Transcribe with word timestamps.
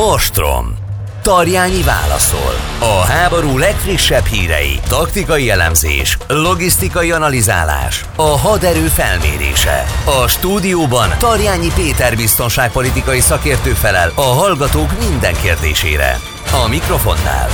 Ostrom. 0.00 0.74
Tarjányi 1.22 1.82
válaszol. 1.82 2.54
A 2.80 3.04
háború 3.04 3.58
legfrissebb 3.58 4.24
hírei, 4.24 4.80
taktikai 4.88 5.50
elemzés, 5.50 6.18
logisztikai 6.28 7.10
analizálás, 7.10 8.04
a 8.16 8.22
haderő 8.22 8.86
felmérése. 8.86 9.84
A 10.22 10.28
stúdióban 10.28 11.08
Tarjányi 11.18 11.68
Péter 11.74 12.16
biztonságpolitikai 12.16 13.20
szakértő 13.20 13.70
felel 13.70 14.12
a 14.14 14.20
hallgatók 14.20 15.08
minden 15.08 15.34
kérdésére. 15.42 16.18
A 16.64 16.68
mikrofonnál 16.68 17.48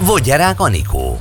Vogyarák 0.00 0.60
Anikó. 0.60 1.18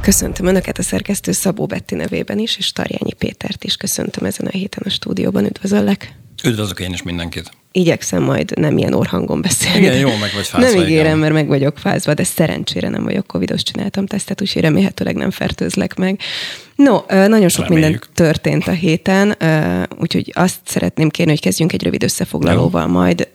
Köszöntöm 0.00 0.46
Önöket 0.46 0.78
a 0.78 0.82
szerkesztő 0.82 1.32
Szabó 1.32 1.66
Betti 1.66 1.94
nevében 1.94 2.38
is, 2.38 2.56
és 2.56 2.72
Tarjányi 2.72 3.12
Pétert 3.18 3.64
is 3.64 3.76
köszöntöm 3.76 4.24
ezen 4.24 4.46
a 4.46 4.50
héten 4.50 4.82
a 4.86 4.90
stúdióban. 4.90 5.44
Üdvözöllek! 5.44 6.14
Üdvözlök 6.44 6.80
én 6.80 6.92
is 6.92 7.02
mindenkit! 7.02 7.62
Igyekszem 7.76 8.22
majd 8.22 8.58
nem 8.58 8.78
ilyen 8.78 8.92
orhangon 8.92 9.40
beszélni. 9.40 9.78
Igen, 9.78 9.96
jó, 9.98 10.08
meg 10.08 10.30
vagy 10.34 10.46
fázva. 10.52 10.68
Nem 10.68 10.82
ígérem, 10.82 11.06
igen. 11.06 11.18
mert 11.18 11.32
meg 11.32 11.46
vagyok 11.46 11.78
fázva, 11.78 12.14
de 12.14 12.24
szerencsére 12.24 12.88
nem 12.88 13.02
vagyok 13.04 13.26
covidos, 13.26 13.62
csináltam 13.62 14.06
tesztet, 14.06 14.40
úgyhogy 14.40 14.62
remélhetőleg 14.62 15.16
nem 15.16 15.30
fertőzlek 15.30 15.94
meg. 15.94 16.20
No, 16.74 16.98
nagyon 17.08 17.48
sok 17.48 17.68
Reméljük. 17.68 17.90
minden 17.90 18.08
történt 18.14 18.66
a 18.66 18.70
héten, 18.70 19.36
úgyhogy 19.98 20.32
azt 20.34 20.58
szeretném 20.64 21.08
kérni, 21.08 21.32
hogy 21.32 21.40
kezdjünk 21.40 21.72
egy 21.72 21.82
rövid 21.82 22.02
összefoglalóval, 22.02 22.86
majd 22.86 23.28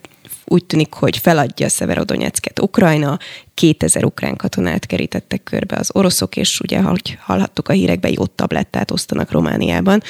úgy 0.44 0.64
tűnik, 0.64 0.92
hogy 0.92 1.16
feladja 1.16 1.68
Severodonyecket 1.68 2.60
Ukrajna, 2.60 3.18
2000 3.54 4.04
ukrán 4.04 4.36
katonát 4.36 4.86
kerítettek 4.86 5.42
körbe 5.42 5.76
az 5.76 5.90
oroszok, 5.92 6.36
és 6.36 6.60
ugye, 6.60 6.78
ahogy 6.78 7.18
hallhattuk 7.20 7.68
a 7.68 7.72
hírekben, 7.72 8.12
jó 8.16 8.26
tablettát 8.26 8.90
osztanak 8.90 9.30
Romániában, 9.30 10.02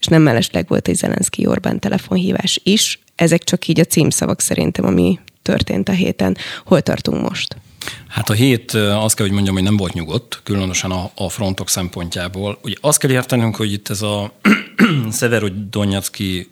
és 0.00 0.06
nem 0.06 0.22
mellesleg 0.22 0.68
volt 0.68 0.88
egy 0.88 0.96
Zelenszky 0.96 1.46
Orbán 1.46 1.78
telefonhívás 1.78 2.60
is. 2.62 2.98
Ezek 3.16 3.44
csak 3.44 3.68
így 3.68 3.80
a 3.80 3.84
címszavak 3.84 4.40
szerintem, 4.40 4.84
ami 4.84 5.18
történt 5.42 5.88
a 5.88 5.92
héten. 5.92 6.36
Hol 6.64 6.80
tartunk 6.80 7.28
most? 7.28 7.56
Hát 8.08 8.30
a 8.30 8.32
hét 8.32 8.72
azt 8.74 9.16
kell, 9.16 9.26
hogy 9.26 9.34
mondjam, 9.34 9.54
hogy 9.54 9.64
nem 9.64 9.76
volt 9.76 9.92
nyugodt, 9.92 10.40
különösen 10.42 10.90
a, 10.90 11.10
a 11.14 11.28
frontok 11.28 11.68
szempontjából. 11.68 12.58
Ugye 12.62 12.74
azt 12.80 12.98
kell 12.98 13.10
értenünk, 13.10 13.56
hogy 13.56 13.72
itt 13.72 13.88
ez 13.88 14.02
a 14.02 14.32
Severodonyacki 15.18 16.50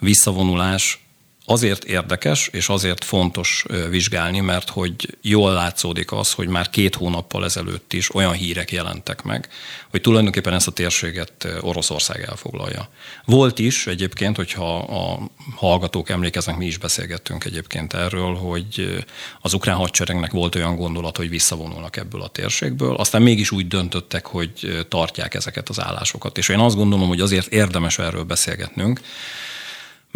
visszavonulás 0.00 1.07
azért 1.50 1.84
érdekes, 1.84 2.48
és 2.52 2.68
azért 2.68 3.04
fontos 3.04 3.64
vizsgálni, 3.90 4.40
mert 4.40 4.68
hogy 4.68 5.16
jól 5.22 5.52
látszódik 5.52 6.12
az, 6.12 6.32
hogy 6.32 6.48
már 6.48 6.70
két 6.70 6.94
hónappal 6.94 7.44
ezelőtt 7.44 7.92
is 7.92 8.14
olyan 8.14 8.32
hírek 8.32 8.72
jelentek 8.72 9.22
meg, 9.22 9.48
hogy 9.90 10.00
tulajdonképpen 10.00 10.52
ezt 10.52 10.66
a 10.66 10.70
térséget 10.70 11.48
Oroszország 11.60 12.22
elfoglalja. 12.22 12.88
Volt 13.24 13.58
is 13.58 13.86
egyébként, 13.86 14.36
hogyha 14.36 14.78
a 14.78 15.30
hallgatók 15.56 16.08
emlékeznek, 16.08 16.56
mi 16.56 16.66
is 16.66 16.78
beszélgettünk 16.78 17.44
egyébként 17.44 17.92
erről, 17.92 18.34
hogy 18.34 19.04
az 19.40 19.52
ukrán 19.54 19.76
hadseregnek 19.76 20.30
volt 20.30 20.54
olyan 20.54 20.76
gondolat, 20.76 21.16
hogy 21.16 21.28
visszavonulnak 21.28 21.96
ebből 21.96 22.22
a 22.22 22.28
térségből, 22.28 22.94
aztán 22.94 23.22
mégis 23.22 23.50
úgy 23.50 23.68
döntöttek, 23.68 24.26
hogy 24.26 24.84
tartják 24.88 25.34
ezeket 25.34 25.68
az 25.68 25.80
állásokat. 25.80 26.38
És 26.38 26.48
én 26.48 26.58
azt 26.58 26.76
gondolom, 26.76 27.08
hogy 27.08 27.20
azért 27.20 27.52
érdemes 27.52 27.98
erről 27.98 28.24
beszélgetnünk, 28.24 29.00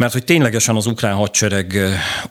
mert 0.03 0.15
hogy 0.15 0.23
ténylegesen 0.23 0.75
az 0.75 0.85
ukrán 0.85 1.15
hadsereg 1.15 1.77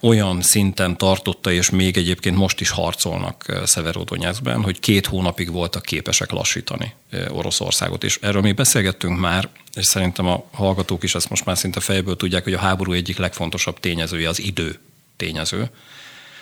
olyan 0.01 0.41
szinten 0.41 0.97
tartotta, 0.97 1.51
és 1.51 1.69
még 1.69 1.97
egyébként 1.97 2.35
most 2.35 2.61
is 2.61 2.69
harcolnak 2.69 3.61
Szeverodonyászben, 3.65 4.61
hogy 4.61 4.79
két 4.79 5.05
hónapig 5.05 5.51
voltak 5.51 5.83
képesek 5.83 6.31
lassítani 6.31 6.93
Oroszországot. 7.29 8.03
És 8.03 8.19
erről 8.21 8.41
még 8.41 8.55
beszélgettünk 8.55 9.19
már, 9.19 9.49
és 9.73 9.85
szerintem 9.85 10.27
a 10.27 10.43
hallgatók 10.51 11.03
is 11.03 11.15
ezt 11.15 11.29
most 11.29 11.45
már 11.45 11.57
szinte 11.57 11.79
fejből 11.79 12.15
tudják, 12.15 12.43
hogy 12.43 12.53
a 12.53 12.59
háború 12.59 12.91
egyik 12.91 13.17
legfontosabb 13.17 13.79
tényezője 13.79 14.29
az 14.29 14.39
idő 14.39 14.79
tényező. 15.17 15.69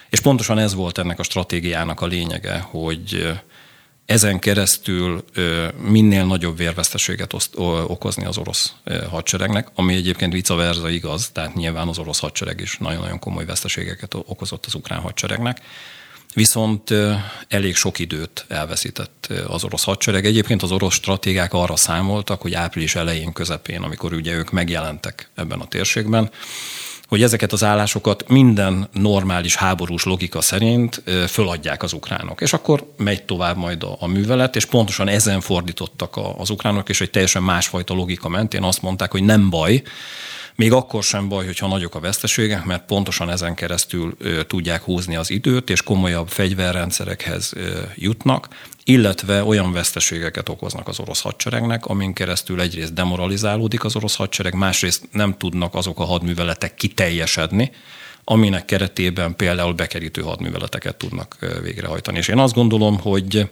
És 0.09 0.19
pontosan 0.19 0.57
ez 0.57 0.73
volt 0.73 0.97
ennek 0.97 1.19
a 1.19 1.23
stratégiának 1.23 2.01
a 2.01 2.05
lényege, 2.05 2.59
hogy 2.59 3.31
ezen 4.05 4.39
keresztül 4.39 5.23
minél 5.77 6.25
nagyobb 6.25 6.57
vérveszteséget 6.57 7.33
okozni 7.87 8.25
az 8.25 8.37
orosz 8.37 8.73
hadseregnek, 9.09 9.67
ami 9.75 9.95
egyébként 9.95 10.33
vice 10.33 10.53
versa 10.53 10.89
igaz, 10.89 11.29
tehát 11.33 11.55
nyilván 11.55 11.87
az 11.87 11.97
orosz 11.97 12.19
hadsereg 12.19 12.59
is 12.59 12.77
nagyon-nagyon 12.77 13.19
komoly 13.19 13.45
veszteségeket 13.45 14.13
okozott 14.13 14.65
az 14.65 14.73
ukrán 14.73 14.99
hadseregnek. 14.99 15.61
Viszont 16.33 16.93
elég 17.47 17.75
sok 17.75 17.99
időt 17.99 18.45
elveszített 18.47 19.33
az 19.47 19.63
orosz 19.63 19.83
hadsereg. 19.83 20.25
Egyébként 20.25 20.61
az 20.61 20.71
orosz 20.71 20.93
stratégák 20.93 21.53
arra 21.53 21.75
számoltak, 21.75 22.41
hogy 22.41 22.53
április 22.53 22.95
elején, 22.95 23.33
közepén, 23.33 23.81
amikor 23.81 24.13
ugye 24.13 24.33
ők 24.33 24.51
megjelentek 24.51 25.29
ebben 25.35 25.59
a 25.59 25.67
térségben, 25.67 26.29
hogy 27.11 27.23
ezeket 27.23 27.51
az 27.51 27.63
állásokat 27.63 28.27
minden 28.27 28.87
normális 28.93 29.55
háborús 29.55 30.03
logika 30.03 30.41
szerint 30.41 31.03
föladják 31.27 31.83
az 31.83 31.93
ukránok. 31.93 32.41
És 32.41 32.53
akkor 32.53 32.93
megy 32.97 33.23
tovább 33.23 33.57
majd 33.57 33.83
a, 33.83 33.95
a 33.99 34.07
művelet, 34.07 34.55
és 34.55 34.65
pontosan 34.65 35.07
ezen 35.07 35.41
fordítottak 35.41 36.19
az 36.37 36.49
ukránok, 36.49 36.89
és 36.89 37.01
egy 37.01 37.09
teljesen 37.09 37.43
másfajta 37.43 37.93
logika 37.93 38.29
mentén 38.29 38.63
azt 38.63 38.81
mondták, 38.81 39.11
hogy 39.11 39.23
nem 39.23 39.49
baj, 39.49 39.81
még 40.55 40.71
akkor 40.71 41.03
sem 41.03 41.29
baj, 41.29 41.45
hogyha 41.45 41.67
nagyok 41.67 41.95
a 41.95 41.99
veszteségek, 41.99 42.65
mert 42.65 42.85
pontosan 42.85 43.29
ezen 43.29 43.55
keresztül 43.55 44.15
ö, 44.19 44.43
tudják 44.43 44.81
húzni 44.81 45.15
az 45.15 45.29
időt, 45.29 45.69
és 45.69 45.81
komolyabb 45.81 46.27
fegyverrendszerekhez 46.27 47.53
ö, 47.55 47.79
jutnak, 47.95 48.47
illetve 48.83 49.43
olyan 49.43 49.71
veszteségeket 49.71 50.49
okoznak 50.49 50.87
az 50.87 50.99
orosz 50.99 51.21
hadseregnek, 51.21 51.85
amin 51.85 52.13
keresztül 52.13 52.61
egyrészt 52.61 52.93
demoralizálódik 52.93 53.83
az 53.83 53.95
orosz 53.95 54.15
hadsereg, 54.15 54.53
másrészt 54.53 55.07
nem 55.11 55.37
tudnak 55.37 55.75
azok 55.75 55.99
a 55.99 56.03
hadműveletek 56.03 56.75
kiteljesedni, 56.75 57.71
aminek 58.23 58.65
keretében 58.65 59.35
például 59.35 59.73
bekerítő 59.73 60.21
hadműveleteket 60.21 60.95
tudnak 60.95 61.37
végrehajtani. 61.61 62.17
És 62.17 62.27
én 62.27 62.37
azt 62.37 62.53
gondolom, 62.53 62.99
hogy 62.99 63.49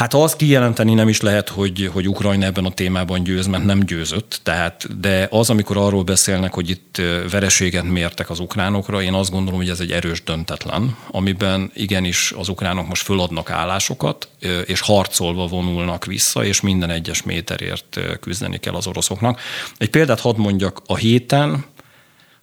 Hát 0.00 0.14
azt 0.14 0.36
kijelenteni 0.36 0.94
nem 0.94 1.08
is 1.08 1.20
lehet, 1.20 1.48
hogy, 1.48 1.90
hogy 1.92 2.08
Ukrajna 2.08 2.44
ebben 2.44 2.64
a 2.64 2.70
témában 2.70 3.22
győz, 3.22 3.46
mert 3.46 3.64
nem 3.64 3.80
győzött. 3.80 4.40
Tehát, 4.42 5.00
de 5.00 5.28
az, 5.30 5.50
amikor 5.50 5.76
arról 5.76 6.02
beszélnek, 6.02 6.54
hogy 6.54 6.70
itt 6.70 7.02
vereséget 7.30 7.84
mértek 7.84 8.30
az 8.30 8.38
ukránokra, 8.38 9.02
én 9.02 9.12
azt 9.12 9.30
gondolom, 9.30 9.58
hogy 9.58 9.68
ez 9.68 9.80
egy 9.80 9.92
erős 9.92 10.22
döntetlen, 10.22 10.96
amiben 11.10 11.70
igenis 11.74 12.32
az 12.36 12.48
ukránok 12.48 12.88
most 12.88 13.02
föladnak 13.02 13.50
állásokat, 13.50 14.28
és 14.66 14.80
harcolva 14.80 15.46
vonulnak 15.46 16.04
vissza, 16.04 16.44
és 16.44 16.60
minden 16.60 16.90
egyes 16.90 17.22
méterért 17.22 18.00
küzdeni 18.20 18.58
kell 18.58 18.74
az 18.74 18.86
oroszoknak. 18.86 19.40
Egy 19.76 19.90
példát 19.90 20.20
hadd 20.20 20.36
mondjak, 20.36 20.82
a 20.86 20.96
héten 20.96 21.64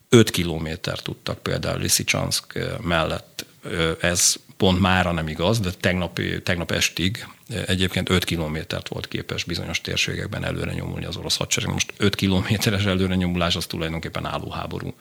5 0.09 0.29
kilométer 0.29 0.99
tudtak 0.99 1.37
például 1.37 1.81
Lysychansk 1.81 2.59
mellett. 2.81 3.45
Ez 4.01 4.35
pont 4.57 4.79
mára 4.79 5.11
nem 5.11 5.27
igaz, 5.27 5.59
de 5.59 5.69
tegnap, 5.79 6.19
tegnap 6.43 6.71
estig 6.71 7.27
egyébként 7.65 8.09
5 8.09 8.23
kilométert 8.23 8.87
volt 8.87 9.07
képes 9.07 9.43
bizonyos 9.43 9.81
térségekben 9.81 10.45
előre 10.45 10.73
nyomulni 10.73 11.05
az 11.05 11.15
orosz 11.15 11.37
hadsereg. 11.37 11.71
Most 11.71 11.93
5 11.97 12.15
kilométeres 12.15 12.85
előre 12.85 13.15
nyomulás 13.15 13.55
az 13.55 13.65
tulajdonképpen 13.65 14.25
állóháború. 14.25 14.93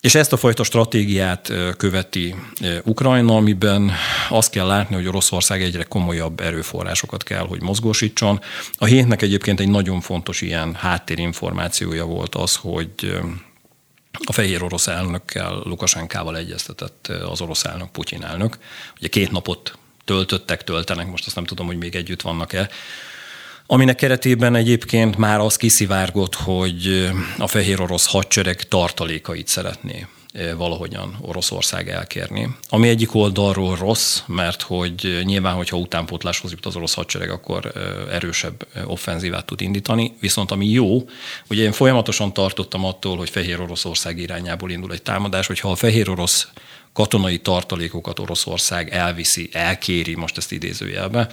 És 0.00 0.14
ezt 0.14 0.32
a 0.32 0.36
fajta 0.36 0.64
stratégiát 0.64 1.52
követi 1.76 2.34
Ukrajna, 2.82 3.36
amiben 3.36 3.92
azt 4.28 4.50
kell 4.50 4.66
látni, 4.66 4.94
hogy 4.94 5.06
Oroszország 5.06 5.62
egyre 5.62 5.82
komolyabb 5.82 6.40
erőforrásokat 6.40 7.22
kell, 7.22 7.46
hogy 7.46 7.62
mozgósítson. 7.62 8.40
A 8.72 8.84
hétnek 8.84 9.22
egyébként 9.22 9.60
egy 9.60 9.68
nagyon 9.68 10.00
fontos 10.00 10.40
ilyen 10.40 10.74
háttérinformációja 10.74 12.04
volt 12.04 12.34
az, 12.34 12.56
hogy 12.56 13.18
a 14.24 14.32
fehér 14.32 14.62
orosz 14.62 14.86
elnökkel, 14.86 15.62
Lukasenkával 15.64 16.36
egyeztetett 16.36 17.06
az 17.06 17.40
orosz 17.40 17.64
elnök, 17.64 17.90
Putyin 17.90 18.24
elnök. 18.24 18.58
Ugye 18.98 19.08
két 19.08 19.30
napot 19.30 19.78
töltöttek, 20.04 20.64
töltenek, 20.64 21.06
most 21.06 21.26
azt 21.26 21.34
nem 21.34 21.44
tudom, 21.44 21.66
hogy 21.66 21.78
még 21.78 21.94
együtt 21.94 22.22
vannak-e, 22.22 22.68
aminek 23.66 23.96
keretében 23.96 24.54
egyébként 24.54 25.16
már 25.16 25.40
az 25.40 25.56
kiszivárgott, 25.56 26.34
hogy 26.34 27.10
a 27.38 27.46
fehér 27.46 27.80
orosz 27.80 28.06
hadsereg 28.06 28.62
tartalékait 28.62 29.48
szeretné 29.48 30.06
valahogyan 30.56 31.18
Oroszország 31.20 31.88
elkérni. 31.88 32.56
Ami 32.68 32.88
egyik 32.88 33.14
oldalról 33.14 33.76
rossz, 33.76 34.22
mert 34.26 34.62
hogy 34.62 35.20
nyilván, 35.24 35.54
hogyha 35.54 35.76
utánpótláshoz 35.76 36.50
jut 36.50 36.66
az 36.66 36.76
orosz 36.76 36.94
hadsereg, 36.94 37.30
akkor 37.30 37.72
erősebb 38.10 38.66
offenzívát 38.84 39.46
tud 39.46 39.60
indítani. 39.60 40.16
Viszont 40.20 40.50
ami 40.50 40.66
jó, 40.66 41.08
ugye 41.50 41.62
én 41.62 41.72
folyamatosan 41.72 42.32
tartottam 42.32 42.84
attól, 42.84 43.16
hogy 43.16 43.30
Fehér 43.30 43.60
Oroszország 43.60 44.18
irányából 44.18 44.70
indul 44.70 44.92
egy 44.92 45.02
támadás, 45.02 45.46
hogyha 45.46 45.70
a 45.70 45.74
Fehér 45.74 46.10
Orosz 46.10 46.48
katonai 46.94 47.38
tartalékokat 47.38 48.18
Oroszország 48.18 48.92
elviszi, 48.92 49.48
elkéri, 49.52 50.14
most 50.14 50.36
ezt 50.36 50.52
idézőjelbe. 50.52 51.28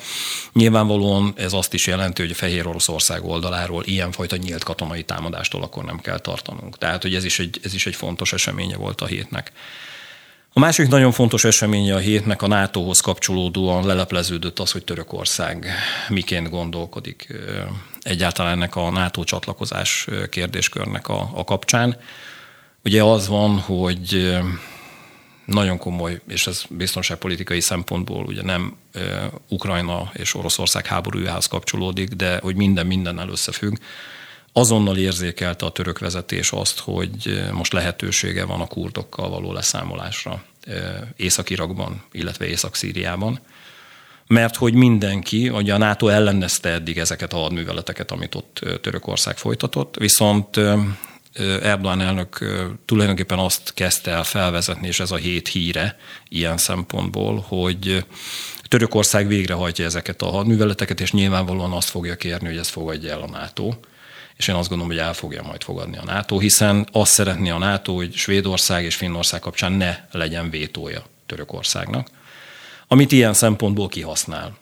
Nyilvánvalóan 0.53 1.33
ez 1.35 1.53
azt 1.53 1.73
is 1.73 1.87
jelenti, 1.87 2.21
hogy 2.21 2.31
a 2.31 2.35
Fehér 2.35 2.67
Oroszország 2.67 3.25
oldaláról 3.25 3.83
ilyenfajta 3.85 4.35
nyílt 4.35 4.63
katonai 4.63 5.03
támadástól 5.03 5.63
akkor 5.63 5.83
nem 5.83 5.99
kell 5.99 6.19
tartanunk. 6.19 6.77
Tehát, 6.77 7.01
hogy 7.01 7.15
ez 7.15 7.23
is 7.23 7.39
egy, 7.39 7.59
ez 7.63 7.73
is 7.73 7.85
egy 7.85 7.95
fontos 7.95 8.33
eseménye 8.33 8.75
volt 8.75 9.01
a 9.01 9.05
hétnek. 9.05 9.51
A 10.53 10.59
másik 10.59 10.87
nagyon 10.87 11.11
fontos 11.11 11.43
eseménye 11.43 11.95
a 11.95 11.99
hétnek 11.99 12.41
a 12.41 12.47
NATO-hoz 12.47 12.99
kapcsolódóan 12.99 13.85
lelepleződött 13.85 14.59
az, 14.59 14.71
hogy 14.71 14.83
Törökország 14.83 15.67
miként 16.09 16.49
gondolkodik 16.49 17.33
egyáltalán 18.01 18.51
ennek 18.51 18.75
a 18.75 18.89
NATO 18.89 19.23
csatlakozás 19.23 20.07
kérdéskörnek 20.29 21.07
a, 21.07 21.31
a 21.33 21.43
kapcsán. 21.43 21.97
Ugye 22.83 23.03
az 23.03 23.27
van, 23.27 23.59
hogy 23.59 24.37
nagyon 25.45 25.77
komoly, 25.77 26.21
és 26.27 26.47
ez 26.47 26.63
biztonságpolitikai 26.69 27.59
szempontból 27.59 28.25
ugye 28.25 28.41
nem 28.41 28.75
Ukrajna 29.47 30.11
és 30.13 30.33
Oroszország 30.33 30.85
háborújához 30.85 31.45
kapcsolódik, 31.45 32.09
de 32.09 32.39
hogy 32.41 32.55
minden 32.55 32.87
mindennel 32.87 33.29
összefügg. 33.29 33.75
Azonnal 34.53 34.97
érzékelte 34.97 35.65
a 35.65 35.71
török 35.71 35.99
vezetés 35.99 36.51
azt, 36.51 36.79
hogy 36.79 37.43
most 37.51 37.73
lehetősége 37.73 38.45
van 38.45 38.61
a 38.61 38.67
kurdokkal 38.67 39.29
való 39.29 39.53
leszámolásra 39.53 40.43
Észak-Irakban, 41.15 42.03
illetve 42.11 42.45
Észak-Szíriában 42.45 43.39
mert 44.31 44.55
hogy 44.55 44.73
mindenki, 44.73 45.49
ugye 45.49 45.73
a 45.73 45.77
NATO 45.77 46.07
ellenezte 46.07 46.69
eddig 46.69 46.97
ezeket 46.97 47.33
a 47.33 47.37
hadműveleteket, 47.37 48.11
amit 48.11 48.35
ott 48.35 48.65
Törökország 48.81 49.37
folytatott, 49.37 49.95
viszont 49.97 50.59
Erdogan 51.61 52.01
elnök 52.01 52.45
tulajdonképpen 52.85 53.39
azt 53.39 53.73
kezdte 53.73 54.11
el 54.11 54.23
felvezetni, 54.23 54.87
és 54.87 54.99
ez 54.99 55.11
a 55.11 55.15
hét 55.15 55.47
híre 55.47 55.97
ilyen 56.29 56.57
szempontból, 56.57 57.45
hogy 57.47 58.05
Törökország 58.63 59.27
végrehajtja 59.27 59.85
ezeket 59.85 60.21
a 60.21 60.29
hadműveleteket, 60.29 60.99
és 60.99 61.11
nyilvánvalóan 61.11 61.71
azt 61.71 61.89
fogja 61.89 62.15
kérni, 62.15 62.47
hogy 62.47 62.57
ezt 62.57 62.69
fogadja 62.69 63.11
el 63.11 63.21
a 63.21 63.29
NATO. 63.29 63.73
És 64.37 64.47
én 64.47 64.55
azt 64.55 64.69
gondolom, 64.69 64.93
hogy 64.93 65.03
el 65.03 65.13
fogja 65.13 65.43
majd 65.43 65.63
fogadni 65.63 65.97
a 65.97 66.03
NATO, 66.03 66.39
hiszen 66.39 66.87
azt 66.91 67.11
szeretné 67.11 67.49
a 67.49 67.57
NATO, 67.57 67.93
hogy 67.93 68.15
Svédország 68.15 68.83
és 68.83 68.95
Finnország 68.95 69.39
kapcsán 69.39 69.71
ne 69.71 69.97
legyen 70.11 70.49
vétója 70.49 71.03
Törökországnak, 71.25 72.07
amit 72.87 73.11
ilyen 73.11 73.33
szempontból 73.33 73.87
kihasznál. 73.87 74.57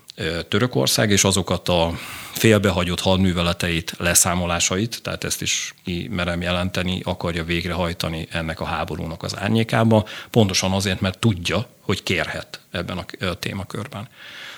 Törökország, 0.47 1.11
és 1.11 1.23
azokat 1.23 1.69
a 1.69 1.91
félbehagyott 2.31 2.99
hadműveleteit, 2.99 3.93
leszámolásait, 3.97 4.99
tehát 5.01 5.23
ezt 5.23 5.41
is 5.41 5.73
merem 6.09 6.41
jelenteni, 6.41 7.01
akarja 7.03 7.43
végrehajtani 7.43 8.27
ennek 8.31 8.59
a 8.59 8.65
háborúnak 8.65 9.23
az 9.23 9.37
árnyékába, 9.37 10.07
pontosan 10.29 10.71
azért, 10.71 11.01
mert 11.01 11.19
tudja, 11.19 11.67
hogy 11.81 12.03
kérhet 12.03 12.59
ebben 12.71 12.97
a 13.19 13.33
témakörben. 13.33 14.07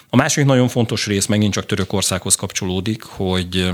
A 0.09 0.15
másik 0.15 0.45
nagyon 0.45 0.67
fontos 0.67 1.05
rész 1.05 1.25
megint 1.25 1.53
csak 1.53 1.65
Törökországhoz 1.65 2.35
kapcsolódik, 2.35 3.03
hogy 3.03 3.71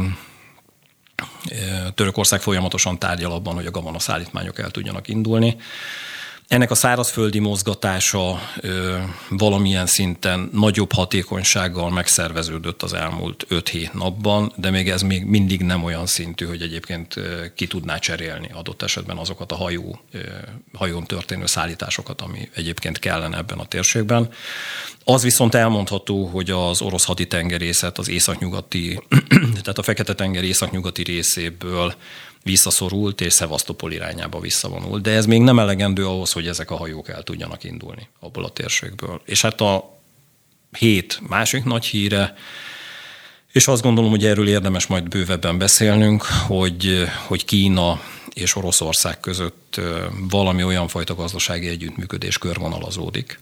Törökország 1.96 2.42
folyamatosan 2.42 3.00
tárgyal 3.00 3.32
abban, 3.32 3.54
hogy 3.54 3.66
a 3.66 3.72
gabona 3.72 4.00
szállítmányok 4.00 4.60
el 4.60 4.72
tudjanak 4.72 5.08
indulni. 5.08 5.58
Ennek 6.48 6.72
a 6.72 6.76
szárazföldi 6.76 7.40
mozgatása 7.40 8.40
ö, 8.60 8.98
valamilyen 9.30 9.86
szinten 9.86 10.50
nagyobb 10.54 10.92
hatékonysággal 10.92 11.90
megszerveződött 11.90 12.84
az 12.84 12.94
elmúlt 12.94 13.46
5-7 13.50 13.92
napban, 13.92 14.52
de 14.56 14.70
még 14.70 14.90
ez 14.90 15.02
még 15.02 15.26
mindig 15.26 15.62
nem 15.62 15.84
olyan 15.84 16.06
szintű, 16.06 16.46
hogy 16.46 16.62
egyébként 16.62 17.16
ki 17.56 17.68
tudná 17.68 17.98
cserélni 17.98 18.50
adott 18.54 18.82
esetben 18.82 19.18
azokat 19.18 19.52
a 19.52 19.56
hajó, 19.56 20.00
ö, 20.12 20.20
hajón 20.74 21.04
történő 21.04 21.46
szállításokat, 21.46 22.22
ami 22.22 22.50
egyébként 22.54 23.00
kellene 23.00 23.38
ebben 23.38 23.60
a 23.60 23.66
térségben. 23.66 24.30
Az 25.04 25.24
viszont 25.24 25.56
elmondható, 25.56 26.26
hogy 26.26 26.50
az 26.50 26.82
orosz 26.82 27.06
haditengerészet 27.06 27.98
az 27.98 28.10
északnyugati, 28.10 29.04
tehát 29.64 29.78
a 29.78 29.84
Fekete-tenger 29.84 30.44
északnyugati 30.44 31.04
részéből 31.04 31.94
visszaszorult 32.48 33.22
és 33.22 33.34
Szevasztopol 33.34 33.92
irányába 33.92 34.40
visszavonult. 34.40 35.02
De 35.02 35.12
ez 35.12 35.26
még 35.26 35.42
nem 35.42 35.60
elegendő 35.60 36.08
ahhoz, 36.08 36.32
hogy 36.32 36.48
ezek 36.48 36.72
a 36.72 36.76
hajók 36.76 37.10
el 37.10 37.24
tudjanak 37.24 37.64
indulni 37.64 38.08
abból 38.20 38.44
a 38.44 38.50
térségből. 38.50 39.22
És 39.26 39.42
hát 39.42 39.62
a 39.62 40.00
hét 40.78 41.20
másik 41.28 41.64
nagy 41.64 41.86
híre, 41.86 42.36
és 43.52 43.68
azt 43.68 43.82
gondolom, 43.82 44.10
hogy 44.10 44.26
erről 44.26 44.48
érdemes 44.48 44.88
majd 44.88 45.08
bővebben 45.08 45.58
beszélnünk, 45.58 46.24
hogy, 46.24 47.08
hogy 47.28 47.46
Kína 47.46 48.02
és 48.34 48.56
Oroszország 48.56 49.20
között 49.20 49.82
valami 50.30 50.64
olyan 50.64 50.88
fajta 50.88 51.16
gazdasági 51.16 51.68
együttműködés 51.68 52.38
körvonalazódik, 52.38 53.40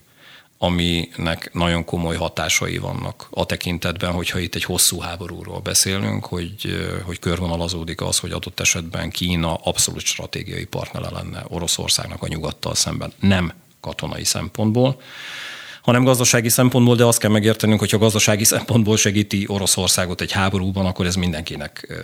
aminek 0.57 1.49
nagyon 1.53 1.85
komoly 1.85 2.15
hatásai 2.15 2.77
vannak 2.77 3.27
a 3.29 3.45
tekintetben, 3.45 4.11
hogyha 4.11 4.39
itt 4.39 4.55
egy 4.55 4.63
hosszú 4.63 4.99
háborúról 4.99 5.59
beszélünk, 5.59 6.25
hogy, 6.25 6.55
hogy 7.03 7.19
körvonalazódik 7.19 8.01
az, 8.01 8.17
hogy 8.17 8.31
adott 8.31 8.59
esetben 8.59 9.09
Kína 9.09 9.53
abszolút 9.53 10.01
stratégiai 10.01 10.65
partnere 10.65 11.09
lenne 11.09 11.43
Oroszországnak 11.47 12.23
a 12.23 12.27
nyugattal 12.27 12.75
szemben, 12.75 13.13
nem 13.19 13.53
katonai 13.79 14.23
szempontból, 14.23 15.01
hanem 15.81 16.03
gazdasági 16.03 16.49
szempontból, 16.49 16.95
de 16.95 17.03
azt 17.03 17.19
kell 17.19 17.29
megértenünk, 17.29 17.79
hogy 17.79 17.91
ha 17.91 17.97
gazdasági 17.97 18.43
szempontból 18.43 18.97
segíti 18.97 19.45
Oroszországot 19.47 20.21
egy 20.21 20.31
háborúban, 20.31 20.85
akkor 20.85 21.05
ez 21.05 21.15
mindenkinek 21.15 22.03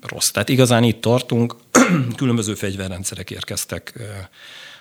rossz. 0.00 0.28
Tehát 0.28 0.48
igazán 0.48 0.82
itt 0.82 1.00
tartunk, 1.00 1.56
különböző 2.16 2.54
fegyverrendszerek 2.54 3.30
érkeztek 3.30 3.92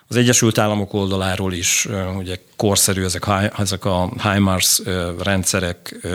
az 0.07 0.15
Egyesült 0.15 0.57
Államok 0.57 0.93
oldaláról 0.93 1.53
is 1.53 1.87
ugye 2.17 2.35
korszerű 2.55 3.03
ezek, 3.03 3.23
ezek 3.57 3.85
a 3.85 4.11
HIMARS 4.21 4.81
rendszerek, 5.23 6.07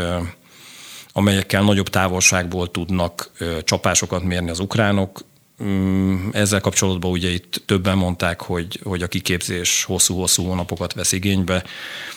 amelyekkel 1.12 1.62
nagyobb 1.62 1.88
távolságból 1.88 2.70
tudnak 2.70 3.30
csapásokat 3.64 4.22
mérni 4.22 4.50
az 4.50 4.58
ukránok. 4.58 5.28
Mm, 5.62 6.28
ezzel 6.32 6.60
kapcsolatban 6.60 7.10
ugye 7.10 7.28
itt 7.28 7.62
többen 7.66 7.96
mondták, 7.96 8.40
hogy, 8.40 8.80
hogy 8.82 9.02
a 9.02 9.06
kiképzés 9.06 9.84
hosszú-hosszú 9.84 10.44
hónapokat 10.44 10.92
vesz 10.92 11.12
igénybe. 11.12 11.64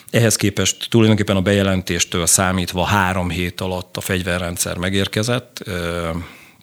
Ehhez 0.10 0.36
képest 0.36 0.90
tulajdonképpen 0.90 1.36
a 1.36 1.42
bejelentéstől 1.42 2.26
számítva 2.26 2.84
három 2.84 3.30
hét 3.30 3.62
alatt 3.62 3.98
a 3.98 4.02
fegyverrendszer 4.02 4.78
megérkezett. 4.78 5.64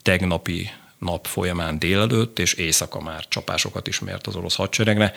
Tegnapi 0.03 0.71
nap 1.01 1.27
folyamán 1.27 1.79
délelőtt, 1.79 2.39
és 2.39 2.53
éjszaka 2.53 3.01
már 3.01 3.29
csapásokat 3.29 3.87
ismert 3.87 4.27
az 4.27 4.37
orosz 4.37 4.55
hadseregre. 4.55 5.13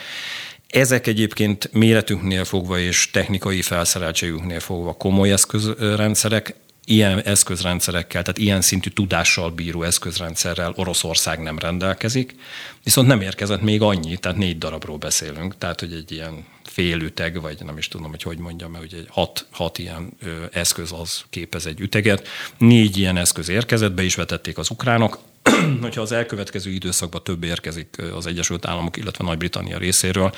Ezek 0.68 1.07
egyébként 1.07 1.69
méretünknél 1.71 2.44
fogva 2.44 2.80
és 2.80 3.12
technikai 3.12 3.62
felszereltségünknél 3.62 4.59
fogva 4.59 4.94
komoly 4.94 5.31
eszközrendszerek, 5.31 6.56
ilyen 6.85 7.21
eszközrendszerekkel, 7.21 8.21
tehát 8.21 8.38
ilyen 8.38 8.62
szintű 8.62 8.89
tudással 8.89 9.50
bíró 9.50 9.83
eszközrendszerrel 9.83 10.74
Oroszország 10.75 11.39
nem 11.39 11.59
rendelkezik, 11.59 12.35
viszont 12.83 13.07
nem 13.07 13.21
érkezett 13.21 13.62
még 13.62 13.81
annyi, 13.81 14.18
tehát 14.18 14.38
négy 14.38 14.57
darabról 14.57 14.97
beszélünk, 14.97 15.57
tehát 15.57 15.80
hogy 15.80 15.94
egy 15.94 16.12
ilyen 16.12 16.45
félüteg, 16.63 17.41
vagy 17.41 17.57
nem 17.65 17.77
is 17.77 17.88
tudom, 17.88 18.09
hogy 18.09 18.21
hogy 18.21 18.38
mondjam, 18.38 18.71
mert 18.71 18.94
egy 18.94 19.06
hat, 19.09 19.45
hat 19.51 19.77
ilyen 19.77 20.09
eszköz 20.51 20.91
az 20.91 21.24
képez 21.30 21.65
egy 21.65 21.80
üteget. 21.80 22.27
Négy 22.57 22.97
ilyen 22.97 23.18
eszköz 23.18 23.50
érkezett, 23.50 23.91
be 23.94 24.03
is 24.03 24.15
vetették 24.15 24.57
az 24.57 24.69
ukránok, 24.69 25.19
hogyha 25.81 26.01
az 26.01 26.12
elkövetkező 26.12 26.72
időszakban 26.72 27.24
több 27.24 27.44
érkezik 27.44 27.88
az 28.16 28.25
Egyesült 28.25 28.66
Államok, 28.66 28.98
illetve 28.98 29.24
Nagy-Britannia 29.24 29.78
részéről. 29.78 30.33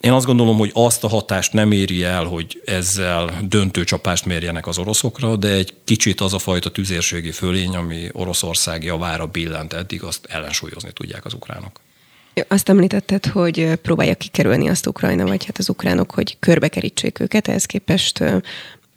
Én 0.00 0.12
azt 0.12 0.26
gondolom, 0.26 0.58
hogy 0.58 0.70
azt 0.74 1.04
a 1.04 1.08
hatást 1.08 1.52
nem 1.52 1.72
éri 1.72 2.02
el, 2.02 2.24
hogy 2.24 2.62
ezzel 2.64 3.32
döntő 3.42 3.84
csapást 3.84 4.26
mérjenek 4.26 4.66
az 4.66 4.78
oroszokra, 4.78 5.36
de 5.36 5.48
egy 5.48 5.74
kicsit 5.84 6.20
az 6.20 6.34
a 6.34 6.38
fajta 6.38 6.70
tüzérségi 6.70 7.30
fölény, 7.30 7.76
ami 7.76 8.08
Oroszország 8.12 8.84
javára 8.84 9.26
billent 9.26 9.72
eddig, 9.72 10.02
azt 10.02 10.26
ellensúlyozni 10.26 10.92
tudják 10.92 11.24
az 11.24 11.34
ukránok. 11.34 11.80
Azt 12.48 12.68
említetted, 12.68 13.26
hogy 13.26 13.72
próbálja 13.82 14.14
kikerülni 14.14 14.68
azt 14.68 14.86
Ukrajna, 14.86 15.26
vagy 15.26 15.44
hát 15.44 15.58
az 15.58 15.68
ukránok, 15.68 16.10
hogy 16.10 16.36
körbekerítsék 16.38 17.20
őket, 17.20 17.48
ehhez 17.48 17.64
képest 17.64 18.24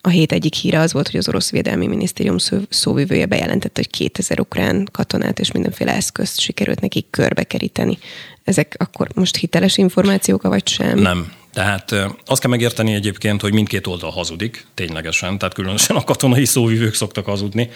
a 0.06 0.10
hét 0.10 0.32
egyik 0.32 0.54
híre 0.54 0.80
az 0.80 0.94
volt, 0.94 1.10
hogy 1.10 1.20
az 1.20 1.28
orosz 1.28 1.52
védelmi 1.52 1.88
minisztérium 1.88 2.36
szóvivője 2.70 3.26
bejelentette, 3.26 3.82
hogy 3.82 3.90
2000 3.90 4.40
ukrán 4.40 4.88
katonát 4.92 5.40
és 5.40 5.52
mindenféle 5.52 5.96
eszközt 5.96 6.40
sikerült 6.40 6.82
nekik 6.82 7.06
körbekeríteni. 7.10 7.98
Ezek 8.44 8.76
akkor 8.78 9.08
most 9.16 9.36
hiteles 9.36 9.78
információk, 9.78 10.42
vagy 10.42 10.68
sem? 10.68 11.00
Nem. 11.00 11.32
Tehát 11.54 11.96
azt 12.26 12.42
kell 12.42 12.50
megérteni 12.50 12.94
egyébként, 12.94 13.42
hogy 13.42 13.54
mindkét 13.54 13.88
oldal 13.88 14.12
hazudik, 14.12 14.66
ténylegesen, 14.74 15.38
tehát 15.38 15.54
különösen 15.54 15.96
a 15.96 16.04
katonai 16.04 16.46
szóvivők 16.46 16.94
szoktak 16.94 17.26
hazudni. 17.26 17.70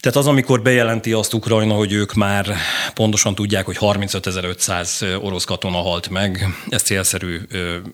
Tehát 0.00 0.18
az, 0.18 0.26
amikor 0.26 0.62
bejelenti 0.62 1.12
azt 1.12 1.34
Ukrajna, 1.34 1.74
hogy 1.74 1.92
ők 1.92 2.14
már 2.14 2.56
pontosan 2.94 3.34
tudják, 3.34 3.64
hogy 3.64 3.76
35.500 3.80 5.22
orosz 5.22 5.44
katona 5.44 5.76
halt 5.76 6.08
meg, 6.08 6.46
ezt 6.68 6.84
célszerű 6.84 7.40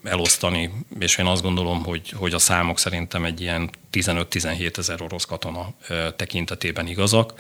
elosztani, 0.05 0.71
és 0.99 1.17
én 1.17 1.27
azt 1.27 1.43
gondolom, 1.43 1.85
hogy, 1.85 2.13
hogy 2.17 2.35
a 2.35 2.39
számok 2.39 2.79
szerintem 2.79 3.25
egy 3.25 3.41
ilyen 3.41 3.71
15-17 3.93 4.79
ezer 4.79 5.03
orosz 5.03 5.25
katona 5.25 5.75
tekintetében 6.17 6.87
igazak. 6.87 7.35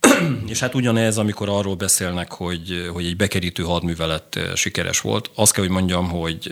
És 0.46 0.60
hát 0.60 0.74
ugyanez, 0.74 1.18
amikor 1.18 1.48
arról 1.48 1.74
beszélnek, 1.74 2.32
hogy, 2.32 2.88
hogy 2.92 3.06
egy 3.06 3.16
bekerítő 3.16 3.62
hadművelet 3.62 4.38
sikeres 4.54 5.00
volt, 5.00 5.30
azt 5.34 5.52
kell, 5.52 5.64
hogy 5.64 5.72
mondjam, 5.72 6.08
hogy 6.08 6.50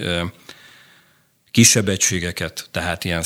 kisebb 1.51 1.89
egységeket, 1.89 2.69
tehát 2.71 3.05
ilyen 3.05 3.23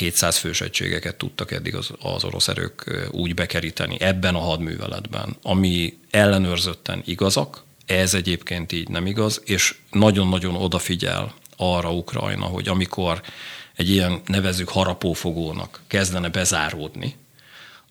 100-200 0.00 0.36
fős 0.38 0.60
egységeket 0.60 1.16
tudtak 1.16 1.50
eddig 1.50 1.74
az, 1.74 1.90
az 2.00 2.24
orosz 2.24 2.48
erők 2.48 3.08
úgy 3.10 3.34
bekeríteni 3.34 4.00
ebben 4.00 4.34
a 4.34 4.40
hadműveletben, 4.40 5.36
ami 5.42 5.98
ellenőrzötten 6.10 7.02
igazak, 7.04 7.64
ez 7.86 8.14
egyébként 8.14 8.72
így 8.72 8.88
nem 8.88 9.06
igaz, 9.06 9.42
és 9.44 9.74
nagyon-nagyon 9.90 10.54
odafigyel 10.54 11.34
arra 11.56 11.92
Ukrajna, 11.92 12.44
hogy 12.44 12.68
amikor 12.68 13.22
egy 13.76 13.90
ilyen 13.90 14.20
nevezük 14.26 14.68
harapófogónak 14.68 15.80
kezdene 15.86 16.28
bezáródni, 16.28 17.16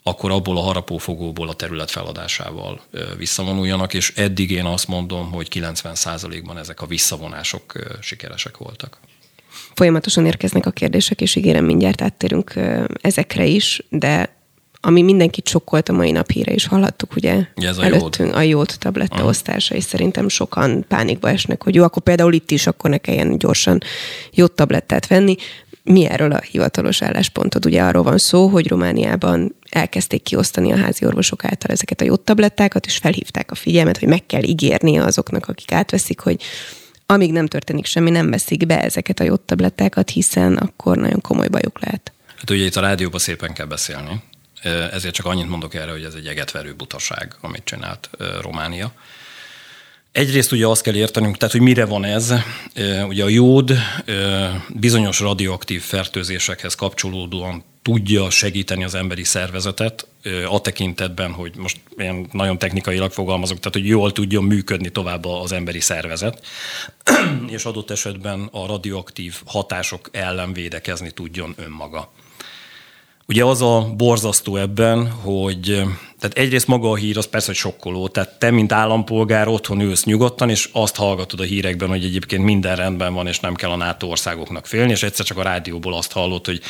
akkor 0.04 0.32
abból 0.32 0.58
a 0.58 0.62
harapófogóból 0.62 1.50
a 1.50 1.54
terület 1.54 1.92
feladásával 1.92 2.82
visszavonuljanak, 3.18 3.94
és 3.94 4.14
eddig 4.16 4.52
én 4.52 4.66
azt 4.66 4.88
mondom, 4.88 5.32
hogy 5.32 5.48
90%-ban 5.52 6.58
ezek 6.58 6.82
a 6.82 6.86
visszavonások 6.86 7.74
sikeresek 8.02 8.58
voltak. 8.58 9.00
Folyamatosan 9.80 10.26
érkeznek 10.26 10.66
a 10.66 10.72
kérdések, 10.72 11.22
és 11.22 11.36
ígérem, 11.36 11.66
mindjárt 11.66 12.02
áttérünk 12.02 12.54
ezekre 13.02 13.46
is, 13.46 13.84
de 13.90 14.38
ami 14.82 15.02
mindenkit 15.02 15.48
sokkolt 15.48 15.90
a 15.90 15.94
mai 15.94 16.12
nap 16.12 16.32
híre 16.32 16.54
is 16.54 16.66
hallhattuk, 16.66 17.16
ugye 17.16 17.46
ez 17.56 17.78
a 17.78 17.84
előttünk, 17.84 18.30
jód. 18.30 18.38
a 18.38 18.42
jót 18.42 18.80
tabletta 18.80 19.14
uh-huh. 19.14 19.30
osztása, 19.30 19.76
és 19.76 19.84
szerintem 19.84 20.30
sokan 20.30 20.86
pánikba 20.88 21.30
esnek, 21.30 21.64
hogy 21.64 21.76
jó, 21.76 21.84
akkor 21.84 22.02
például 22.02 22.34
itt 22.34 22.52
is 22.52 22.68
akkor 22.68 22.90
ne 22.90 22.98
kelljen 22.98 23.38
gyorsan 23.38 23.82
jót 24.32 24.52
tablettát 24.52 25.08
venni. 25.08 25.36
Mi 25.84 26.06
erről 26.06 26.32
a 26.32 26.42
hivatalos 26.52 27.02
álláspontod? 27.02 27.66
Ugye 27.66 27.82
arról 27.82 28.04
van 28.04 28.18
szó, 28.18 28.48
hogy 28.48 28.68
Romániában 28.68 29.56
elkezdték 29.70 30.22
kiosztani 30.22 30.72
a 30.72 30.78
házi 30.78 31.06
orvosok 31.06 31.46
által 31.46 31.72
ezeket 31.72 32.02
a 32.02 32.06
jót 32.06 32.22
tablettákat, 32.22 32.86
és 32.86 32.98
felhívták 32.98 33.52
a 33.52 33.56
figyelmet, 33.56 33.98
hogy 33.98 34.08
meg 34.08 34.26
kell 34.26 34.44
ígérni 34.44 34.98
azoknak, 34.98 35.48
akik 35.48 35.72
átveszik, 35.72 36.20
hogy 36.20 36.42
amíg 37.12 37.32
nem 37.32 37.48
történik 37.48 37.86
semmi, 37.86 38.10
nem 38.10 38.30
veszik 38.30 38.66
be 38.66 38.84
ezeket 38.84 39.20
a 39.20 39.24
jót 39.24 39.42
tablettákat, 39.42 40.10
hiszen 40.10 40.58
akkor 40.58 40.98
nagyon 40.98 41.22
komoly 41.22 41.48
bajuk 41.48 41.80
lehet. 41.82 42.12
Hát 42.38 42.50
ugye 42.50 42.66
itt 42.66 42.76
a 42.76 42.82
rádióban 42.82 43.20
szépen 43.20 43.54
kell 43.54 43.66
beszélni, 43.66 44.22
ezért 44.92 45.14
csak 45.14 45.26
annyit 45.26 45.50
mondok 45.50 45.74
erre, 45.74 45.92
hogy 45.92 46.04
ez 46.04 46.14
egy 46.14 46.26
egetverő 46.26 46.74
butaság, 46.74 47.36
amit 47.42 47.64
csinált 47.64 48.10
Románia. 48.42 48.94
Egyrészt 50.12 50.52
ugye 50.52 50.68
azt 50.68 50.82
kell 50.82 50.96
értenünk, 50.96 51.38
tehát 51.38 51.54
hogy 51.54 51.64
mire 51.64 51.86
van 51.86 52.06
ez. 52.06 52.34
Ugye 53.08 53.24
a 53.24 53.30
jód 53.30 53.72
bizonyos 54.70 55.20
radioaktív 55.20 55.82
fertőzésekhez 55.82 56.76
kapcsolódóan 56.76 57.64
tudja 57.90 58.30
segíteni 58.30 58.84
az 58.84 58.96
emberi 58.96 59.24
szervezetet 59.24 60.08
a 60.50 60.62
tekintetben, 60.62 61.32
hogy 61.32 61.56
most 61.58 61.80
én 61.98 62.28
nagyon 62.32 62.58
technikailag 62.58 63.12
fogalmazok, 63.12 63.58
tehát 63.58 63.74
hogy 63.74 63.88
jól 63.88 64.12
tudjon 64.12 64.44
működni 64.44 64.90
tovább 64.90 65.26
az 65.26 65.52
emberi 65.52 65.80
szervezet, 65.80 66.46
és 67.56 67.66
adott 67.66 67.90
esetben 67.90 68.50
a 68.52 68.66
radioaktív 68.66 69.36
hatások 69.46 70.10
ellen 70.12 70.54
védekezni 70.54 71.12
tudjon 71.12 71.54
önmaga. 71.58 72.12
Ugye 73.26 73.46
az 73.46 73.62
a 73.62 73.94
borzasztó 73.98 74.56
ebben, 74.56 75.12
hogy 75.12 75.84
tehát 76.20 76.38
egyrészt 76.38 76.68
maga 76.68 76.90
a 76.90 76.96
hír 76.96 77.18
az 77.18 77.28
persze, 77.28 77.48
hogy 77.48 77.56
sokkoló. 77.56 78.08
Tehát 78.08 78.40
te, 78.40 78.52
mint 78.52 78.72
állampolgár 78.72 79.48
otthon 79.48 79.82
ülsz 79.82 80.04
nyugodtan, 80.04 80.50
és 80.50 80.70
azt 80.72 80.96
hallgatod 80.96 81.40
a 81.40 81.44
hírekben, 81.44 81.90
hogy 81.90 82.04
egyébként 82.04 82.44
minden 82.44 82.76
rendben 82.76 83.14
van, 83.14 83.28
és 83.28 83.40
nem 83.40 83.56
kell 83.56 83.70
a 83.70 83.76
NATO 83.76 84.08
országoknak 84.08 84.66
félni, 84.66 84.92
és 84.92 85.04
egyszer 85.04 85.26
csak 85.26 85.38
a 85.38 85.44
rádióból 85.44 85.94
azt 85.94 86.12
hallott, 86.12 86.46
hogy 86.46 86.62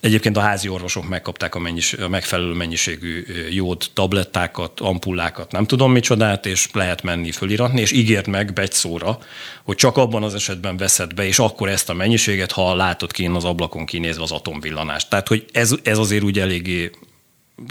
egyébként 0.00 0.36
a 0.36 0.40
házi 0.40 0.68
orvosok 0.68 1.08
megkapták 1.08 1.54
a, 1.54 1.58
mennyis, 1.58 1.92
a 1.92 2.08
megfelelő 2.08 2.52
mennyiségű 2.52 3.24
jód 3.50 3.82
tablettákat, 3.92 4.80
ampullákat, 4.80 5.52
nem 5.52 5.66
tudom 5.66 5.92
micsodát, 5.92 6.46
és 6.46 6.68
lehet 6.72 7.02
menni 7.02 7.32
föliratni, 7.32 7.80
és 7.80 7.92
ígért 7.92 8.26
meg 8.26 8.52
szóra, 8.70 9.18
hogy 9.62 9.76
csak 9.76 9.96
abban 9.96 10.22
az 10.22 10.34
esetben 10.34 10.76
veszed 10.76 11.14
be, 11.14 11.26
és 11.26 11.38
akkor 11.38 11.68
ezt 11.68 11.90
a 11.90 11.94
mennyiséget, 11.94 12.52
ha 12.52 12.74
látod 12.74 13.12
ki 13.12 13.30
az 13.34 13.44
ablakon 13.44 13.86
kinézve 13.86 14.22
az 14.22 14.32
atomvillanást. 14.32 15.10
Tehát, 15.10 15.28
hogy 15.28 15.44
ez, 15.52 15.74
ez 15.82 15.98
azért 15.98 16.22
úgy 16.22 16.38
eléggé 16.38 16.90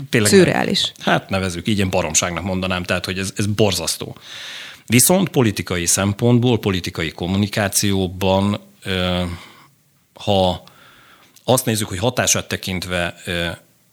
tényleg... 0.09 0.31
Szürreális. 0.31 0.91
Hát 0.99 1.29
nevezük, 1.29 1.67
így 1.67 1.79
én 1.79 1.89
baromságnak 1.89 2.43
mondanám, 2.43 2.83
tehát 2.83 3.05
hogy 3.05 3.19
ez, 3.19 3.33
ez 3.35 3.45
borzasztó. 3.45 4.17
Viszont 4.85 5.29
politikai 5.29 5.85
szempontból, 5.85 6.59
politikai 6.59 7.11
kommunikációban, 7.11 8.59
ha 10.13 10.63
azt 11.43 11.65
nézzük, 11.65 11.87
hogy 11.87 11.97
hatását 11.97 12.47
tekintve 12.47 13.15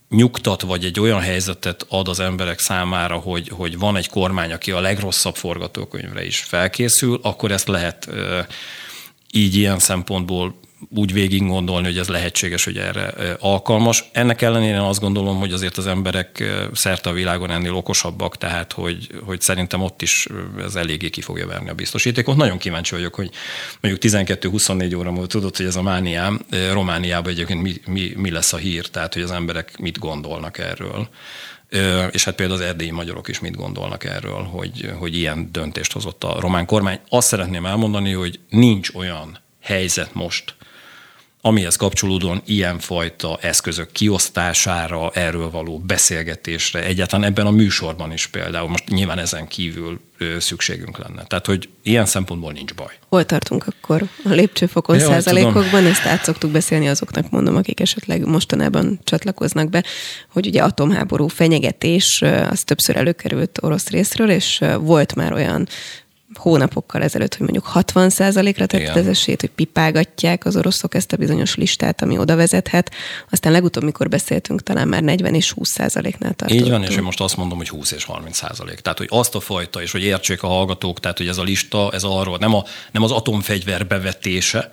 nyugtat, 0.09 0.63
vagy 0.63 0.85
egy 0.85 1.01
olyan 1.01 1.21
helyzetet 1.21 1.87
ad 1.89 2.09
az 2.09 2.21
emberek 2.21 2.59
számára, 2.59 3.17
hogy, 3.17 3.49
hogy 3.49 3.79
van 3.79 3.97
egy 3.97 4.09
kormány, 4.09 4.53
aki 4.53 4.71
a 4.71 4.81
legrosszabb 4.81 5.37
forgatókönyvre 5.37 6.25
is 6.25 6.39
felkészül, 6.39 7.21
akkor 7.23 7.51
ezt 7.51 7.69
lehet 7.69 8.09
így 9.33 9.55
ilyen 9.55 9.79
szempontból 9.79 10.60
úgy 10.89 11.13
végig 11.13 11.47
gondolni, 11.47 11.87
hogy 11.87 11.99
ez 11.99 12.09
lehetséges, 12.09 12.65
hogy 12.65 12.77
erre 12.77 13.37
alkalmas. 13.41 14.05
Ennek 14.13 14.43
ellenére 14.43 14.87
azt 14.87 15.01
gondolom, 15.01 15.39
hogy 15.39 15.53
azért 15.53 15.77
az 15.77 15.87
emberek 15.87 16.45
szerte 16.73 17.11
a 17.11 17.13
világon 17.13 17.51
ennél 17.51 17.75
okosabbak, 17.75 18.37
tehát 18.37 18.73
hogy, 18.73 19.09
hogy 19.25 19.41
szerintem 19.41 19.83
ott 19.83 20.03
is 20.03 20.27
ez 20.59 20.75
eléggé 20.75 21.09
ki 21.11 21.21
fogja 21.21 21.47
verni 21.47 21.69
a 21.69 21.75
biztosítékot. 21.75 22.37
Nagyon 22.37 22.59
kíváncsi 22.59 22.95
vagyok, 22.95 23.15
hogy 23.15 23.31
mondjuk 23.81 24.15
12-24 24.15 24.97
óra 24.97 25.11
múlva 25.11 25.27
tudod, 25.27 25.57
hogy 25.57 25.67
ez 25.67 25.77
a 25.77 25.83
mániám 25.83 26.41
Romániában 26.73 27.33
egyébként 27.33 27.63
mi, 27.63 27.75
mi, 27.87 28.13
mi 28.17 28.31
lesz 28.31 28.53
a 28.53 28.57
hír, 28.57 28.87
tehát 28.87 29.15
hogy 29.15 29.23
az 29.23 29.31
emberek 29.31 29.79
mit 29.79 29.99
gondolnak 29.99 30.59
erről. 30.59 31.09
És 32.11 32.25
hát 32.25 32.35
például 32.35 32.61
az 32.61 32.67
erdélyi 32.67 32.91
magyarok 32.91 33.29
is 33.29 33.41
mit 33.41 33.57
gondolnak 33.57 34.05
erről, 34.05 34.43
hogy, 34.43 34.93
hogy 34.99 35.17
ilyen 35.17 35.49
döntést 35.53 35.93
hozott 35.93 36.25
a 36.25 36.41
román 36.41 36.67
kormány. 36.67 36.99
Azt 37.09 37.29
szeretném 37.29 37.67
elmondani, 37.67 38.13
hogy 38.13 38.41
nincs 38.49 38.95
olyan 38.95 39.39
helyzet 39.61 40.15
most, 40.15 40.55
amihez 41.41 41.77
kapcsolódóan 41.77 42.43
ilyenfajta 42.45 43.39
eszközök 43.41 43.93
kiosztására, 43.93 45.11
erről 45.11 45.51
való 45.51 45.79
beszélgetésre, 45.79 46.85
egyáltalán 46.85 47.25
ebben 47.25 47.47
a 47.47 47.51
műsorban 47.51 48.13
is 48.13 48.27
például, 48.27 48.69
most 48.69 48.89
nyilván 48.89 49.19
ezen 49.19 49.49
kívül 49.49 50.01
szükségünk 50.39 50.99
lenne. 50.99 51.25
Tehát, 51.25 51.47
hogy 51.47 51.69
ilyen 51.83 52.07
szempontból 52.07 52.53
nincs 52.53 52.75
baj. 52.75 52.99
Hol 53.09 53.25
tartunk 53.25 53.67
akkor 53.67 54.03
a 54.25 54.29
lépcsőfokon 54.29 54.99
ja, 54.99 55.07
százalékokban? 55.07 55.65
Tudom. 55.65 55.87
Ezt 55.87 56.07
át 56.07 56.25
szoktuk 56.25 56.51
beszélni 56.51 56.89
azoknak, 56.89 57.31
mondom, 57.31 57.57
akik 57.57 57.81
esetleg 57.81 58.27
mostanában 58.27 59.01
csatlakoznak 59.05 59.71
be, 59.71 59.85
hogy 60.29 60.47
ugye 60.47 60.63
atomháború 60.63 61.27
fenyegetés, 61.27 62.23
az 62.51 62.65
többször 62.65 62.97
előkerült 62.97 63.59
orosz 63.63 63.89
részről, 63.89 64.31
és 64.31 64.65
volt 64.81 65.15
már 65.15 65.33
olyan 65.33 65.69
hónapokkal 66.35 67.03
ezelőtt, 67.03 67.35
hogy 67.35 67.49
mondjuk 67.51 67.73
60%-ra 67.75 68.67
tett 68.67 68.97
az 68.97 69.07
esélyt, 69.07 69.41
hogy 69.41 69.51
pipálgatják 69.51 70.45
az 70.45 70.57
oroszok 70.57 70.95
ezt 70.95 71.13
a 71.13 71.17
bizonyos 71.17 71.55
listát, 71.55 72.03
ami 72.03 72.19
oda 72.19 72.37
vezethet. 72.37 72.91
Aztán 73.31 73.53
legutóbb, 73.53 73.85
mikor 73.85 74.09
beszéltünk, 74.09 74.63
talán 74.63 74.89
már 74.89 75.03
40 75.03 75.35
és 75.35 75.55
20%-nál 75.57 76.35
tartottunk. 76.35 76.61
Így 76.61 76.71
van, 76.71 76.83
és 76.83 76.97
én 76.97 77.03
most 77.03 77.21
azt 77.21 77.37
mondom, 77.37 77.59
hogy 77.59 77.69
20 77.69 77.93
és 77.93 78.05
30 78.05 78.37
százalék. 78.37 78.81
Tehát, 78.81 78.99
hogy 78.99 79.09
azt 79.11 79.35
a 79.35 79.41
fajta, 79.41 79.83
és 79.83 79.93
hogy 79.93 80.03
értsék 80.03 80.43
a 80.43 80.47
hallgatók, 80.47 81.01
tehát, 81.01 81.19
hogy 81.19 81.29
ez 81.29 81.39
a 81.39 81.43
lista, 81.43 81.91
ez 81.93 82.03
arról 82.03 82.39
nem, 82.39 82.55
a, 82.55 82.65
nem 82.93 83.03
az 83.03 83.11
atomfegyver 83.11 83.87
bevetése, 83.87 84.71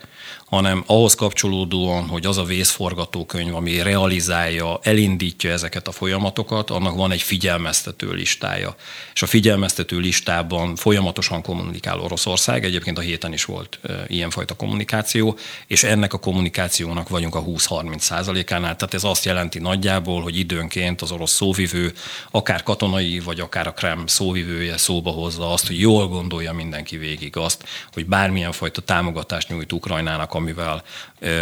hanem 0.48 0.82
ahhoz 0.86 1.14
kapcsolódóan, 1.14 2.06
hogy 2.06 2.26
az 2.26 2.38
a 2.38 2.44
vészforgatókönyv, 2.44 3.54
ami 3.54 3.82
realizálja, 3.82 4.78
elindítja 4.82 5.50
ezeket 5.50 5.88
a 5.88 5.92
folyamatokat, 5.92 6.70
annak 6.70 6.94
van 6.94 7.10
egy 7.10 7.22
figyelmeztető 7.22 8.12
listája. 8.12 8.76
És 9.14 9.22
a 9.22 9.26
figyelmeztető 9.26 9.98
listában 9.98 10.76
folyamatosan 10.76 11.42
kommunikál 11.42 12.00
Oroszország, 12.00 12.64
egyébként 12.64 12.98
a 12.98 13.00
héten 13.00 13.32
is 13.32 13.44
volt 13.44 13.80
ilyenfajta 14.06 14.54
kommunikáció, 14.54 15.36
és 15.66 15.82
ennek 15.82 16.12
a 16.12 16.18
kommunikációnak 16.18 17.08
vagyunk 17.08 17.34
a 17.34 17.44
20-30 17.44 17.98
százalékánál, 17.98 18.76
tehát 18.76 18.94
ez 18.94 19.04
azt 19.04 19.24
jelenti 19.24 19.58
nagyjából, 19.58 20.22
hogy 20.22 20.38
időnként 20.38 21.02
az 21.02 21.10
orosz 21.10 21.32
szóvivő, 21.32 21.92
akár 22.30 22.62
katonai, 22.62 23.18
vagy 23.18 23.40
akár 23.40 23.66
a 23.66 23.72
Krem 23.72 24.06
szóvivője 24.06 24.76
szóba 24.76 25.10
hozza 25.10 25.52
azt, 25.52 25.66
hogy 25.66 25.80
jól 25.80 26.08
gondolja 26.08 26.52
mindenki 26.52 26.96
végig 26.96 27.36
azt, 27.36 27.64
hogy 27.92 28.06
bármilyen 28.06 28.52
fajta 28.52 28.80
támogatást 28.80 29.48
nyújt 29.48 29.72
Ukrajnának, 29.72 30.36
amivel, 30.38 30.82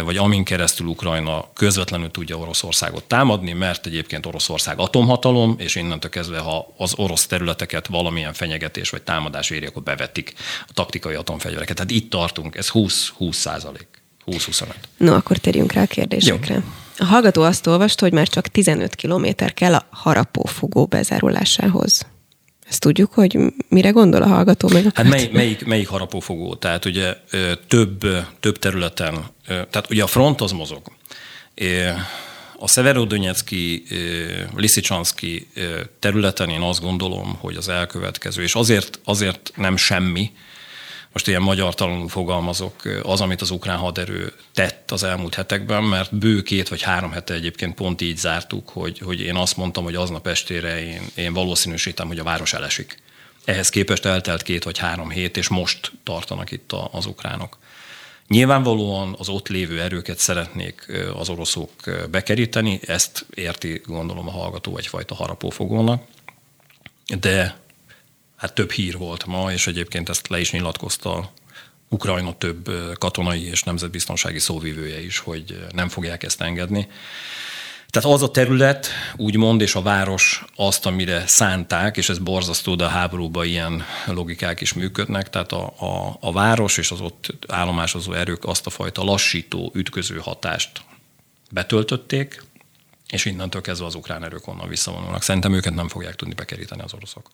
vagy 0.03 0.17
amin 0.17 0.43
keresztül 0.43 0.87
Ukrajna 0.87 1.45
közvetlenül 1.53 2.11
tudja 2.11 2.37
Oroszországot 2.37 3.03
támadni, 3.03 3.53
mert 3.53 3.85
egyébként 3.85 4.25
Oroszország 4.25 4.79
atomhatalom, 4.79 5.55
és 5.57 5.75
innentől 5.75 6.09
kezdve, 6.09 6.39
ha 6.39 6.73
az 6.77 6.93
orosz 6.95 7.25
területeket 7.25 7.87
valamilyen 7.87 8.33
fenyegetés 8.33 8.89
vagy 8.89 9.01
támadás 9.01 9.49
éri, 9.49 9.65
akkor 9.65 9.83
bevetik 9.83 10.33
a 10.61 10.73
taktikai 10.73 11.15
atomfegyvereket. 11.15 11.75
Tehát 11.75 11.91
itt 11.91 12.09
tartunk, 12.09 12.55
ez 12.55 12.69
20-20 12.73 13.31
százalék. 13.31 13.87
20-25. 14.25 14.65
No, 14.97 15.13
akkor 15.13 15.37
térjünk 15.37 15.71
rá 15.71 15.81
a 15.81 15.85
kérdésekre. 15.85 16.53
Jó. 16.53 16.61
A 16.97 17.05
hallgató 17.05 17.41
azt 17.41 17.67
olvasta, 17.67 18.03
hogy 18.03 18.13
már 18.13 18.27
csak 18.27 18.47
15 18.47 18.95
kilométer 18.95 19.53
kell 19.53 19.73
a 19.73 19.87
harapófogó 19.89 20.85
bezárulásához. 20.85 22.05
Ezt 22.69 22.79
tudjuk, 22.79 23.13
hogy 23.13 23.37
mire 23.69 23.89
gondol 23.89 24.21
a 24.21 24.27
hallgató 24.27 24.69
meg? 24.69 24.91
Hát 24.93 25.09
mely, 25.09 25.29
melyik, 25.33 25.65
melyik 25.65 25.87
harapófogó? 25.87 26.55
Tehát 26.55 26.85
ugye 26.85 27.15
több, 27.67 28.05
több 28.39 28.59
területen, 28.59 29.25
tehát 29.47 29.85
ugye 29.89 30.03
a 30.03 30.07
front 30.07 30.41
az 30.41 30.51
mozog. 30.51 30.81
A 32.59 32.67
Severodonetszki, 32.67 33.83
Liszicsanszki 34.55 35.47
területen 35.99 36.49
én 36.49 36.61
azt 36.61 36.81
gondolom, 36.81 37.37
hogy 37.39 37.55
az 37.55 37.69
elkövetkező, 37.69 38.43
és 38.43 38.55
azért, 38.55 38.99
azért 39.03 39.51
nem 39.55 39.77
semmi, 39.77 40.31
most 41.17 41.29
ilyen 41.29 41.41
magyar 41.41 41.73
talanul 41.73 42.09
fogalmazok, 42.09 42.81
az, 43.03 43.21
amit 43.21 43.41
az 43.41 43.49
ukrán 43.49 43.77
haderő 43.77 44.33
tett 44.53 44.91
az 44.91 45.03
elmúlt 45.03 45.35
hetekben, 45.35 45.83
mert 45.83 46.15
bő 46.15 46.41
két 46.41 46.69
vagy 46.69 46.81
három 46.81 47.11
hete 47.11 47.33
egyébként 47.33 47.75
pont 47.75 48.01
így 48.01 48.17
zártuk, 48.17 48.69
hogy, 48.69 48.99
hogy 48.99 49.21
én 49.21 49.35
azt 49.35 49.57
mondtam, 49.57 49.83
hogy 49.83 49.95
aznap 49.95 50.27
estére 50.27 50.83
én, 50.83 51.01
én 51.15 51.33
valószínűsítem, 51.33 52.07
hogy 52.07 52.19
a 52.19 52.23
város 52.23 52.53
elesik. 52.53 52.97
Ehhez 53.45 53.69
képest 53.69 54.05
eltelt 54.05 54.41
két 54.41 54.63
vagy 54.63 54.77
három 54.77 55.09
hét, 55.09 55.37
és 55.37 55.47
most 55.47 55.91
tartanak 56.03 56.51
itt 56.51 56.71
az 56.91 57.05
ukránok. 57.05 57.57
Nyilvánvalóan 58.27 59.15
az 59.17 59.29
ott 59.29 59.47
lévő 59.47 59.81
erőket 59.81 60.17
szeretnék 60.17 60.91
az 61.19 61.29
oroszok 61.29 61.71
bekeríteni, 62.11 62.79
ezt 62.85 63.25
érti 63.33 63.81
gondolom 63.85 64.27
a 64.27 64.31
hallgató 64.31 64.77
egyfajta 64.77 65.15
harapófogónak, 65.15 66.03
de 67.19 67.57
hát 68.37 68.53
több 68.53 68.71
hír 68.71 68.97
volt 68.97 69.25
ma, 69.25 69.51
és 69.51 69.67
egyébként 69.67 70.09
ezt 70.09 70.27
le 70.27 70.39
is 70.39 70.51
nyilatkozta 70.51 71.31
Ukrajna 71.89 72.37
több 72.37 72.69
katonai 72.97 73.47
és 73.47 73.63
nemzetbiztonsági 73.63 74.39
szóvivője 74.39 75.01
is, 75.01 75.19
hogy 75.19 75.65
nem 75.71 75.89
fogják 75.89 76.23
ezt 76.23 76.41
engedni. 76.41 76.87
Tehát 77.89 78.09
az 78.09 78.23
a 78.23 78.31
terület, 78.31 78.87
úgymond, 79.15 79.61
és 79.61 79.75
a 79.75 79.81
város 79.81 80.45
azt, 80.55 80.85
amire 80.85 81.27
szánták, 81.27 81.97
és 81.97 82.09
ez 82.09 82.17
borzasztó, 82.17 82.75
de 82.75 82.83
a 82.85 82.87
háborúban 82.87 83.45
ilyen 83.45 83.83
logikák 84.05 84.61
is 84.61 84.73
működnek, 84.73 85.29
tehát 85.29 85.51
a, 85.51 85.73
a, 85.79 86.17
a 86.19 86.31
város 86.31 86.77
és 86.77 86.91
az 86.91 87.01
ott 87.01 87.33
állomásozó 87.47 88.13
erők 88.13 88.45
azt 88.45 88.65
a 88.65 88.69
fajta 88.69 89.03
lassító, 89.03 89.71
ütköző 89.73 90.17
hatást 90.17 90.81
betöltötték, 91.51 92.43
és 93.09 93.25
innentől 93.25 93.61
kezdve 93.61 93.85
az 93.85 93.95
ukrán 93.95 94.23
erők 94.23 94.47
onnan 94.47 94.67
visszavonulnak. 94.67 95.23
Szerintem 95.23 95.53
őket 95.53 95.75
nem 95.75 95.87
fogják 95.87 96.15
tudni 96.15 96.33
bekeríteni 96.33 96.81
az 96.81 96.93
oroszok. 96.93 97.29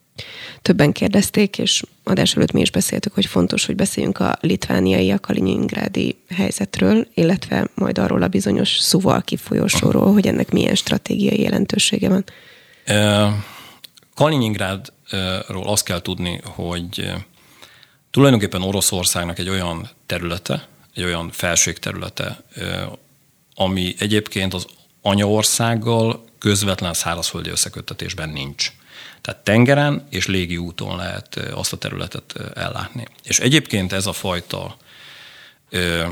Többen 0.62 0.92
kérdezték, 0.92 1.58
és 1.58 1.82
adás 2.04 2.36
előtt 2.36 2.52
mi 2.52 2.60
is 2.60 2.70
beszéltük, 2.70 3.14
hogy 3.14 3.26
fontos, 3.26 3.66
hogy 3.66 3.76
beszéljünk 3.76 4.18
a 4.18 4.38
litvániai, 4.40 5.10
a 5.10 5.18
kaliningrádi 5.18 6.16
helyzetről, 6.28 7.08
illetve 7.14 7.68
majd 7.74 7.98
arról 7.98 8.22
a 8.22 8.28
bizonyos 8.28 8.78
Szuvalki 8.78 9.36
folyosóról, 9.36 10.12
hogy 10.12 10.26
ennek 10.26 10.50
milyen 10.50 10.74
stratégiai 10.74 11.40
jelentősége 11.40 12.08
van. 12.08 12.24
Kaliningrádról 14.14 15.68
azt 15.68 15.84
kell 15.84 16.00
tudni, 16.00 16.40
hogy 16.44 17.12
tulajdonképpen 18.10 18.62
Oroszországnak 18.62 19.38
egy 19.38 19.48
olyan 19.48 19.90
területe, 20.06 20.68
egy 20.94 21.04
olyan 21.04 21.30
felségterülete, 21.30 22.44
ami 23.54 23.94
egyébként 23.98 24.54
az 24.54 24.66
anyaországgal 25.06 26.24
közvetlen 26.38 26.94
szárazföldi 26.94 27.50
összeköttetésben 27.50 28.28
nincs. 28.28 28.72
Tehát 29.20 29.44
tengeren 29.44 30.06
és 30.10 30.26
légi 30.26 30.56
úton 30.56 30.96
lehet 30.96 31.36
azt 31.36 31.72
a 31.72 31.76
területet 31.76 32.34
ellátni. 32.54 33.06
És 33.22 33.38
egyébként 33.38 33.92
ez 33.92 34.06
a 34.06 34.12
fajta 34.12 34.76
ö, 35.70 36.06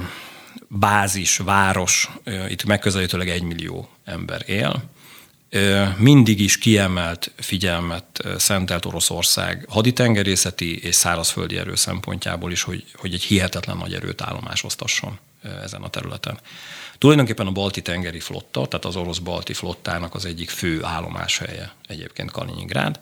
bázis, 0.68 1.36
város, 1.36 2.10
ö, 2.24 2.46
itt 2.46 2.64
megközelítőleg 2.64 3.28
egy 3.28 3.42
millió 3.42 3.88
ember 4.04 4.42
él, 4.46 4.82
ö, 5.50 5.84
mindig 5.96 6.40
is 6.40 6.58
kiemelt 6.58 7.30
figyelmet 7.36 8.22
szentelt 8.36 8.84
Oroszország 8.84 9.64
haditengerészeti 9.68 10.78
és 10.78 10.94
szárazföldi 10.94 11.58
erő 11.58 11.74
szempontjából 11.74 12.52
is, 12.52 12.62
hogy, 12.62 12.84
hogy 12.94 13.14
egy 13.14 13.22
hihetetlen 13.22 13.76
nagy 13.76 13.94
erőt 13.94 14.22
állomásoztasson 14.22 15.18
ezen 15.62 15.82
a 15.82 15.88
területen. 15.88 16.38
Tulajdonképpen 17.02 17.46
a 17.46 17.50
balti 17.50 17.82
tengeri 17.82 18.20
flotta, 18.20 18.66
tehát 18.66 18.84
az 18.84 18.96
orosz 18.96 19.18
balti 19.18 19.52
flottának 19.52 20.14
az 20.14 20.24
egyik 20.24 20.50
fő 20.50 20.84
állomáshelye 20.84 21.72
egyébként 21.86 22.30
Kaliningrád. 22.30 23.00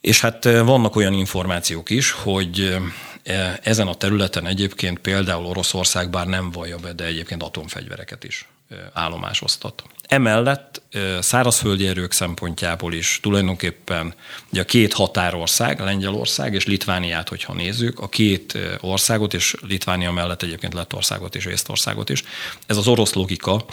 És 0.00 0.20
hát 0.20 0.44
eh, 0.44 0.64
vannak 0.64 0.96
olyan 0.96 1.12
információk 1.12 1.90
is, 1.90 2.10
hogy 2.10 2.78
eh, 3.22 3.56
ezen 3.62 3.86
a 3.86 3.94
területen 3.94 4.46
egyébként 4.46 4.98
például 4.98 5.44
Oroszország 5.44 6.10
bár 6.10 6.26
nem 6.26 6.50
vallja 6.50 6.76
be, 6.76 6.92
de 6.92 7.04
egyébként 7.04 7.42
atomfegyvereket 7.42 8.24
is 8.24 8.48
eh, 8.74 8.86
állomásoztat. 8.92 9.84
Emellett 10.06 10.82
szárazföldi 11.20 11.86
erők 11.86 12.12
szempontjából 12.12 12.92
is 12.92 13.18
tulajdonképpen 13.22 14.14
ugye 14.50 14.60
a 14.60 14.64
két 14.64 14.92
határország, 14.92 15.80
Lengyelország 15.80 16.54
és 16.54 16.66
Litvániát, 16.66 17.28
hogyha 17.28 17.52
nézzük, 17.52 18.00
a 18.00 18.08
két 18.08 18.58
országot, 18.80 19.34
és 19.34 19.54
Litvánia 19.60 20.12
mellett 20.12 20.42
egyébként 20.42 20.74
Lettországot 20.74 21.34
és 21.34 21.44
Észtországot 21.44 22.10
is. 22.10 22.22
Ez 22.66 22.76
az 22.76 22.86
orosz 22.86 23.12
logika, 23.12 23.64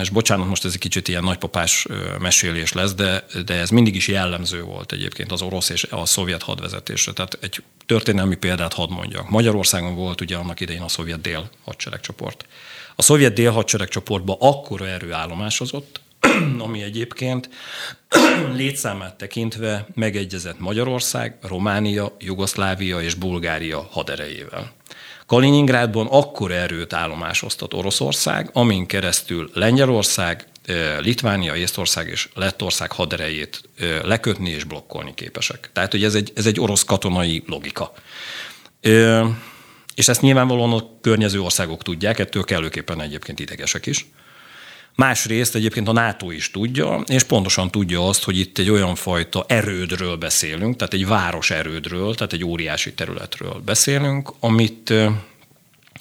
és 0.00 0.10
bocsánat, 0.10 0.48
most 0.48 0.64
ez 0.64 0.72
egy 0.72 0.78
kicsit 0.78 1.08
ilyen 1.08 1.24
nagypapás 1.24 1.86
mesélés 2.18 2.72
lesz, 2.72 2.94
de, 2.94 3.26
de 3.44 3.54
ez 3.54 3.70
mindig 3.70 3.94
is 3.94 4.08
jellemző 4.08 4.62
volt 4.62 4.92
egyébként 4.92 5.32
az 5.32 5.42
orosz 5.42 5.68
és 5.68 5.86
a 5.90 6.06
szovjet 6.06 6.42
hadvezetésre. 6.42 7.12
Tehát 7.12 7.38
egy 7.40 7.62
történelmi 7.86 8.36
példát 8.36 8.74
hadd 8.74 8.90
mondjak. 8.90 9.30
Magyarországon 9.30 9.94
volt 9.94 10.20
ugye 10.20 10.36
annak 10.36 10.60
idején 10.60 10.82
a 10.82 10.88
szovjet 10.88 11.20
dél 11.20 11.50
hadseregcsoport. 11.64 12.46
A 12.96 13.02
szovjet 13.02 13.32
délhadseregcsoportban 13.32 14.36
akkora 14.38 14.86
erő 14.86 15.12
állomásozott, 15.12 16.00
ami 16.66 16.82
egyébként 16.82 17.48
létszámát 18.56 19.14
tekintve 19.14 19.86
megegyezett 19.94 20.58
Magyarország, 20.58 21.38
Románia, 21.42 22.16
Jugoszlávia 22.18 23.00
és 23.00 23.14
Bulgária 23.14 23.88
haderejével. 23.90 24.72
Kaliningrádban 25.26 26.06
akkor 26.06 26.50
erőt 26.50 26.92
állomásoztat 26.92 27.74
Oroszország, 27.74 28.50
amin 28.52 28.86
keresztül 28.86 29.50
Lengyelország, 29.54 30.46
Litvánia, 31.00 31.56
Észtország 31.56 32.08
és 32.08 32.28
Lettország 32.34 32.92
haderejét 32.92 33.62
lekötni 34.02 34.50
és 34.50 34.64
blokkolni 34.64 35.14
képesek. 35.14 35.70
Tehát, 35.72 35.90
hogy 35.90 36.04
ez 36.04 36.14
egy, 36.14 36.32
ez 36.34 36.46
egy 36.46 36.60
orosz 36.60 36.84
katonai 36.84 37.42
logika. 37.46 37.92
És 39.94 40.08
ezt 40.08 40.20
nyilvánvalóan 40.20 40.72
a 40.72 41.00
környező 41.00 41.40
országok 41.40 41.82
tudják, 41.82 42.18
ettől 42.18 42.44
kellőképpen 42.44 43.00
egyébként 43.00 43.40
idegesek 43.40 43.86
is. 43.86 44.06
Másrészt 44.94 45.54
egyébként 45.54 45.88
a 45.88 45.92
NATO 45.92 46.30
is 46.30 46.50
tudja, 46.50 47.02
és 47.06 47.22
pontosan 47.22 47.70
tudja 47.70 48.08
azt, 48.08 48.24
hogy 48.24 48.38
itt 48.38 48.58
egy 48.58 48.70
olyan 48.70 48.94
fajta 48.94 49.44
erődről 49.48 50.16
beszélünk, 50.16 50.76
tehát 50.76 50.94
egy 50.94 51.06
város 51.06 51.50
erődről, 51.50 52.14
tehát 52.14 52.32
egy 52.32 52.44
óriási 52.44 52.94
területről 52.94 53.62
beszélünk, 53.64 54.32
amit 54.40 54.92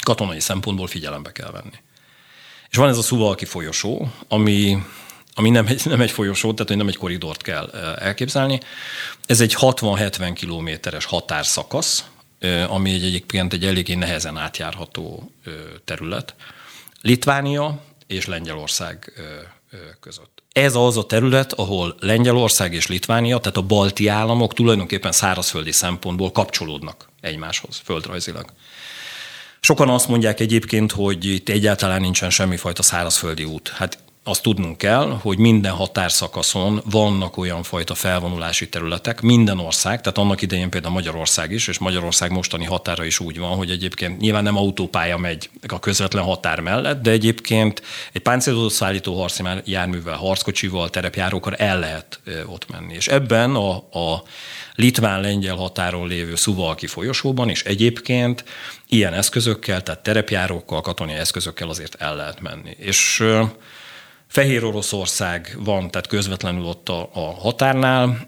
katonai 0.03 0.39
szempontból 0.39 0.87
figyelembe 0.87 1.31
kell 1.31 1.51
venni. 1.51 1.79
És 2.69 2.77
van 2.77 2.89
ez 2.89 2.97
a 2.97 3.01
Szuvalki 3.01 3.45
folyosó, 3.45 4.11
ami, 4.27 4.83
ami 5.33 5.49
nem, 5.49 5.67
egy, 5.67 5.81
nem 5.85 6.01
egy 6.01 6.11
folyosó, 6.11 6.53
tehát 6.53 6.75
nem 6.75 6.87
egy 6.87 6.97
koridort 6.97 7.41
kell 7.41 7.69
elképzelni. 7.99 8.59
Ez 9.25 9.41
egy 9.41 9.55
60-70 9.59 10.31
kilométeres 10.35 11.05
határszakasz, 11.05 12.03
ami 12.67 12.93
egy 12.93 13.03
egyébként 13.03 13.53
egy 13.53 13.65
eléggé 13.65 13.93
nehezen 13.93 14.37
átjárható 14.37 15.31
terület. 15.85 16.35
Litvánia 17.01 17.83
és 18.07 18.25
Lengyelország 18.25 19.13
között. 19.99 20.43
Ez 20.51 20.75
az 20.75 20.97
a 20.97 21.05
terület, 21.05 21.53
ahol 21.53 21.95
Lengyelország 21.99 22.73
és 22.73 22.87
Litvánia, 22.87 23.37
tehát 23.37 23.57
a 23.57 23.61
balti 23.61 24.07
államok 24.07 24.53
tulajdonképpen 24.53 25.11
szárazföldi 25.11 25.71
szempontból 25.71 26.31
kapcsolódnak 26.31 27.09
egymáshoz 27.21 27.81
földrajzilag. 27.83 28.45
Sokan 29.59 29.89
azt 29.89 30.07
mondják 30.07 30.39
egyébként, 30.39 30.91
hogy 30.91 31.25
itt 31.25 31.49
egyáltalán 31.49 32.01
nincsen 32.01 32.29
semmifajta 32.29 32.83
szárazföldi 32.83 33.43
út. 33.43 33.69
Hát 33.69 33.97
azt 34.23 34.41
tudnunk 34.41 34.77
kell, 34.77 35.19
hogy 35.21 35.37
minden 35.37 35.71
határszakaszon 35.71 36.81
vannak 36.85 37.37
olyan 37.37 37.63
fajta 37.63 37.95
felvonulási 37.95 38.69
területek, 38.69 39.21
minden 39.21 39.59
ország, 39.59 40.01
tehát 40.01 40.17
annak 40.17 40.41
idején 40.41 40.69
például 40.69 40.93
Magyarország 40.93 41.51
is, 41.51 41.67
és 41.67 41.77
Magyarország 41.77 42.31
mostani 42.31 42.65
határa 42.65 43.03
is 43.03 43.19
úgy 43.19 43.39
van, 43.39 43.57
hogy 43.57 43.69
egyébként 43.71 44.19
nyilván 44.19 44.43
nem 44.43 44.57
autópálya 44.57 45.17
megy 45.17 45.49
a 45.67 45.79
közvetlen 45.79 46.23
határ 46.23 46.59
mellett, 46.59 47.01
de 47.01 47.11
egyébként 47.11 47.81
egy 48.11 48.21
páncélzott 48.21 48.71
szállító 48.71 49.19
harci 49.19 49.43
járművel, 49.65 50.17
harckocsival, 50.17 50.89
terepjárókkal 50.89 51.55
el 51.55 51.79
lehet 51.79 52.19
ott 52.45 52.69
menni. 52.69 52.93
És 52.93 53.07
ebben 53.07 53.55
a, 53.55 53.75
a 53.75 54.23
litván-lengyel 54.75 55.55
határon 55.55 56.07
lévő 56.07 56.35
Szuvalki 56.35 56.87
folyosóban 56.87 57.49
is 57.49 57.63
egyébként 57.63 58.43
ilyen 58.87 59.13
eszközökkel, 59.13 59.83
tehát 59.83 60.03
terepjárókkal, 60.03 60.81
katonai 60.81 61.15
eszközökkel 61.15 61.69
azért 61.69 61.95
el 62.01 62.15
lehet 62.15 62.41
menni. 62.41 62.75
És 62.77 63.23
Fehér 64.31 64.63
Oroszország 64.63 65.57
van, 65.59 65.91
tehát 65.91 66.07
közvetlenül 66.07 66.63
ott 66.63 66.89
a, 66.89 67.09
a 67.13 67.19
határnál, 67.19 68.27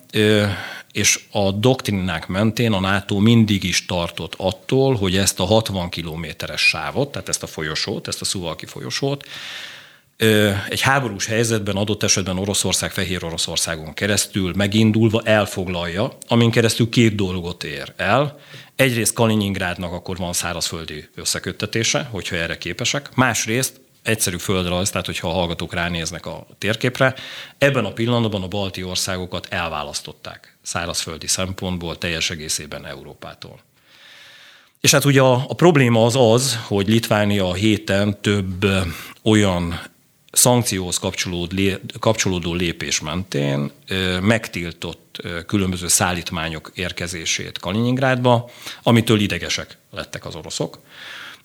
és 0.91 1.19
a 1.31 1.51
doktrinák 1.51 2.27
mentén 2.27 2.71
a 2.71 2.79
NATO 2.79 3.19
mindig 3.19 3.63
is 3.63 3.85
tartott 3.85 4.33
attól, 4.37 4.95
hogy 4.95 5.17
ezt 5.17 5.39
a 5.39 5.43
60 5.43 5.89
kilométeres 5.89 6.61
sávot, 6.61 7.11
tehát 7.11 7.29
ezt 7.29 7.43
a 7.43 7.47
folyosót, 7.47 8.07
ezt 8.07 8.21
a 8.21 8.25
Szuvalki 8.25 8.65
folyosót, 8.65 9.27
egy 10.69 10.81
háborús 10.81 11.25
helyzetben 11.25 11.75
adott 11.75 12.03
esetben 12.03 12.37
Oroszország 12.37 12.91
Fehér 12.91 13.23
Oroszországon 13.23 13.93
keresztül 13.93 14.53
megindulva 14.55 15.21
elfoglalja, 15.23 16.17
amin 16.27 16.51
keresztül 16.51 16.89
két 16.89 17.15
dolgot 17.15 17.63
ér 17.63 17.93
el. 17.97 18.39
Egyrészt 18.75 19.13
Kaliningrádnak 19.13 19.91
akkor 19.91 20.17
van 20.17 20.33
szárazföldi 20.33 21.09
összeköttetése, 21.15 22.07
hogyha 22.11 22.35
erre 22.35 22.57
képesek. 22.57 23.15
Másrészt 23.15 23.81
egyszerű 24.03 24.37
földrajz, 24.37 24.89
tehát 24.89 25.05
hogyha 25.05 25.29
a 25.29 25.33
hallgatók 25.33 25.73
ránéznek 25.73 26.25
a 26.25 26.45
térképre, 26.57 27.15
ebben 27.57 27.85
a 27.85 27.93
pillanatban 27.93 28.43
a 28.43 28.47
balti 28.47 28.83
országokat 28.83 29.47
elválasztották 29.49 30.57
szárazföldi 30.61 31.27
szempontból 31.27 31.97
teljes 31.97 32.29
egészében 32.29 32.85
Európától. 32.85 33.59
És 34.79 34.91
hát 34.91 35.05
ugye 35.05 35.21
a, 35.21 35.45
a 35.47 35.53
probléma 35.53 36.05
az 36.05 36.15
az, 36.15 36.59
hogy 36.67 36.87
Litvánia 36.87 37.49
a 37.49 37.53
héten 37.53 38.21
több 38.21 38.65
olyan 39.21 39.81
szankcióhoz 40.31 40.99
kapcsolódó 41.99 42.53
lépés 42.53 42.99
mentén 42.99 43.71
megtiltott 44.21 45.21
különböző 45.47 45.87
szállítmányok 45.87 46.71
érkezését 46.75 47.59
Kaliningrádba, 47.59 48.49
amitől 48.83 49.19
idegesek 49.19 49.77
lettek 49.91 50.25
az 50.25 50.35
oroszok 50.35 50.79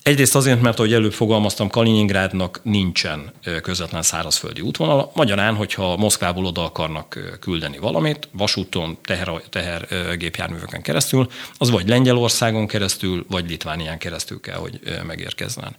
Egyrészt 0.09 0.35
azért, 0.35 0.61
mert 0.61 0.79
ahogy 0.79 0.93
előbb 0.93 1.13
fogalmaztam, 1.13 1.69
Kaliningrádnak 1.69 2.61
nincsen 2.63 3.33
közvetlen 3.63 4.03
szárazföldi 4.03 4.61
útvonal. 4.61 5.11
Magyarán, 5.15 5.55
hogyha 5.55 5.97
Moszkvából 5.97 6.45
oda 6.45 6.65
akarnak 6.65 7.19
küldeni 7.41 7.79
valamit, 7.79 8.29
vasúton, 8.33 8.99
teher, 9.03 9.43
tehergépjárműveken 9.51 10.83
keresztül, 10.83 11.27
az 11.59 11.71
vagy 11.71 11.89
Lengyelországon 11.89 12.67
keresztül, 12.67 13.25
vagy 13.29 13.49
Litvánián 13.49 13.99
keresztül 13.99 14.41
kell, 14.41 14.59
hogy 14.59 14.81
megérkezzen. 15.07 15.77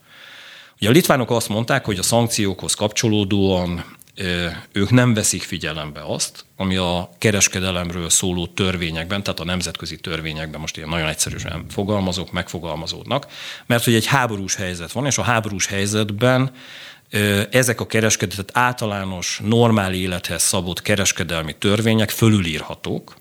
Ugye 0.80 0.90
a 0.90 0.92
litvánok 0.92 1.32
azt 1.32 1.50
mondták, 1.50 1.86
hogy 1.86 2.00
a 2.00 2.04
szankciókhoz 2.04 2.74
kapcsolódóan 2.74 3.86
ők 4.72 4.90
nem 4.90 5.14
veszik 5.14 5.42
figyelembe 5.42 6.02
azt, 6.06 6.46
ami 6.56 6.76
a 6.76 7.10
kereskedelemről 7.18 8.10
szóló 8.10 8.48
törvényekben, 8.48 9.24
tehát 9.24 9.40
a 9.40 9.46
nemzetközi 9.46 9.98
törvényekben, 9.98 10.60
most 10.60 10.78
ilyen 10.78 10.90
nagyon 10.90 11.08
egyszerűen 11.08 11.66
fogalmazok, 11.70 12.32
megfogalmazódnak, 12.32 13.28
mert 13.66 13.84
hogy 13.84 13.94
egy 13.94 14.06
háborús 14.06 14.56
helyzet 14.56 14.92
van, 14.92 15.06
és 15.06 15.18
a 15.18 15.22
háborús 15.22 15.66
helyzetben 15.66 16.52
ezek 17.52 17.82
a 17.82 17.88
kereskedet 17.88 18.52
általános, 18.54 19.42
normál 19.44 19.94
élethez 19.94 20.44
szabott 20.44 20.82
kereskedelmi 20.82 21.56
törvények 21.56 22.10
fölülírhatók, 22.10 23.16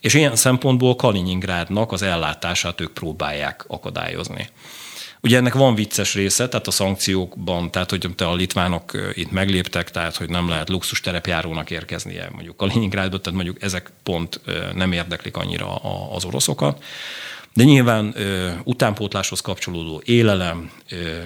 és 0.00 0.14
ilyen 0.14 0.36
szempontból 0.36 0.96
Kaliningrádnak 0.96 1.92
az 1.92 2.02
ellátását 2.02 2.80
ők 2.80 2.92
próbálják 2.92 3.64
akadályozni. 3.68 4.48
Ugye 5.24 5.36
ennek 5.36 5.54
van 5.54 5.74
vicces 5.74 6.14
része, 6.14 6.48
tehát 6.48 6.66
a 6.66 6.70
szankciókban, 6.70 7.70
tehát 7.70 7.90
hogy 7.90 8.08
a 8.16 8.34
litvánok 8.34 9.12
itt 9.12 9.30
megléptek, 9.30 9.90
tehát 9.90 10.16
hogy 10.16 10.28
nem 10.28 10.48
lehet 10.48 10.68
luxus 10.68 11.00
terepjárónak 11.00 11.70
érkeznie 11.70 12.28
mondjuk 12.32 12.56
Kaliningrádba, 12.56 13.20
tehát 13.20 13.34
mondjuk 13.34 13.62
ezek 13.62 13.92
pont 14.02 14.40
nem 14.74 14.92
érdeklik 14.92 15.36
annyira 15.36 15.74
az 16.10 16.24
oroszokat. 16.24 16.84
De 17.54 17.64
nyilván 17.64 18.12
ö, 18.16 18.50
utánpótláshoz 18.64 19.40
kapcsolódó 19.40 20.02
élelem, 20.04 20.70
ö, 20.88 20.96
ö, 20.96 21.20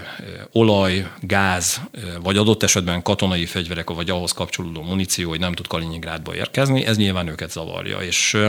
olaj, 0.53 1.11
gáz, 1.21 1.81
ö, 1.91 1.99
vagy 2.23 2.37
adott 2.37 2.63
esetben 2.63 3.03
katonai 3.03 3.47
fegyverek, 3.47 3.91
vagy 3.91 4.11
ahhoz 4.11 4.33
kapcsolódó 4.33 4.83
muníció, 4.83 5.29
hogy 5.29 5.41
nem 5.41 5.53
tud 5.53 5.67
Kaliningrádba 5.67 6.35
érkezni, 6.35 6.85
ez 6.85 6.97
nyilván 6.97 7.29
őket 7.29 7.51
zavarja. 7.51 7.99
És 7.99 8.35
ö, 8.35 8.49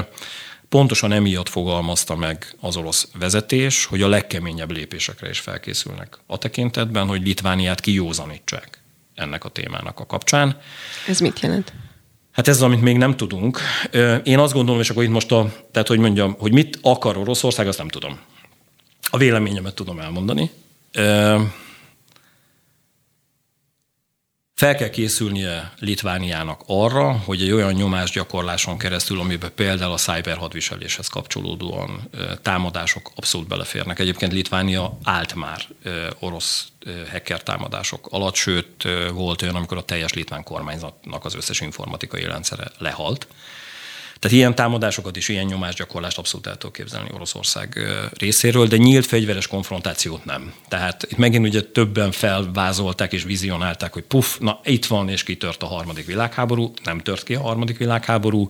Pontosan 0.69 1.11
emiatt 1.11 1.49
fogalmazta 1.49 2.15
meg 2.15 2.55
az 2.59 2.77
orosz 2.77 3.07
vezetés, 3.19 3.85
hogy 3.85 4.01
a 4.01 4.07
legkeményebb 4.07 4.71
lépésekre 4.71 5.29
is 5.29 5.39
felkészülnek 5.39 6.17
a 6.25 6.37
tekintetben, 6.37 7.07
hogy 7.07 7.21
Litvániát 7.21 7.79
kijózanítsák 7.79 8.81
ennek 9.15 9.43
a 9.43 9.49
témának 9.49 9.99
a 9.99 10.05
kapcsán. 10.05 10.57
Ez 11.07 11.19
mit 11.19 11.39
jelent? 11.39 11.73
Hát 12.31 12.47
ez 12.47 12.55
az, 12.55 12.61
amit 12.61 12.81
még 12.81 12.97
nem 12.97 13.17
tudunk. 13.17 13.59
Én 14.23 14.39
azt 14.39 14.53
gondolom, 14.53 14.81
és 14.81 14.89
akkor 14.89 15.03
itt 15.03 15.09
most 15.09 15.31
a, 15.31 15.53
tehát 15.71 15.87
hogy 15.87 15.99
mondjam, 15.99 16.35
hogy 16.39 16.51
mit 16.51 16.79
akar 16.81 17.17
Oroszország, 17.17 17.67
azt 17.67 17.77
nem 17.77 17.87
tudom. 17.87 18.19
A 19.01 19.17
véleményemet 19.17 19.75
tudom 19.75 19.99
elmondani. 19.99 20.51
Fel 24.59 24.75
kell 24.75 24.89
készülnie 24.89 25.73
Litvániának 25.79 26.61
arra, 26.67 27.11
hogy 27.11 27.41
egy 27.41 27.51
olyan 27.51 27.73
nyomásgyakorláson 27.73 28.77
keresztül, 28.77 29.19
amiben 29.19 29.51
például 29.55 29.91
a 29.91 29.97
cyber 29.97 30.37
hadviseléshez 30.37 31.07
kapcsolódóan 31.07 32.09
támadások 32.41 33.11
abszolút 33.15 33.47
beleférnek. 33.47 33.99
Egyébként 33.99 34.31
Litvánia 34.31 34.97
állt 35.03 35.35
már 35.35 35.61
orosz 36.19 36.67
hacker 37.11 37.43
támadások 37.43 38.07
alatt, 38.11 38.35
sőt 38.35 38.87
volt 39.13 39.41
olyan, 39.41 39.55
amikor 39.55 39.77
a 39.77 39.85
teljes 39.85 40.13
litván 40.13 40.43
kormányzatnak 40.43 41.25
az 41.25 41.35
összes 41.35 41.59
informatikai 41.59 42.23
rendszere 42.23 42.71
lehalt. 42.77 43.27
Tehát 44.19 44.37
ilyen 44.37 44.55
támadásokat 44.55 45.17
és 45.17 45.27
ilyen 45.27 45.45
nyomásgyakorlást 45.45 46.17
abszolút 46.17 46.47
el 46.47 46.57
tudok 46.57 46.75
képzelni 46.75 47.09
Oroszország 47.13 47.79
részéről, 48.17 48.67
de 48.67 48.77
nyílt 48.77 49.05
fegyveres 49.05 49.47
konfrontációt 49.47 50.25
nem. 50.25 50.53
Tehát 50.67 51.03
itt 51.09 51.17
megint 51.17 51.45
ugye 51.45 51.61
többen 51.61 52.11
felvázolták 52.11 53.13
és 53.13 53.23
vizionálták, 53.23 53.93
hogy 53.93 54.03
puff, 54.03 54.37
na 54.39 54.59
itt 54.63 54.85
van 54.85 55.09
és 55.09 55.23
kitört 55.23 55.63
a 55.63 55.67
harmadik 55.67 56.05
világháború, 56.05 56.73
nem 56.83 56.99
tört 56.99 57.23
ki 57.23 57.35
a 57.35 57.41
harmadik 57.41 57.77
világháború. 57.77 58.47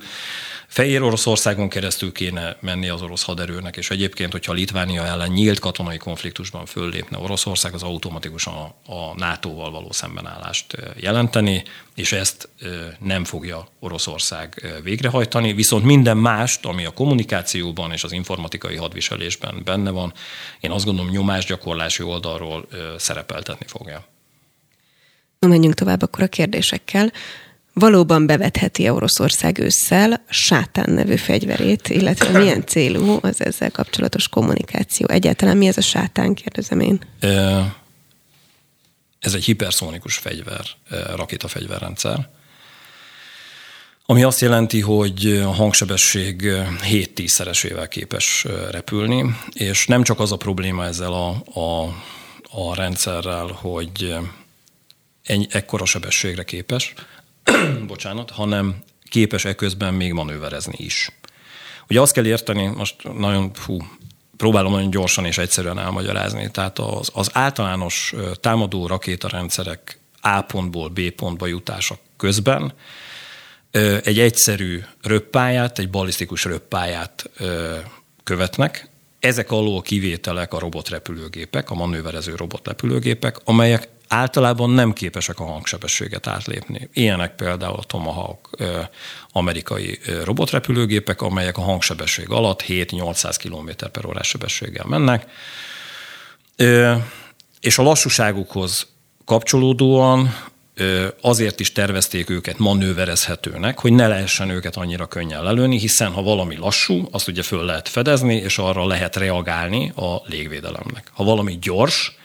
Fehér 0.69 1.01
Oroszországon 1.01 1.69
keresztül 1.69 2.11
kéne 2.11 2.57
menni 2.59 2.89
az 2.89 3.01
orosz 3.01 3.23
haderőnek, 3.23 3.77
és 3.77 3.89
egyébként, 3.89 4.31
hogyha 4.31 4.53
Litvánia 4.53 5.05
ellen 5.05 5.29
nyílt 5.31 5.59
katonai 5.59 5.97
konfliktusban 5.97 6.65
föllépne 6.65 7.17
Oroszország, 7.17 7.73
az 7.73 7.83
automatikusan 7.83 8.53
a, 8.53 8.91
a 8.93 9.13
NATO-val 9.15 9.71
való 9.71 9.91
szembenállást 9.91 10.77
jelenteni, 10.95 11.63
és 11.95 12.11
ezt 12.11 12.49
nem 12.99 13.23
fogja 13.23 13.67
Oroszország 13.79 14.65
végrehajtani, 14.83 15.53
viszont 15.53 15.83
minden 15.83 16.17
mást, 16.17 16.65
ami 16.65 16.85
a 16.85 16.91
kommunikációban 16.91 17.91
és 17.91 18.03
az 18.03 18.11
informatikai 18.11 18.75
hadviselésben 18.75 19.61
benne 19.65 19.89
van, 19.89 20.13
én 20.59 20.71
azt 20.71 20.85
gondolom 20.85 21.11
nyomásgyakorlási 21.11 22.03
oldalról 22.03 22.67
szerepeltetni 22.97 23.65
fogja. 23.67 24.05
Na, 25.39 25.47
menjünk 25.47 25.73
tovább 25.73 26.01
akkor 26.01 26.23
a 26.23 26.27
kérdésekkel 26.27 27.11
valóban 27.79 28.25
bevetheti 28.25 28.89
Oroszország 28.89 29.59
ősszel 29.59 30.23
sátán 30.29 30.89
nevű 30.89 31.15
fegyverét, 31.15 31.89
illetve 31.89 32.39
milyen 32.39 32.65
célú 32.65 33.17
az 33.21 33.43
ezzel 33.43 33.71
kapcsolatos 33.71 34.27
kommunikáció? 34.27 35.07
Egyáltalán 35.09 35.57
mi 35.57 35.67
ez 35.67 35.77
a 35.77 35.81
sátán, 35.81 36.33
kérdezem 36.33 36.79
én? 36.79 36.99
Ez 39.19 39.33
egy 39.33 39.43
hiperszónikus 39.43 40.15
fegyver, 40.15 40.65
rakétafegyverrendszer, 41.15 42.29
ami 44.09 44.23
azt 44.23 44.39
jelenti, 44.39 44.81
hogy 44.81 45.41
a 45.43 45.51
hangsebesség 45.51 46.41
7-10-szeresével 46.91 47.87
képes 47.89 48.45
repülni, 48.71 49.35
és 49.53 49.87
nem 49.87 50.03
csak 50.03 50.19
az 50.19 50.31
a 50.31 50.37
probléma 50.37 50.85
ezzel 50.85 51.13
a, 51.13 51.59
a, 51.59 51.83
a 52.51 52.75
rendszerrel, 52.75 53.47
hogy 53.47 54.15
egy, 55.23 55.47
ekkora 55.49 55.85
sebességre 55.85 56.43
képes, 56.43 56.93
bocsánat, 57.87 58.31
hanem 58.31 58.83
képes 59.09 59.45
eközben 59.45 59.93
még 59.93 60.13
manőverezni 60.13 60.75
is. 60.77 61.09
Ugye 61.89 62.01
azt 62.01 62.13
kell 62.13 62.25
érteni, 62.25 62.65
most 62.65 62.95
nagyon, 63.17 63.53
fú, 63.53 63.77
próbálom 64.37 64.71
nagyon 64.71 64.89
gyorsan 64.89 65.25
és 65.25 65.37
egyszerűen 65.37 65.79
elmagyarázni, 65.79 66.51
tehát 66.51 66.79
az, 66.79 67.09
az 67.13 67.29
általános 67.33 68.13
támadó 68.39 68.87
rakétarendszerek 68.87 69.99
A 70.21 70.41
pontból 70.41 70.89
B 70.89 71.09
pontba 71.09 71.47
jutása 71.47 71.97
közben 72.17 72.73
egy 74.03 74.19
egyszerű 74.19 74.83
röppáját, 75.01 75.79
egy 75.79 75.89
balisztikus 75.89 76.43
röppáját 76.45 77.29
követnek. 78.23 78.89
Ezek 79.19 79.51
alól 79.51 79.81
kivételek 79.81 80.53
a 80.53 80.59
robotrepülőgépek, 80.59 81.69
a 81.69 81.75
manőverező 81.75 82.35
robotrepülőgépek, 82.35 83.37
amelyek 83.43 83.87
általában 84.09 84.69
nem 84.69 84.93
képesek 84.93 85.39
a 85.39 85.45
hangsebességet 85.45 86.27
átlépni. 86.27 86.89
Ilyenek 86.93 87.35
például 87.35 87.75
a 87.75 87.83
Tomahawk 87.83 88.49
amerikai 89.31 89.99
robotrepülőgépek, 90.23 91.21
amelyek 91.21 91.57
a 91.57 91.61
hangsebesség 91.61 92.29
alatt 92.29 92.63
7-800 92.67 93.35
km 93.43 93.85
per 93.91 94.05
órás 94.05 94.27
sebességgel 94.27 94.85
mennek, 94.85 95.25
és 97.59 97.77
a 97.77 97.83
lassúságukhoz 97.83 98.87
kapcsolódóan 99.25 100.35
azért 101.21 101.59
is 101.59 101.71
tervezték 101.71 102.29
őket 102.29 102.57
manőverezhetőnek, 102.57 103.79
hogy 103.79 103.93
ne 103.93 104.07
lehessen 104.07 104.49
őket 104.49 104.75
annyira 104.75 105.07
könnyen 105.07 105.43
lelőni, 105.43 105.79
hiszen 105.79 106.11
ha 106.11 106.21
valami 106.21 106.55
lassú, 106.55 107.07
azt 107.11 107.27
ugye 107.27 107.43
föl 107.43 107.65
lehet 107.65 107.89
fedezni, 107.89 108.35
és 108.35 108.57
arra 108.57 108.87
lehet 108.87 109.15
reagálni 109.15 109.91
a 109.95 110.21
légvédelemnek. 110.25 111.11
Ha 111.13 111.23
valami 111.23 111.57
gyors, 111.61 112.18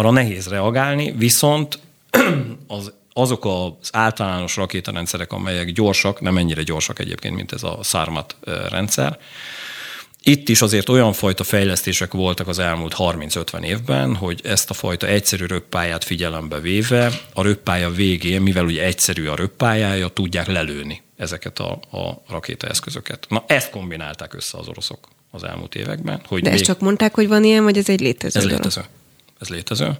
arra 0.00 0.10
nehéz 0.10 0.48
reagálni, 0.48 1.14
viszont 1.16 1.78
az, 2.66 2.92
azok 3.12 3.44
az 3.44 3.90
általános 3.92 4.56
rakétarendszerek, 4.56 5.32
amelyek 5.32 5.72
gyorsak, 5.72 6.20
nem 6.20 6.36
ennyire 6.36 6.62
gyorsak 6.62 6.98
egyébként, 6.98 7.34
mint 7.34 7.52
ez 7.52 7.62
a 7.62 7.78
Sarmat 7.82 8.36
rendszer, 8.70 9.18
itt 10.22 10.48
is 10.48 10.62
azért 10.62 10.88
olyan 10.88 11.12
fajta 11.12 11.44
fejlesztések 11.44 12.12
voltak 12.12 12.48
az 12.48 12.58
elmúlt 12.58 12.94
30-50 12.98 13.62
évben, 13.62 14.14
hogy 14.14 14.40
ezt 14.44 14.70
a 14.70 14.74
fajta 14.74 15.06
egyszerű 15.06 15.46
röppályát 15.46 16.04
figyelembe 16.04 16.60
véve, 16.60 17.12
a 17.34 17.42
röppálya 17.42 17.90
végén, 17.90 18.40
mivel 18.40 18.64
ugye 18.64 18.84
egyszerű 18.84 19.26
a 19.26 19.34
röppályája, 19.34 20.08
tudják 20.08 20.46
lelőni 20.46 21.02
ezeket 21.16 21.58
a, 21.58 21.70
a 21.98 22.22
rakétaeszközöket. 22.28 23.26
Na 23.28 23.44
ezt 23.46 23.70
kombinálták 23.70 24.34
össze 24.34 24.58
az 24.58 24.68
oroszok 24.68 25.08
az 25.30 25.44
elmúlt 25.44 25.74
években. 25.74 26.20
Hogy 26.26 26.42
De 26.42 26.50
ezt 26.50 26.64
csak 26.64 26.80
mondták, 26.80 27.14
hogy 27.14 27.28
van 27.28 27.44
ilyen, 27.44 27.64
vagy 27.64 27.78
ez 27.78 27.88
egy 27.88 28.00
létező? 28.00 28.38
Ez 28.38 28.46
létező 28.46 28.84
ez 29.40 29.48
létező. 29.48 29.98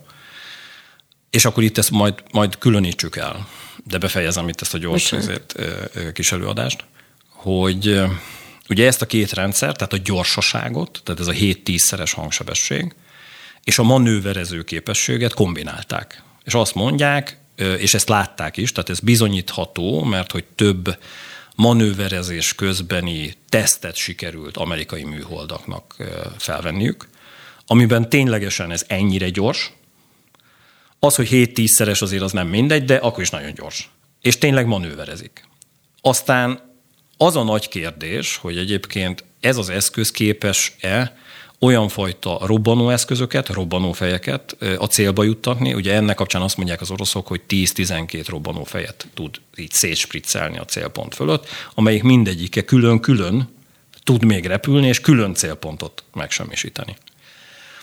És 1.31 1.44
akkor 1.44 1.62
itt 1.62 1.79
ezt 1.79 1.90
majd, 1.90 2.14
majd 2.33 2.59
különítsük 2.59 3.16
el, 3.16 3.48
de 3.85 3.98
befejezem 3.98 4.48
itt 4.48 4.61
ezt 4.61 4.74
a 4.74 4.79
gyors 4.79 5.12
ezért, 5.12 5.55
kis 6.12 6.33
előadást, 6.33 6.85
hogy 7.29 8.03
ugye 8.68 8.87
ezt 8.87 9.03
a 9.03 9.07
két 9.07 9.33
rendszer, 9.33 9.76
tehát 9.76 9.92
a 9.92 9.98
gyorsaságot, 10.05 11.00
tehát 11.05 11.20
ez 11.20 11.26
a 11.26 11.33
7-10-szeres 11.33 12.12
hangsebesség, 12.14 12.94
és 13.64 13.79
a 13.79 13.83
manőverező 13.83 14.64
képességet 14.64 15.35
kombinálták. 15.35 16.22
És 16.44 16.55
azt 16.55 16.74
mondják, 16.74 17.38
és 17.79 17.94
ezt 17.94 18.09
látták 18.09 18.57
is, 18.57 18.72
tehát 18.72 18.90
ez 18.90 19.00
bizonyítható, 19.00 20.03
mert 20.03 20.33
hogy 20.33 20.44
több 20.44 20.98
manőverezés 21.55 22.55
közbeni 22.55 23.35
tesztet 23.48 23.96
sikerült 23.96 24.57
amerikai 24.57 25.05
műholdaknak 25.05 25.96
felvenniük, 26.38 27.09
amiben 27.70 28.09
ténylegesen 28.09 28.70
ez 28.70 28.85
ennyire 28.87 29.28
gyors, 29.28 29.72
az, 30.98 31.14
hogy 31.14 31.28
7-10-szeres 31.30 32.02
azért 32.02 32.22
az 32.22 32.33
nem 32.33 32.48
mindegy, 32.48 32.85
de 32.85 32.94
akkor 32.94 33.22
is 33.22 33.30
nagyon 33.30 33.54
gyors. 33.54 33.90
És 34.20 34.38
tényleg 34.38 34.66
manőverezik. 34.66 35.44
Aztán 36.00 36.61
az 37.16 37.37
a 37.37 37.42
nagy 37.42 37.68
kérdés, 37.68 38.37
hogy 38.37 38.56
egyébként 38.56 39.24
ez 39.40 39.56
az 39.56 39.68
eszköz 39.68 40.11
képes-e 40.11 41.16
olyan 41.59 41.88
fajta 41.88 42.38
robbanóeszközöket, 42.42 43.48
robbanófejeket 43.48 44.56
a 44.78 44.87
célba 44.87 45.22
juttatni. 45.22 45.74
Ugye 45.74 45.94
ennek 45.94 46.16
kapcsán 46.16 46.42
azt 46.42 46.56
mondják 46.56 46.80
az 46.80 46.90
oroszok, 46.90 47.26
hogy 47.26 47.40
10-12 47.48 48.24
robbanófejet 48.28 49.06
tud 49.14 49.40
így 49.56 49.72
szétspriccelni 49.72 50.59
a 50.59 50.64
célpont 50.64 51.14
fölött, 51.14 51.48
amelyik 51.74 52.02
mindegyike 52.02 52.64
külön-külön 52.64 53.48
tud 54.02 54.24
még 54.24 54.46
repülni, 54.46 54.87
és 54.87 55.00
külön 55.00 55.35
célpontot 55.35 56.04
megsemmisíteni. 56.14 56.96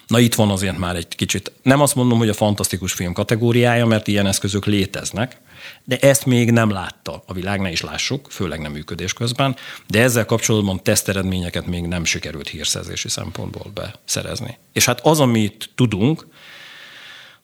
Na 0.07 0.19
itt 0.19 0.35
van 0.35 0.49
azért 0.49 0.77
már 0.77 0.95
egy 0.95 1.15
kicsit, 1.15 1.51
nem 1.61 1.81
azt 1.81 1.95
mondom, 1.95 2.17
hogy 2.17 2.29
a 2.29 2.33
fantasztikus 2.33 2.93
film 2.93 3.13
kategóriája, 3.13 3.85
mert 3.85 4.07
ilyen 4.07 4.27
eszközök 4.27 4.65
léteznek, 4.65 5.37
de 5.83 5.97
ezt 5.97 6.25
még 6.25 6.51
nem 6.51 6.69
látta 6.69 7.23
a 7.25 7.33
világ, 7.33 7.61
ne 7.61 7.71
is 7.71 7.81
lássuk, 7.81 8.27
főleg 8.29 8.59
nem 8.59 8.71
működés 8.71 9.13
közben, 9.13 9.55
de 9.87 10.01
ezzel 10.01 10.25
kapcsolatban 10.25 10.83
teszteredményeket 10.83 11.65
még 11.65 11.85
nem 11.85 12.05
sikerült 12.05 12.47
hírszerzési 12.47 13.09
szempontból 13.09 13.71
beszerezni. 13.73 14.57
És 14.73 14.85
hát 14.85 14.99
az, 15.03 15.19
amit 15.19 15.69
tudunk, 15.75 16.27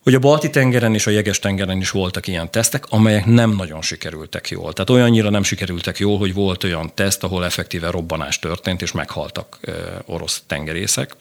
hogy 0.04 0.15
a 0.15 0.19
Balti-tengeren 0.19 0.93
és 0.93 1.08
a 1.08 1.12
Jeges-tengeren 1.12 1.78
is 1.78 1.89
voltak 1.89 2.28
ilyen 2.28 2.52
tesztek, 2.52 2.86
amelyek 2.89 3.26
nem 3.26 3.56
nagyon 3.56 3.82
sikerültek 3.82 4.49
jól. 4.49 4.73
Tehát 4.73 4.89
olyannyira 4.89 5.30
nem 5.30 5.43
sikerültek 5.43 5.99
jól, 5.99 6.17
hogy 6.17 6.34
volt 6.34 6.63
olyan 6.63 6.91
teszt, 6.93 7.23
ahol 7.23 7.45
effektíve 7.45 7.89
robbanás 7.89 8.39
történt, 8.39 8.82
és 8.82 8.91
meghaltak 8.91 9.60
orosz 10.06 10.43
tengerészek. 10.47 11.15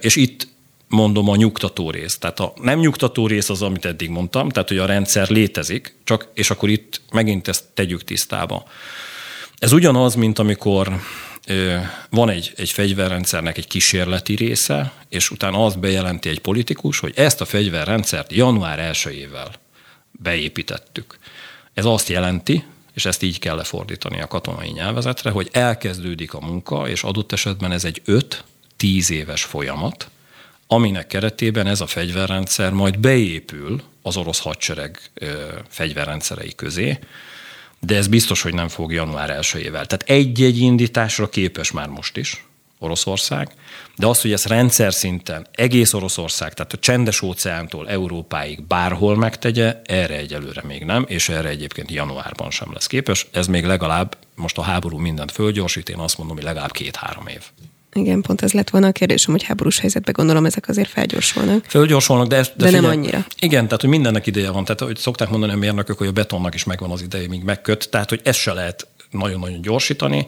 És 0.00 0.16
itt 0.16 0.54
mondom 0.88 1.28
a 1.28 1.36
nyugtató 1.36 1.90
rész. 1.90 2.18
Tehát 2.18 2.40
a 2.40 2.52
nem 2.62 2.78
nyugtató 2.78 3.26
rész 3.26 3.48
az, 3.48 3.62
amit 3.62 3.84
eddig 3.84 4.08
mondtam, 4.08 4.48
tehát 4.48 4.68
hogy 4.68 4.78
a 4.78 4.86
rendszer 4.86 5.28
létezik, 5.28 5.94
csak, 6.04 6.28
és 6.34 6.50
akkor 6.50 6.68
itt 6.68 7.00
megint 7.12 7.48
ezt 7.48 7.64
tegyük 7.74 8.04
tisztába. 8.04 8.64
Ez 9.58 9.72
ugyanaz, 9.72 10.14
mint 10.14 10.38
amikor 10.38 11.00
van 12.10 12.28
egy, 12.28 12.52
egy 12.56 12.70
fegyverrendszernek 12.70 13.58
egy 13.58 13.66
kísérleti 13.66 14.34
része, 14.34 14.92
és 15.08 15.30
utána 15.30 15.64
azt 15.64 15.78
bejelenti 15.78 16.28
egy 16.28 16.40
politikus, 16.40 16.98
hogy 16.98 17.12
ezt 17.16 17.40
a 17.40 17.44
fegyverrendszert 17.44 18.32
január 18.32 18.90
1-ével 18.92 19.48
beépítettük. 20.10 21.18
Ez 21.74 21.84
azt 21.84 22.08
jelenti, 22.08 22.64
és 22.94 23.04
ezt 23.04 23.22
így 23.22 23.38
kell 23.38 23.56
lefordítani 23.56 24.20
a 24.20 24.26
katonai 24.26 24.70
nyelvezetre, 24.70 25.30
hogy 25.30 25.48
elkezdődik 25.52 26.34
a 26.34 26.40
munka, 26.40 26.88
és 26.88 27.02
adott 27.02 27.32
esetben 27.32 27.72
ez 27.72 27.84
egy 27.84 28.02
5-10 28.78 29.08
éves 29.08 29.42
folyamat, 29.42 30.10
aminek 30.66 31.06
keretében 31.06 31.66
ez 31.66 31.80
a 31.80 31.86
fegyverrendszer 31.86 32.72
majd 32.72 32.98
beépül 32.98 33.82
az 34.02 34.16
orosz 34.16 34.40
hadsereg 34.40 35.00
fegyverrendszerei 35.68 36.54
közé, 36.54 36.98
de 37.80 37.96
ez 37.96 38.06
biztos, 38.06 38.42
hogy 38.42 38.54
nem 38.54 38.68
fog 38.68 38.92
január 38.92 39.30
1 39.30 39.70
Tehát 39.70 40.02
egy-egy 40.06 40.58
indításra 40.58 41.28
képes 41.28 41.70
már 41.70 41.88
most 41.88 42.16
is 42.16 42.44
Oroszország, 42.78 43.50
de 43.96 44.06
az, 44.06 44.20
hogy 44.20 44.32
ez 44.32 44.44
rendszer 44.44 44.92
szinten 44.92 45.46
egész 45.52 45.92
Oroszország, 45.92 46.54
tehát 46.54 46.72
a 46.72 46.78
csendes 46.78 47.22
óceántól 47.22 47.88
Európáig 47.88 48.66
bárhol 48.66 49.16
megtegye, 49.16 49.80
erre 49.84 50.16
egyelőre 50.16 50.62
még 50.64 50.84
nem, 50.84 51.04
és 51.08 51.28
erre 51.28 51.48
egyébként 51.48 51.90
januárban 51.90 52.50
sem 52.50 52.72
lesz 52.72 52.86
képes. 52.86 53.26
Ez 53.32 53.46
még 53.46 53.64
legalább, 53.64 54.16
most 54.34 54.58
a 54.58 54.62
háború 54.62 54.98
mindent 54.98 55.32
fölgyorsít, 55.32 55.88
én 55.88 55.98
azt 55.98 56.18
mondom, 56.18 56.36
hogy 56.36 56.44
legalább 56.44 56.72
két-három 56.72 57.26
év. 57.26 57.42
Igen, 57.96 58.20
pont 58.20 58.42
ez 58.42 58.52
lett 58.52 58.70
volna 58.70 58.86
a 58.86 58.92
kérdésem, 58.92 59.32
hogy 59.32 59.42
háborús 59.42 59.78
helyzetben 59.78 60.14
gondolom 60.16 60.44
ezek 60.44 60.68
azért 60.68 60.88
felgyorsulnak. 60.88 61.64
Felgyorsulnak, 61.64 62.26
de, 62.26 62.36
de, 62.36 62.42
de 62.56 62.64
figyelj, 62.64 62.82
nem 62.82 62.90
annyira. 62.90 63.26
Igen, 63.38 63.64
tehát 63.64 63.80
hogy 63.80 63.90
mindennek 63.90 64.26
ideje 64.26 64.50
van. 64.50 64.64
Tehát 64.64 64.80
hogy 64.80 64.96
szokták 64.96 65.28
mondani 65.28 65.52
a 65.52 65.56
mérnökök, 65.56 65.98
hogy 65.98 66.06
a 66.06 66.12
betonnak 66.12 66.54
is 66.54 66.64
megvan 66.64 66.90
az 66.90 67.02
ideje, 67.02 67.28
míg 67.28 67.42
megköt. 67.42 67.88
Tehát, 67.90 68.08
hogy 68.08 68.20
ezt 68.24 68.38
se 68.38 68.52
lehet 68.52 68.86
nagyon-nagyon 69.10 69.60
gyorsítani. 69.60 70.26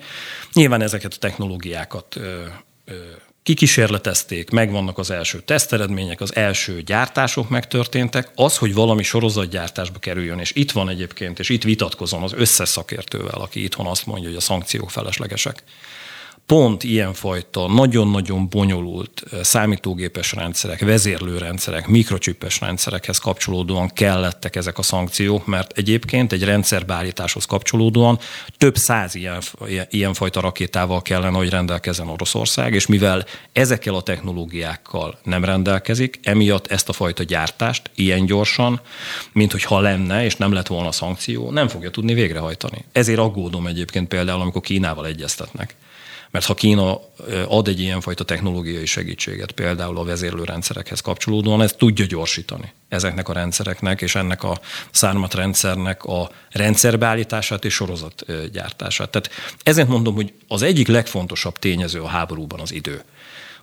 Nyilván 0.52 0.82
ezeket 0.82 1.14
a 1.14 1.18
technológiákat 1.18 2.16
ö, 2.16 2.42
ö, 2.84 2.94
kikísérletezték, 3.42 4.50
megvannak 4.50 4.98
az 4.98 5.10
első 5.10 5.40
teszteredmények, 5.40 6.20
az 6.20 6.36
első 6.36 6.82
gyártások 6.82 7.48
megtörténtek. 7.48 8.30
Az, 8.34 8.56
hogy 8.56 8.74
valami 8.74 9.02
sorozatgyártásba 9.02 9.98
kerüljön, 9.98 10.38
és 10.38 10.52
itt 10.54 10.70
van 10.72 10.88
egyébként, 10.88 11.38
és 11.38 11.48
itt 11.48 11.62
vitatkozom 11.62 12.22
az 12.22 12.32
összes 12.36 12.68
szakértővel, 12.68 13.40
aki 13.40 13.62
itthon 13.62 13.86
azt 13.86 14.06
mondja, 14.06 14.28
hogy 14.28 14.36
a 14.36 14.40
szankciók 14.40 14.90
feleslegesek 14.90 15.62
pont 16.48 16.84
ilyenfajta 16.84 17.72
nagyon-nagyon 17.72 18.48
bonyolult 18.48 19.22
számítógépes 19.42 20.32
rendszerek, 20.32 20.80
vezérlőrendszerek, 20.80 21.86
mikrocsipes 21.86 22.60
rendszerekhez 22.60 23.18
kapcsolódóan 23.18 23.88
kellettek 23.88 24.56
ezek 24.56 24.78
a 24.78 24.82
szankciók, 24.82 25.46
mert 25.46 25.78
egyébként 25.78 26.32
egy 26.32 26.44
rendszerbeállításhoz 26.44 27.44
kapcsolódóan 27.44 28.18
több 28.56 28.76
száz 28.76 29.14
ilyen, 29.14 29.40
ilyenfajta 29.90 30.40
rakétával 30.40 31.02
kellene, 31.02 31.36
hogy 31.36 31.50
rendelkezzen 31.50 32.08
Oroszország, 32.08 32.74
és 32.74 32.86
mivel 32.86 33.24
ezekkel 33.52 33.94
a 33.94 34.02
technológiákkal 34.02 35.18
nem 35.22 35.44
rendelkezik, 35.44 36.20
emiatt 36.22 36.66
ezt 36.66 36.88
a 36.88 36.92
fajta 36.92 37.22
gyártást 37.22 37.90
ilyen 37.94 38.26
gyorsan, 38.26 38.80
mint 39.32 39.52
hogyha 39.52 39.80
lenne, 39.80 40.24
és 40.24 40.36
nem 40.36 40.52
lett 40.52 40.66
volna 40.66 40.92
szankció, 40.92 41.50
nem 41.50 41.68
fogja 41.68 41.90
tudni 41.90 42.14
végrehajtani. 42.14 42.84
Ezért 42.92 43.18
aggódom 43.18 43.66
egyébként 43.66 44.08
például, 44.08 44.40
amikor 44.40 44.60
Kínával 44.60 45.06
egyeztetnek 45.06 45.74
mert 46.30 46.44
ha 46.44 46.54
Kína 46.54 47.00
ad 47.48 47.68
egy 47.68 47.80
ilyenfajta 47.80 48.24
technológiai 48.24 48.86
segítséget, 48.86 49.52
például 49.52 49.98
a 49.98 50.04
vezérlőrendszerekhez 50.04 51.00
kapcsolódóan, 51.00 51.62
ez 51.62 51.72
tudja 51.72 52.06
gyorsítani 52.06 52.72
ezeknek 52.88 53.28
a 53.28 53.32
rendszereknek 53.32 54.00
és 54.00 54.14
ennek 54.14 54.42
a 54.42 54.60
szármatrendszernek 54.90 56.04
a 56.04 56.30
rendszerbeállítását 56.50 57.64
és 57.64 57.74
sorozatgyártását. 57.74 59.10
Tehát 59.10 59.30
ezért 59.62 59.88
mondom, 59.88 60.14
hogy 60.14 60.32
az 60.48 60.62
egyik 60.62 60.88
legfontosabb 60.88 61.58
tényező 61.58 62.00
a 62.02 62.08
háborúban 62.08 62.60
az 62.60 62.72
idő 62.72 63.02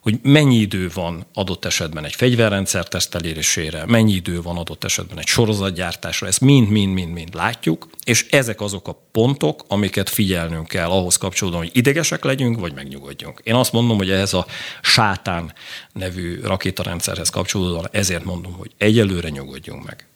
hogy 0.06 0.20
mennyi 0.22 0.56
idő 0.56 0.90
van 0.94 1.26
adott 1.34 1.66
esetben 1.66 2.06
egy 2.06 2.16
fegyverrendszer 2.16 2.88
tesztelésére, 2.88 3.86
mennyi 3.86 4.14
idő 4.14 4.42
van 4.42 4.58
adott 4.58 4.84
esetben 4.84 5.20
egy 5.20 5.26
sorozatgyártásra, 5.28 6.28
ezt 6.28 6.42
mind-mind-mind-mind 6.42 7.34
látjuk, 7.34 7.90
és 8.04 8.28
ezek 8.30 8.62
azok 8.62 8.88
a 8.88 9.02
pontok, 9.12 9.66
amiket 9.68 10.10
figyelnünk 10.10 10.68
kell 10.68 10.90
ahhoz 10.90 11.16
kapcsolódóan, 11.16 11.62
hogy 11.62 11.78
idegesek 11.78 12.24
legyünk, 12.24 12.60
vagy 12.60 12.74
megnyugodjunk. 12.74 13.42
Én 13.44 13.54
azt 13.54 13.72
mondom, 13.72 13.98
hogy 13.98 14.10
ez 14.10 14.34
a 14.34 14.46
sátán 14.82 15.54
nevű 15.94 16.42
rakétarendszerhez 16.42 17.30
kapcsolódóan 17.30 17.88
ezért 17.92 18.24
mondom, 18.24 18.54
hogy 18.54 18.72
egyelőre 18.78 19.30
nyugodjunk 19.30 19.86
meg. 19.86 20.08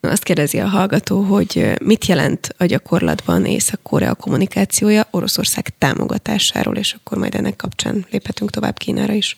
Azt 0.00 0.22
kérdezi 0.22 0.58
a 0.58 0.68
hallgató, 0.68 1.22
hogy 1.22 1.72
mit 1.82 2.06
jelent 2.06 2.54
a 2.56 2.64
gyakorlatban 2.64 3.44
Észak-Korea 3.44 4.14
kommunikációja 4.14 5.06
Oroszország 5.10 5.72
támogatásáról, 5.78 6.76
és 6.76 6.92
akkor 6.92 7.18
majd 7.18 7.34
ennek 7.34 7.56
kapcsán 7.56 8.06
léphetünk 8.10 8.50
tovább 8.50 8.78
Kínára 8.78 9.12
is. 9.12 9.36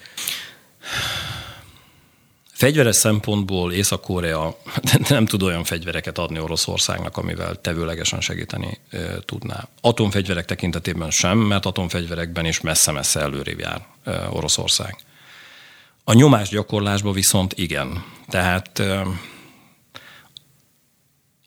Fegyveres 2.52 2.96
szempontból 2.96 3.72
Észak-Korea 3.72 4.56
nem 5.08 5.26
tud 5.26 5.42
olyan 5.42 5.64
fegyvereket 5.64 6.18
adni 6.18 6.38
Oroszországnak, 6.38 7.16
amivel 7.16 7.60
tevőlegesen 7.60 8.20
segíteni 8.20 8.78
e, 8.90 8.98
tudná. 9.24 9.68
Atomfegyverek 9.80 10.44
tekintetében 10.44 11.10
sem, 11.10 11.38
mert 11.38 11.66
atomfegyverekben 11.66 12.46
is 12.46 12.60
messze-messze 12.60 13.20
előrébb 13.20 13.58
jár 13.58 13.86
e, 14.04 14.28
Oroszország. 14.30 14.96
A 16.04 16.12
nyomás 16.12 16.48
gyakorlásban 16.48 17.12
viszont 17.12 17.52
igen. 17.56 18.04
Tehát 18.28 18.78
e, 18.78 19.06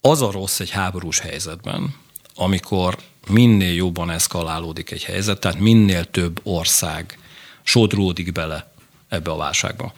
az 0.06 0.22
a 0.22 0.32
rossz 0.32 0.60
egy 0.60 0.70
háborús 0.70 1.20
helyzetben, 1.20 1.96
amikor 2.36 2.98
minél 3.28 3.74
jobban 3.74 4.10
eszkalálódik 4.10 4.92
egy 4.92 5.04
helyzet, 5.04 5.40
tehát 5.40 5.60
minél 5.60 6.06
több 6.06 6.40
ország 6.44 7.20
sodródik 7.64 8.32
bele 8.32 8.72
ebbe 9.10 9.32
a 9.32 9.36
válságba. 9.36 9.94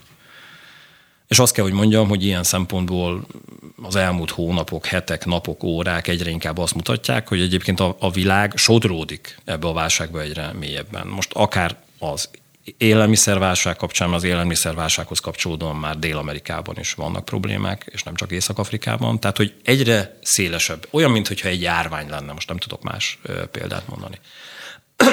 És 1.27 1.39
azt 1.39 1.53
kell, 1.53 1.63
hogy 1.63 1.73
mondjam, 1.73 2.07
hogy 2.07 2.23
ilyen 2.23 2.43
szempontból 2.43 3.27
az 3.81 3.95
elmúlt 3.95 4.31
hónapok, 4.31 4.85
hetek, 4.85 5.25
napok, 5.25 5.63
órák 5.63 6.07
egyre 6.07 6.29
inkább 6.29 6.57
azt 6.57 6.75
mutatják, 6.75 7.27
hogy 7.27 7.41
egyébként 7.41 7.79
a, 7.79 7.95
a 7.99 8.11
világ 8.11 8.53
sodródik 8.55 9.39
ebbe 9.45 9.67
a 9.67 9.73
válságba 9.73 10.21
egyre 10.21 10.53
mélyebben. 10.53 11.07
Most 11.07 11.33
akár 11.33 11.77
az 11.99 12.29
élelmiszerválság 12.77 13.75
kapcsán, 13.75 14.13
az 14.13 14.23
élelmiszerválsághoz 14.23 15.19
kapcsolódóan 15.19 15.75
már 15.75 15.99
Dél-Amerikában 15.99 16.77
is 16.79 16.93
vannak 16.93 17.25
problémák, 17.25 17.89
és 17.91 18.03
nem 18.03 18.15
csak 18.15 18.31
Észak-Afrikában. 18.31 19.19
Tehát, 19.19 19.37
hogy 19.37 19.53
egyre 19.63 20.17
szélesebb, 20.21 20.87
olyan, 20.91 21.11
mintha 21.11 21.47
egy 21.47 21.61
járvány 21.61 22.09
lenne, 22.09 22.33
most 22.33 22.47
nem 22.47 22.57
tudok 22.57 22.83
más 22.83 23.19
példát 23.51 23.87
mondani. 23.87 24.19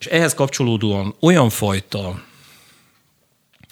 és 0.00 0.06
ehhez 0.06 0.34
kapcsolódóan 0.34 1.14
olyan 1.20 1.50
fajta 1.50 2.22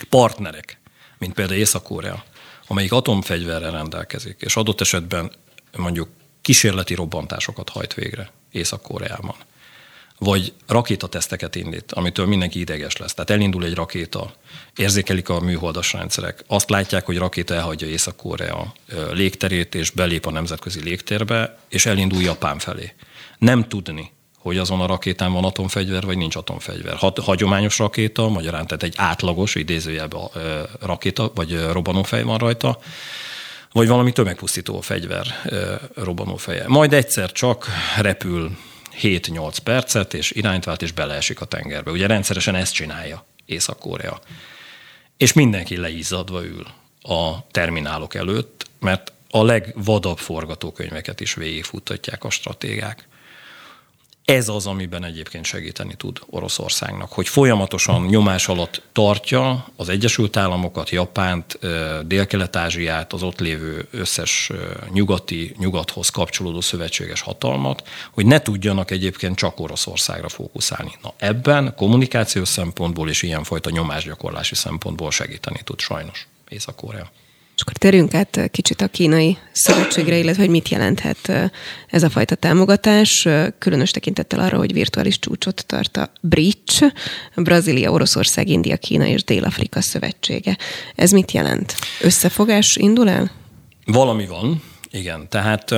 partnerek, 0.09 0.79
mint 1.18 1.35
például 1.35 1.59
Észak-Korea, 1.59 2.25
amelyik 2.66 2.92
atomfegyverrel 2.92 3.70
rendelkezik, 3.70 4.37
és 4.40 4.57
adott 4.57 4.81
esetben 4.81 5.33
mondjuk 5.77 6.09
kísérleti 6.40 6.94
robbantásokat 6.94 7.68
hajt 7.68 7.94
végre 7.94 8.31
Észak-Koreában 8.51 9.35
vagy 10.22 10.52
rakétateszteket 10.66 11.54
indít, 11.54 11.92
amitől 11.92 12.26
mindenki 12.26 12.61
ideges 12.61 12.96
lesz. 12.96 13.14
Tehát 13.14 13.30
elindul 13.30 13.64
egy 13.64 13.74
rakéta, 13.74 14.33
érzékelik 14.76 15.28
a 15.28 15.40
műholdas 15.40 15.92
rendszerek, 15.92 16.44
azt 16.46 16.70
látják, 16.70 17.06
hogy 17.06 17.18
rakéta 17.18 17.54
elhagyja 17.54 17.87
Észak-Korea 17.87 18.72
légterét, 19.12 19.74
és 19.74 19.90
belép 19.90 20.26
a 20.26 20.30
nemzetközi 20.30 20.83
légtérbe, 20.83 21.59
és 21.68 21.87
elindul 21.87 22.22
Japán 22.22 22.59
felé. 22.59 22.92
Nem 23.38 23.68
tudni, 23.68 24.11
hogy 24.38 24.59
azon 24.59 24.80
a 24.80 24.87
rakétán 24.87 25.33
van 25.33 25.44
atomfegyver, 25.44 26.04
vagy 26.04 26.16
nincs 26.16 26.37
atomfegyver. 26.37 26.96
Hagyományos 27.22 27.78
rakéta, 27.78 28.28
magyarán 28.28 28.66
tehát 28.66 28.83
egy 28.83 28.94
átlagos, 28.96 29.54
idézőjelben 29.54 30.28
rakéta, 30.80 31.33
vagy 31.35 31.61
robbanófej 31.72 32.22
van 32.22 32.38
rajta, 32.38 32.78
vagy 33.72 33.88
valami 33.88 34.12
tömegpusztító 34.12 34.80
fegyver 34.80 35.26
robbanófeje. 35.94 36.64
Majd 36.66 36.92
egyszer 36.92 37.33
csak 37.33 37.66
repül 38.00 38.56
7-8 39.02 39.56
percet, 39.64 40.14
és 40.14 40.30
irányt 40.30 40.64
vált, 40.64 40.82
és 40.82 40.92
beleesik 40.92 41.40
a 41.40 41.44
tengerbe. 41.44 41.90
Ugye 41.90 42.06
rendszeresen 42.06 42.54
ezt 42.54 42.74
csinálja 42.74 43.24
Észak-Korea. 43.46 44.20
És 45.16 45.32
mindenki 45.32 45.76
leizzadva 45.76 46.44
ül 46.44 46.66
a 47.02 47.46
terminálok 47.50 48.14
előtt, 48.14 48.66
mert 48.78 49.12
a 49.30 49.44
legvadabb 49.44 50.18
forgatókönyveket 50.18 51.20
is 51.20 51.34
végigfuttatják 51.34 52.24
a 52.24 52.30
stratégák. 52.30 53.08
Ez 54.31 54.49
az, 54.49 54.66
amiben 54.66 55.05
egyébként 55.05 55.45
segíteni 55.45 55.95
tud 55.95 56.19
Oroszországnak, 56.27 57.12
hogy 57.12 57.29
folyamatosan 57.29 58.07
nyomás 58.07 58.49
alatt 58.49 58.83
tartja 58.93 59.66
az 59.77 59.88
Egyesült 59.88 60.37
Államokat, 60.37 60.90
Japánt, 60.90 61.59
Dél-Kelet-Ázsiát, 62.07 63.12
az 63.12 63.23
ott 63.23 63.40
lévő 63.40 63.88
összes 63.90 64.51
nyugati, 64.93 65.55
nyugathoz 65.59 66.09
kapcsolódó 66.09 66.61
szövetséges 66.61 67.21
hatalmat, 67.21 67.88
hogy 68.11 68.27
ne 68.27 68.40
tudjanak 68.40 68.90
egyébként 68.90 69.37
csak 69.37 69.61
Oroszországra 69.61 70.29
fókuszálni. 70.29 70.93
Na 71.03 71.12
ebben 71.16 71.75
kommunikációs 71.77 72.49
szempontból 72.49 73.09
és 73.09 73.23
ilyenfajta 73.23 73.71
nyomásgyakorlási 73.71 74.55
szempontból 74.55 75.11
segíteni 75.11 75.61
tud 75.64 75.81
sajnos 75.81 76.27
Észak-Korea. 76.49 77.11
És 77.61 77.66
akkor 77.66 77.79
térjünk 77.79 78.14
át 78.14 78.51
kicsit 78.51 78.81
a 78.81 78.88
kínai 78.88 79.38
szövetségre, 79.53 80.18
illetve 80.18 80.42
hogy 80.42 80.51
mit 80.51 80.68
jelenthet 80.68 81.51
ez 81.87 82.03
a 82.03 82.11
fajta 82.11 82.35
támogatás, 82.35 83.29
különös 83.59 83.90
tekintettel 83.90 84.40
arra, 84.40 84.57
hogy 84.57 84.73
virtuális 84.73 85.18
csúcsot 85.18 85.66
tart 85.66 85.96
a 85.96 86.12
BRICS, 86.20 86.81
Brazília, 87.37 87.90
Oroszország, 87.90 88.49
India, 88.49 88.77
Kína 88.77 89.07
és 89.07 89.25
Dél-Afrika 89.25 89.81
szövetsége. 89.81 90.59
Ez 90.94 91.11
mit 91.11 91.33
jelent? 91.33 91.75
Összefogás 92.01 92.77
indul 92.77 93.09
el? 93.09 93.31
Valami 93.85 94.27
van, 94.27 94.62
igen. 94.90 95.29
Tehát 95.29 95.75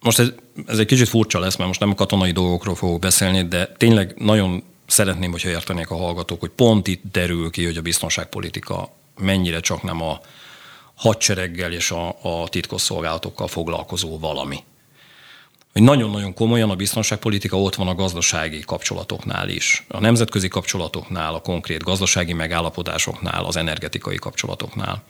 most 0.00 0.18
ez, 0.18 0.32
ez 0.66 0.78
egy 0.78 0.86
kicsit 0.86 1.08
furcsa 1.08 1.38
lesz, 1.38 1.56
mert 1.56 1.68
most 1.68 1.80
nem 1.80 1.90
a 1.90 1.94
katonai 1.94 2.32
dolgokról 2.32 2.74
fogok 2.74 3.00
beszélni, 3.00 3.48
de 3.48 3.72
tényleg 3.76 4.14
nagyon 4.16 4.62
szeretném, 4.86 5.30
hogyha 5.30 5.48
értenék 5.48 5.90
a 5.90 5.96
hallgatók, 5.96 6.40
hogy 6.40 6.50
pont 6.56 6.86
itt 6.86 7.02
derül 7.12 7.50
ki, 7.50 7.64
hogy 7.64 7.76
a 7.76 7.82
biztonságpolitika 7.82 8.92
mennyire 9.18 9.60
csak 9.60 9.82
nem 9.82 10.02
a 10.02 10.20
hadsereggel 10.94 11.72
és 11.72 11.90
a, 11.90 12.16
a 12.22 12.48
titkosszolgálatokkal 12.48 13.48
foglalkozó 13.48 14.18
valami. 14.18 14.58
Hogy 15.72 15.82
nagyon-nagyon 15.82 16.34
komolyan 16.34 16.70
a 16.70 16.76
biztonságpolitika 16.76 17.60
ott 17.60 17.74
van 17.74 17.88
a 17.88 17.94
gazdasági 17.94 18.60
kapcsolatoknál 18.60 19.48
is, 19.48 19.86
a 19.88 20.00
nemzetközi 20.00 20.48
kapcsolatoknál, 20.48 21.34
a 21.34 21.40
konkrét 21.40 21.82
gazdasági 21.82 22.32
megállapodásoknál, 22.32 23.44
az 23.44 23.56
energetikai 23.56 24.16
kapcsolatoknál. 24.16 25.02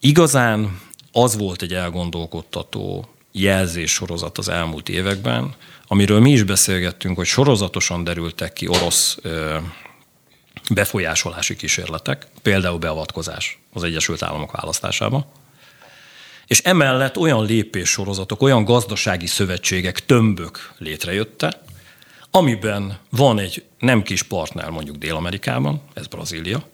Igazán 0.00 0.80
az 1.12 1.36
volt 1.36 1.62
egy 1.62 1.74
elgondolkodtató 1.74 3.08
jelzés 3.32 3.92
sorozat 3.92 4.38
az 4.38 4.48
elmúlt 4.48 4.88
években, 4.88 5.54
amiről 5.86 6.20
mi 6.20 6.30
is 6.30 6.42
beszélgettünk, 6.42 7.16
hogy 7.16 7.26
sorozatosan 7.26 8.04
derültek 8.04 8.52
ki 8.52 8.68
orosz 8.68 9.18
befolyásolási 10.74 11.56
kísérletek, 11.56 12.26
például 12.42 12.78
beavatkozás 12.78 13.58
az 13.72 13.82
Egyesült 13.82 14.22
Államok 14.22 14.52
választásába, 14.52 15.32
és 16.46 16.58
emellett 16.58 17.16
olyan 17.16 17.44
lépéssorozatok, 17.46 18.42
olyan 18.42 18.64
gazdasági 18.64 19.26
szövetségek, 19.26 20.06
tömbök 20.06 20.72
létrejötte, 20.78 21.60
amiben 22.30 22.98
van 23.10 23.38
egy 23.38 23.64
nem 23.78 24.02
kis 24.02 24.22
partner 24.22 24.68
mondjuk 24.68 24.96
Dél-Amerikában, 24.96 25.82
ez 25.94 26.06
Brazília, 26.06 26.68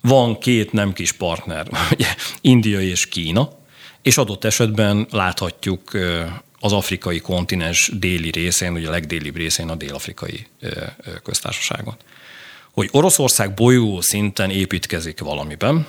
van 0.00 0.38
két 0.38 0.72
nem 0.72 0.92
kis 0.92 1.12
partner, 1.12 1.66
ugye, 1.94 2.14
India 2.40 2.80
és 2.80 3.08
Kína, 3.08 3.48
és 4.02 4.16
adott 4.16 4.44
esetben 4.44 5.06
láthatjuk 5.10 5.90
az 6.60 6.72
afrikai 6.72 7.20
kontinens 7.20 7.90
déli 7.94 8.30
részén, 8.30 8.72
ugye 8.72 8.88
a 8.88 8.90
legdélibb 8.90 9.36
részén 9.36 9.68
a 9.68 9.74
dél-afrikai 9.74 10.46
köztársaságon 11.22 11.96
hogy 12.72 12.88
Oroszország 12.92 13.54
bolyó 13.54 14.00
szinten 14.00 14.50
építkezik 14.50 15.20
valamiben, 15.20 15.86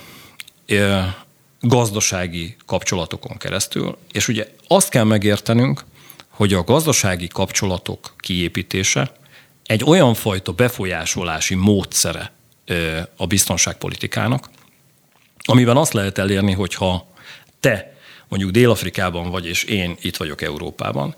gazdasági 1.60 2.56
kapcsolatokon 2.66 3.36
keresztül, 3.36 3.96
és 4.12 4.28
ugye 4.28 4.48
azt 4.68 4.88
kell 4.88 5.04
megértenünk, 5.04 5.84
hogy 6.28 6.52
a 6.52 6.64
gazdasági 6.64 7.28
kapcsolatok 7.28 8.14
kiépítése 8.18 9.12
egy 9.66 9.84
olyan 9.84 10.14
fajta 10.14 10.52
befolyásolási 10.52 11.54
módszere 11.54 12.32
a 13.16 13.26
biztonságpolitikának, 13.26 14.50
amiben 15.44 15.76
azt 15.76 15.92
lehet 15.92 16.18
elérni, 16.18 16.52
hogyha 16.52 17.06
te 17.60 17.96
mondjuk 18.28 18.50
Dél-Afrikában 18.50 19.30
vagy, 19.30 19.46
és 19.46 19.62
én 19.62 19.96
itt 20.00 20.16
vagyok 20.16 20.42
Európában, 20.42 21.14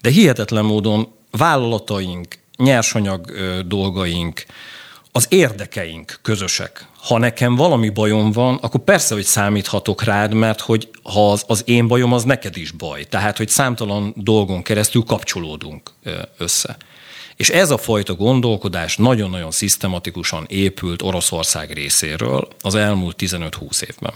de 0.00 0.10
hihetetlen 0.10 0.64
módon 0.64 1.12
vállalataink, 1.30 2.38
nyersanyag 2.56 3.32
dolgaink, 3.66 4.44
az 5.12 5.26
érdekeink 5.28 6.18
közösek. 6.22 6.88
Ha 6.98 7.18
nekem 7.18 7.54
valami 7.54 7.88
bajom 7.88 8.32
van, 8.32 8.56
akkor 8.56 8.80
persze, 8.80 9.14
hogy 9.14 9.24
számíthatok 9.24 10.02
rád, 10.02 10.34
mert 10.34 10.60
hogy 10.60 10.90
ha 11.02 11.32
az, 11.32 11.44
az 11.46 11.62
én 11.66 11.88
bajom, 11.88 12.12
az 12.12 12.24
neked 12.24 12.56
is 12.56 12.70
baj. 12.70 13.04
Tehát, 13.04 13.36
hogy 13.36 13.48
számtalan 13.48 14.12
dolgon 14.16 14.62
keresztül 14.62 15.02
kapcsolódunk 15.02 15.90
össze. 16.38 16.76
És 17.36 17.48
ez 17.50 17.70
a 17.70 17.78
fajta 17.78 18.14
gondolkodás 18.14 18.96
nagyon-nagyon 18.96 19.50
szisztematikusan 19.50 20.44
épült 20.48 21.02
Oroszország 21.02 21.72
részéről 21.72 22.48
az 22.60 22.74
elmúlt 22.74 23.16
15-20 23.18 23.82
évben. 23.82 24.12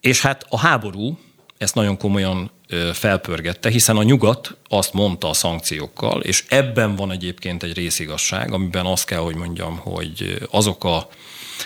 És 0.00 0.20
hát 0.20 0.46
a 0.48 0.58
háború 0.58 1.18
ezt 1.58 1.74
nagyon 1.74 1.98
komolyan 1.98 2.50
felpörgette, 2.92 3.70
hiszen 3.70 3.96
a 3.96 4.02
nyugat 4.02 4.56
azt 4.68 4.92
mondta 4.92 5.28
a 5.28 5.32
szankciókkal, 5.32 6.20
és 6.20 6.44
ebben 6.48 6.96
van 6.96 7.10
egyébként 7.10 7.62
egy 7.62 7.74
részigasság, 7.74 8.52
amiben 8.52 8.86
azt 8.86 9.04
kell, 9.04 9.18
hogy 9.18 9.34
mondjam, 9.34 9.76
hogy 9.76 10.38
azok 10.50 10.84
a, 10.84 11.08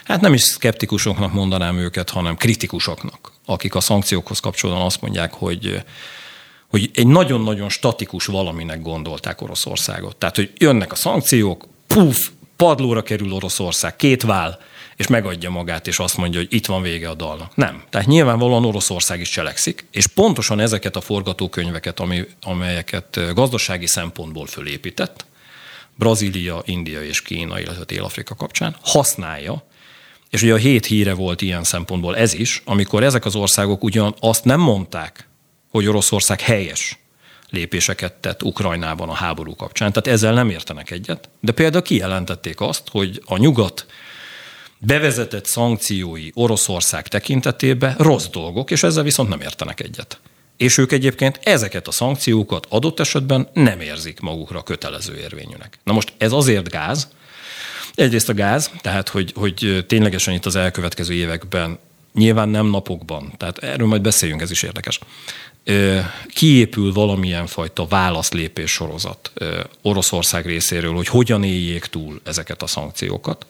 hát 0.05 0.21
nem 0.21 0.33
is 0.33 0.43
szkeptikusoknak 0.43 1.33
mondanám 1.33 1.79
őket, 1.79 2.11
hanem 2.11 2.37
kritikusoknak, 2.37 3.33
akik 3.47 3.75
a 3.75 3.81
szankciókhoz 3.81 4.41
kapcsolatban 4.41 4.85
azt 4.85 5.01
mondják, 5.01 5.33
hogy 5.33 5.83
hogy 6.71 6.91
egy 6.95 7.07
nagyon-nagyon 7.07 7.69
statikus 7.69 8.27
valaminek 8.27 8.83
gondolták 8.83 9.41
Oroszországot. 9.41 10.17
Tehát, 10.17 10.37
hogy 10.37 10.53
jönnek 10.59 10.93
a 10.93 10.95
szankciók, 10.95 11.65
puf, 11.87 12.31
padlóra 12.57 13.03
kerül 13.03 13.33
Oroszország, 13.33 13.97
két 13.97 14.23
vál, 14.23 14.59
és 14.97 15.07
megadja 15.07 15.51
magát, 15.51 15.87
és 15.87 15.99
azt 15.99 16.17
mondja, 16.17 16.41
hogy 16.41 16.53
itt 16.53 16.67
van 16.67 16.83
vége 16.83 17.09
a 17.09 17.15
dalnak. 17.15 17.57
Nem. 17.57 17.83
Tehát 17.91 18.07
nyilvánvalóan 18.07 18.65
Oroszország 18.65 19.21
is 19.21 19.29
cselekszik, 19.29 19.87
és 19.91 20.07
pontosan 20.07 20.61
ezeket 20.61 20.97
a 20.97 21.01
forgatókönyveket, 21.01 22.01
ami, 22.01 22.25
amelyeket 22.43 23.35
gazdasági 23.35 23.87
szempontból 23.87 24.47
fölépített, 24.47 25.27
Brazília, 25.95 26.63
India 26.65 27.03
és 27.03 27.23
Kína, 27.23 27.61
illetve 27.61 27.85
Dél-Afrika 27.85 28.35
kapcsán, 28.35 28.77
használja, 28.83 29.65
és 30.31 30.43
ugye 30.43 30.53
a 30.53 30.57
hét 30.57 30.87
híre 30.87 31.15
volt 31.15 31.43
ilyen 31.43 31.65
szempontból 31.65 32.17
ez 32.17 32.35
is, 32.35 32.63
amikor 32.65 33.03
ezek 33.03 33.25
az 33.25 33.35
országok 33.35 33.85
ugyan 33.85 34.15
azt 34.21 34.45
nem 34.45 34.61
mondták, 34.61 35.29
hogy 35.71 35.87
Oroszország 35.87 36.41
helyes 36.41 36.99
lépéseket 37.51 38.13
tett 38.13 38.43
Ukrajnában 38.43 39.09
a 39.09 39.15
háború 39.15 39.57
kapcsán, 39.57 39.93
tehát 39.93 40.19
ezzel 40.19 40.33
nem 40.35 40.51
értenek 40.51 40.91
egyet, 40.91 41.29
de 41.41 41.53
például 41.53 41.83
kijelentették 41.83 42.61
azt, 42.61 42.83
hogy 42.91 43.23
a 43.25 43.37
nyugat 43.37 43.87
bevezetett 44.79 45.47
szankciói 45.47 46.31
Oroszország 46.35 47.09
tekintetében 47.09 47.95
rossz 47.99 48.27
dolgok, 48.27 48.71
és 48.71 48.83
ezzel 48.83 49.03
viszont 49.03 49.29
nem 49.29 49.41
értenek 49.41 49.81
egyet. 49.81 50.21
És 50.57 50.79
ők 50.79 50.93
egyébként 50.93 51.41
ezeket 51.43 51.89
a 51.89 51.91
szankciókat 51.91 52.67
adott 52.69 53.01
esetben 53.01 53.49
nem 53.53 53.81
érzik 53.81 54.21
magukra 54.21 54.63
kötelező 54.63 55.17
érvényűnek. 55.17 55.79
Na 55.85 55.93
most 55.93 56.13
ez 56.19 56.33
azért 56.33 56.69
gáz, 56.71 57.09
egyrészt 57.95 58.29
a 58.29 58.35
gáz, 58.35 58.71
tehát 58.81 59.09
hogy, 59.09 59.33
hogy 59.35 59.85
ténylegesen 59.87 60.35
itt 60.35 60.47
az 60.47 60.57
elkövetkező 60.57 61.15
években, 61.15 61.79
nyilván 62.15 62.49
nem 62.49 62.67
napokban, 62.67 63.33
tehát 63.37 63.59
erről 63.59 63.87
majd 63.87 64.03
beszéljünk, 64.03 64.41
ez 64.41 64.51
is 64.51 64.63
érdekes, 64.63 64.99
kiépül 66.35 66.93
valamilyen 66.93 67.47
fajta 67.47 67.87
válaszlépés 67.87 68.71
sorozat 68.71 69.33
Oroszország 69.83 70.47
részéről, 70.47 70.95
hogy 70.95 71.07
hogyan 71.07 71.45
éljék 71.45 71.85
túl 71.85 72.21
ezeket 72.25 72.63
a 72.63 72.67
szankciókat. 72.67 73.47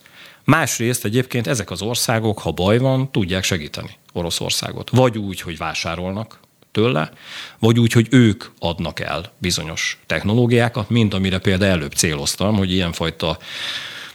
Másrészt 0.47 1.05
egyébként 1.05 1.47
ezek 1.47 1.71
az 1.71 1.83
országok, 1.83 2.39
ha 2.39 2.51
baj 2.51 2.79
van, 2.79 3.11
tudják 3.11 3.45
segíteni 3.45 3.91
Oroszországot. 4.13 4.91
Vagy 4.91 5.19
úgy, 5.19 5.41
hogy 5.41 5.57
vásárolnak 5.57 6.41
tőle, 6.73 7.11
vagy 7.59 7.79
úgy, 7.79 7.93
hogy 7.93 8.07
ők 8.11 8.45
adnak 8.59 9.01
el 9.01 9.33
bizonyos 9.39 9.99
technológiákat, 10.07 10.91
mint 10.91 11.15
amire 11.15 11.39
például 11.39 11.73
előbb 11.73 11.93
céloztam, 11.93 12.57
hogy 12.57 12.73
ilyenfajta 12.73 13.39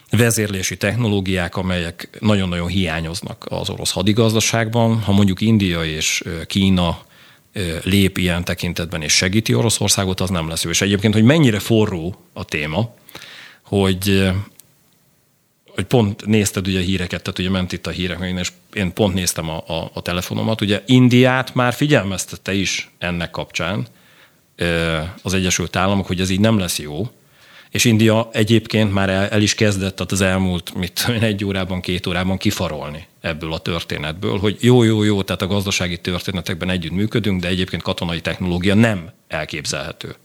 vezérlési 0.09 0.77
technológiák, 0.77 1.57
amelyek 1.57 2.17
nagyon-nagyon 2.19 2.67
hiányoznak 2.67 3.45
az 3.49 3.69
orosz 3.69 3.91
hadigazdaságban. 3.91 4.99
Ha 4.99 5.11
mondjuk 5.11 5.41
India 5.41 5.83
és 5.83 6.23
Kína 6.45 6.99
lép 7.83 8.17
ilyen 8.17 8.43
tekintetben 8.43 9.01
és 9.01 9.13
segíti 9.13 9.53
Oroszországot, 9.53 10.19
az 10.19 10.29
nem 10.29 10.47
lesz 10.47 10.63
jó. 10.63 10.69
És 10.69 10.81
egyébként, 10.81 11.13
hogy 11.13 11.23
mennyire 11.23 11.59
forró 11.59 12.15
a 12.33 12.45
téma, 12.45 12.93
hogy 13.63 14.31
hogy 15.75 15.85
pont 15.85 16.25
nézted 16.25 16.67
ugye 16.67 16.79
a 16.79 16.83
híreket, 16.83 17.21
tehát 17.21 17.39
ugye 17.39 17.49
ment 17.49 17.71
itt 17.71 17.87
a 17.87 17.89
hírek, 17.91 18.33
és 18.39 18.51
én 18.73 18.93
pont 18.93 19.13
néztem 19.13 19.49
a, 19.49 19.63
a, 19.67 19.91
a 19.93 20.01
telefonomat. 20.01 20.61
Ugye 20.61 20.83
Indiát 20.85 21.55
már 21.55 21.73
figyelmeztette 21.73 22.53
is 22.53 22.89
ennek 22.97 23.31
kapcsán 23.31 23.87
az 25.21 25.33
Egyesült 25.33 25.75
Államok, 25.75 26.07
hogy 26.07 26.19
ez 26.19 26.29
így 26.29 26.39
nem 26.39 26.59
lesz 26.59 26.79
jó, 26.79 27.09
és 27.71 27.85
India 27.85 28.29
egyébként 28.33 28.93
már 28.93 29.09
el, 29.09 29.27
el 29.27 29.41
is 29.41 29.55
kezdett 29.55 29.99
az 29.99 30.21
elmúlt 30.21 30.73
mit, 30.73 31.07
egy 31.21 31.45
órában, 31.45 31.81
két 31.81 32.07
órában 32.07 32.37
kifarolni 32.37 33.07
ebből 33.21 33.53
a 33.53 33.59
történetből, 33.59 34.37
hogy 34.37 34.57
jó, 34.59 34.83
jó, 34.83 35.03
jó, 35.03 35.21
tehát 35.21 35.41
a 35.41 35.47
gazdasági 35.47 35.97
történetekben 35.97 36.69
együtt 36.69 36.91
működünk, 36.91 37.41
de 37.41 37.47
egyébként 37.47 37.81
katonai 37.81 38.21
technológia 38.21 38.73
nem 38.73 39.11
elképzelhető, 39.27 40.15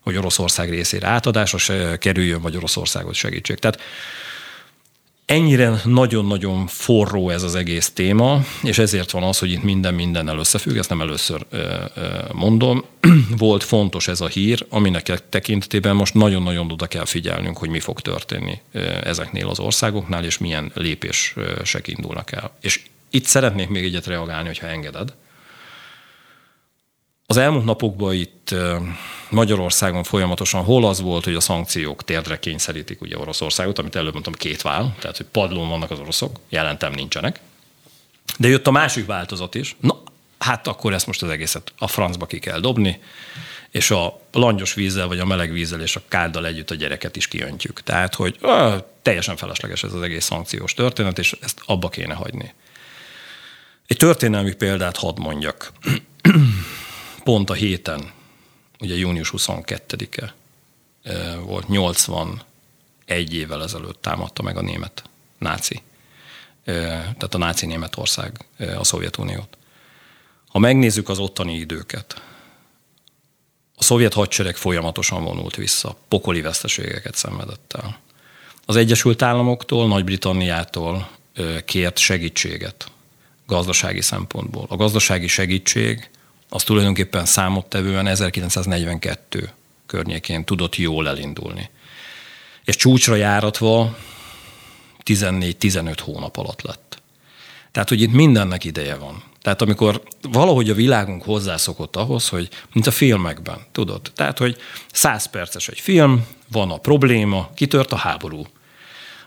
hogy 0.00 0.16
Oroszország 0.16 0.70
részére 0.70 1.06
átadásra 1.06 1.58
se 1.58 1.96
kerüljön, 1.98 2.40
vagy 2.40 2.56
Oroszországot 2.56 3.14
segítség. 3.14 3.58
Tehát 3.58 3.80
ennyire 5.26 5.80
nagyon-nagyon 5.84 6.66
forró 6.66 7.30
ez 7.30 7.42
az 7.42 7.54
egész 7.54 7.90
téma, 7.90 8.40
és 8.62 8.78
ezért 8.78 9.10
van 9.10 9.22
az, 9.22 9.38
hogy 9.38 9.50
itt 9.50 9.62
minden 9.62 9.94
mindennel 9.94 10.38
összefügg, 10.38 10.76
ezt 10.76 10.88
nem 10.88 11.00
először 11.00 11.46
mondom. 12.32 12.84
Volt 13.38 13.62
fontos 13.62 14.08
ez 14.08 14.20
a 14.20 14.26
hír, 14.26 14.66
aminek 14.68 15.28
tekintetében 15.28 15.96
most 15.96 16.14
nagyon-nagyon 16.14 16.70
oda 16.70 16.86
kell 16.86 17.04
figyelnünk, 17.04 17.58
hogy 17.58 17.68
mi 17.68 17.80
fog 17.80 18.00
történni 18.00 18.60
ezeknél 19.02 19.48
az 19.48 19.60
országoknál, 19.60 20.24
és 20.24 20.38
milyen 20.38 20.70
lépések 20.74 21.88
indulnak 21.88 22.32
el. 22.32 22.50
És 22.60 22.80
itt 23.10 23.24
szeretnék 23.24 23.68
még 23.68 23.84
egyet 23.84 24.06
reagálni, 24.06 24.46
hogyha 24.46 24.66
engeded. 24.66 25.14
Az 27.26 27.36
elmúlt 27.36 27.64
napokban 27.64 28.14
itt 28.14 28.54
Magyarországon 29.34 30.02
folyamatosan 30.02 30.64
hol 30.64 30.84
az 30.86 31.00
volt, 31.00 31.24
hogy 31.24 31.34
a 31.34 31.40
szankciók 31.40 32.04
térdre 32.04 32.38
kényszerítik 32.38 33.00
ugye 33.00 33.18
Oroszországot, 33.18 33.78
amit 33.78 33.96
előbb 33.96 34.12
mondtam, 34.12 34.32
két 34.32 34.62
vál, 34.62 34.94
tehát 35.00 35.16
hogy 35.16 35.26
padlón 35.26 35.68
vannak 35.68 35.90
az 35.90 35.98
oroszok, 35.98 36.40
jelentem 36.48 36.92
nincsenek. 36.92 37.40
De 38.38 38.48
jött 38.48 38.66
a 38.66 38.70
másik 38.70 39.06
változat 39.06 39.54
is. 39.54 39.76
Na, 39.80 40.02
hát 40.38 40.66
akkor 40.66 40.92
ezt 40.92 41.06
most 41.06 41.22
az 41.22 41.30
egészet 41.30 41.72
a 41.78 41.88
francba 41.88 42.26
ki 42.26 42.38
kell 42.38 42.60
dobni, 42.60 43.00
és 43.70 43.90
a 43.90 44.20
langyos 44.32 44.74
vízzel, 44.74 45.06
vagy 45.06 45.18
a 45.18 45.24
meleg 45.24 45.52
vízzel 45.52 45.80
és 45.80 45.96
a 45.96 46.02
káddal 46.08 46.46
együtt 46.46 46.70
a 46.70 46.74
gyereket 46.74 47.16
is 47.16 47.28
kiöntjük. 47.28 47.82
Tehát, 47.82 48.14
hogy 48.14 48.36
ö, 48.40 48.76
teljesen 49.02 49.36
felesleges 49.36 49.82
ez 49.82 49.92
az 49.92 50.02
egész 50.02 50.24
szankciós 50.24 50.74
történet, 50.74 51.18
és 51.18 51.36
ezt 51.40 51.60
abba 51.66 51.88
kéne 51.88 52.14
hagyni. 52.14 52.54
Egy 53.86 53.96
történelmi 53.96 54.54
példát 54.54 54.96
hadd 54.96 55.20
mondjak. 55.20 55.72
Pont 57.24 57.50
a 57.50 57.54
héten 57.54 58.12
ugye 58.84 58.96
június 58.96 59.32
22-e 59.36 60.34
volt, 61.40 61.68
81 61.68 62.44
évvel 63.34 63.62
ezelőtt 63.62 64.02
támadta 64.02 64.42
meg 64.42 64.56
a 64.56 64.62
német 64.62 65.02
náci, 65.38 65.82
tehát 66.64 67.34
a 67.34 67.38
náci 67.38 67.66
Németország 67.66 68.44
a 68.78 68.84
Szovjetuniót. 68.84 69.56
Ha 70.48 70.58
megnézzük 70.58 71.08
az 71.08 71.18
ottani 71.18 71.54
időket, 71.54 72.22
a 73.76 73.82
szovjet 73.82 74.12
hadsereg 74.12 74.56
folyamatosan 74.56 75.24
vonult 75.24 75.56
vissza, 75.56 75.96
pokoli 76.08 76.40
veszteségeket 76.40 77.14
szenvedett 77.14 77.72
el. 77.82 77.98
Az 78.66 78.76
Egyesült 78.76 79.22
Államoktól, 79.22 79.88
Nagy-Britanniától 79.88 81.08
kért 81.64 81.98
segítséget 81.98 82.90
gazdasági 83.46 84.00
szempontból. 84.00 84.66
A 84.68 84.76
gazdasági 84.76 85.26
segítség 85.26 86.10
az 86.54 86.62
tulajdonképpen 86.62 87.24
számottevően 87.24 88.06
1942 88.06 89.50
környékén 89.86 90.44
tudott 90.44 90.76
jól 90.76 91.08
elindulni. 91.08 91.70
És 92.64 92.76
csúcsra 92.76 93.14
járatva 93.14 93.96
14-15 95.04 95.96
hónap 96.02 96.36
alatt 96.36 96.62
lett. 96.62 97.02
Tehát, 97.72 97.88
hogy 97.88 98.00
itt 98.00 98.12
mindennek 98.12 98.64
ideje 98.64 98.94
van. 98.94 99.22
Tehát 99.42 99.62
amikor 99.62 100.02
valahogy 100.22 100.70
a 100.70 100.74
világunk 100.74 101.22
hozzászokott 101.22 101.96
ahhoz, 101.96 102.28
hogy 102.28 102.48
mint 102.72 102.86
a 102.86 102.90
filmekben, 102.90 103.58
tudod? 103.72 104.00
Tehát, 104.14 104.38
hogy 104.38 104.56
100 104.92 105.26
perces 105.26 105.68
egy 105.68 105.80
film, 105.80 106.26
van 106.52 106.70
a 106.70 106.78
probléma, 106.78 107.50
kitört 107.54 107.92
a 107.92 107.96
háború. 107.96 108.46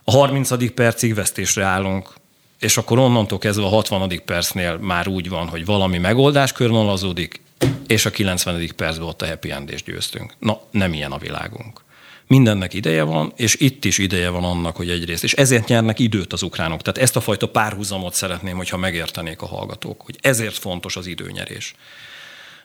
A 0.04 0.12
30. 0.12 0.74
percig 0.74 1.14
vesztésre 1.14 1.64
állunk, 1.64 2.14
és 2.60 2.78
akkor 2.78 3.00
onnantól 3.00 3.38
kezdve 3.38 3.66
a 3.66 3.70
60. 3.70 4.22
percnél 4.26 4.78
már 4.78 5.08
úgy 5.08 5.30
van, 5.30 5.48
hogy 5.48 5.66
valami 5.66 5.98
megoldás 5.98 6.52
körvonalazódik, 6.52 7.42
és 7.88 8.06
a 8.06 8.10
90. 8.10 8.70
percben 8.76 9.08
ott 9.08 9.22
a 9.22 9.28
happy 9.28 9.52
end 9.52 9.76
győztünk. 9.86 10.34
Na, 10.40 10.62
nem 10.72 10.94
ilyen 10.94 11.12
a 11.12 11.18
világunk. 11.18 11.86
Mindennek 12.28 12.74
ideje 12.74 13.04
van, 13.04 13.34
és 13.36 13.56
itt 13.60 13.86
is 13.86 13.98
ideje 13.98 14.30
van 14.30 14.44
annak, 14.44 14.76
hogy 14.76 14.90
egyrészt, 14.90 15.24
és 15.24 15.34
ezért 15.34 15.68
nyernek 15.68 16.00
időt 16.00 16.34
az 16.34 16.42
ukránok. 16.42 16.82
Tehát 16.82 17.00
ezt 17.00 17.16
a 17.16 17.22
fajta 17.22 17.48
párhuzamot 17.48 18.14
szeretném, 18.14 18.58
hogyha 18.58 18.78
megértenék 18.78 19.42
a 19.42 19.46
hallgatók, 19.46 20.02
hogy 20.02 20.18
ezért 20.22 20.58
fontos 20.58 20.96
az 20.96 21.08
időnyerés. 21.08 21.76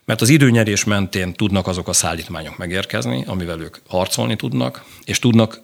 Mert 0.05 0.21
az 0.21 0.29
időnyerés 0.29 0.85
mentén 0.85 1.33
tudnak 1.33 1.67
azok 1.67 1.89
a 1.89 1.93
szállítmányok 1.93 2.59
megérkezni, 2.59 3.25
amivel 3.27 3.61
ők 3.61 3.77
harcolni 3.89 4.37
tudnak, 4.37 4.85
és 5.05 5.19
tudnak 5.19 5.61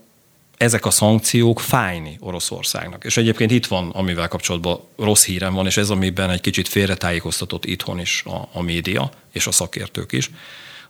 ezek 0.58 0.86
a 0.86 0.90
szankciók 0.90 1.60
fájni 1.60 2.16
Oroszországnak. 2.20 3.04
És 3.04 3.16
egyébként 3.16 3.50
itt 3.50 3.66
van, 3.66 3.90
amivel 3.90 4.28
kapcsolatban 4.28 4.80
rossz 4.96 5.24
hírem 5.24 5.54
van, 5.54 5.66
és 5.66 5.76
ez, 5.76 5.90
amiben 5.90 6.30
egy 6.30 6.40
kicsit 6.40 6.68
félretájékoztatott 6.68 7.64
itthon 7.64 8.00
is 8.00 8.22
a, 8.26 8.48
a 8.52 8.62
média, 8.62 9.10
és 9.32 9.46
a 9.46 9.52
szakértők 9.52 10.12
is, 10.12 10.30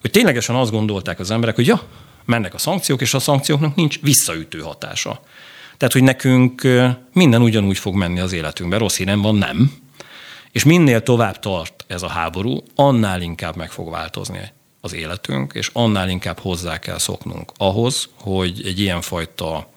hogy 0.00 0.10
ténylegesen 0.10 0.56
azt 0.56 0.70
gondolták 0.70 1.18
az 1.18 1.30
emberek, 1.30 1.54
hogy 1.54 1.66
ja, 1.66 1.82
mennek 2.24 2.54
a 2.54 2.58
szankciók, 2.58 3.00
és 3.00 3.14
a 3.14 3.18
szankcióknak 3.18 3.74
nincs 3.74 4.00
visszaütő 4.00 4.58
hatása. 4.58 5.20
Tehát, 5.76 5.94
hogy 5.94 6.02
nekünk 6.02 6.62
minden 7.12 7.42
ugyanúgy 7.42 7.78
fog 7.78 7.94
menni 7.94 8.20
az 8.20 8.32
életünkben, 8.32 8.78
rossz 8.78 8.96
hírem 8.96 9.22
van, 9.22 9.34
nem. 9.34 9.72
És 10.52 10.64
minél 10.64 11.02
tovább 11.02 11.38
tart 11.38 11.84
ez 11.86 12.02
a 12.02 12.08
háború, 12.08 12.62
annál 12.74 13.22
inkább 13.22 13.56
meg 13.56 13.70
fog 13.70 13.90
változni 13.90 14.52
az 14.80 14.94
életünk, 14.94 15.52
és 15.54 15.70
annál 15.72 16.08
inkább 16.08 16.38
hozzá 16.38 16.78
kell 16.78 16.98
szoknunk 16.98 17.52
ahhoz, 17.56 18.08
hogy 18.14 18.62
egy 18.64 18.80
ilyenfajta 18.80 19.70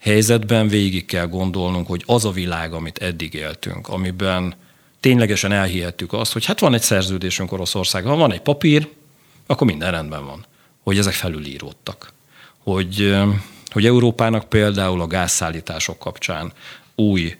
helyzetben 0.00 0.68
végig 0.68 1.04
kell 1.04 1.26
gondolnunk, 1.26 1.86
hogy 1.86 2.02
az 2.06 2.24
a 2.24 2.30
világ, 2.30 2.72
amit 2.72 2.98
eddig 2.98 3.34
éltünk, 3.34 3.88
amiben 3.88 4.54
ténylegesen 5.00 5.52
elhihettük 5.52 6.12
azt, 6.12 6.32
hogy 6.32 6.44
hát 6.44 6.60
van 6.60 6.74
egy 6.74 6.82
szerződésünk 6.82 7.52
Oroszországban, 7.52 8.18
van 8.18 8.32
egy 8.32 8.40
papír, 8.40 8.88
akkor 9.46 9.66
minden 9.66 9.90
rendben 9.90 10.24
van. 10.24 10.46
Hogy 10.82 10.98
ezek 10.98 11.12
felülíródtak. 11.12 12.12
Hogy, 12.58 13.16
hogy 13.70 13.86
Európának 13.86 14.48
például 14.48 15.00
a 15.00 15.06
gázszállítások 15.06 15.98
kapcsán 15.98 16.52
új 16.94 17.36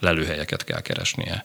lelőhelyeket 0.00 0.64
kell 0.64 0.80
keresnie 0.80 1.44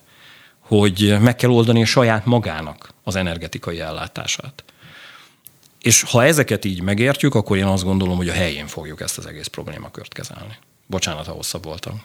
hogy 0.69 1.15
meg 1.19 1.35
kell 1.35 1.49
oldani 1.49 1.81
a 1.81 1.85
saját 1.85 2.25
magának 2.25 2.93
az 3.03 3.15
energetikai 3.15 3.79
ellátását. 3.79 4.63
És 5.81 6.01
ha 6.01 6.23
ezeket 6.23 6.65
így 6.65 6.81
megértjük, 6.81 7.35
akkor 7.35 7.57
én 7.57 7.65
azt 7.65 7.83
gondolom, 7.83 8.17
hogy 8.17 8.29
a 8.29 8.33
helyén 8.33 8.67
fogjuk 8.67 9.01
ezt 9.01 9.17
az 9.17 9.25
egész 9.25 9.47
problémakört 9.47 10.13
kezelni. 10.13 10.57
Bocsánat, 10.85 11.25
ha 11.25 11.31
hosszabb 11.31 11.63
voltam 11.63 12.01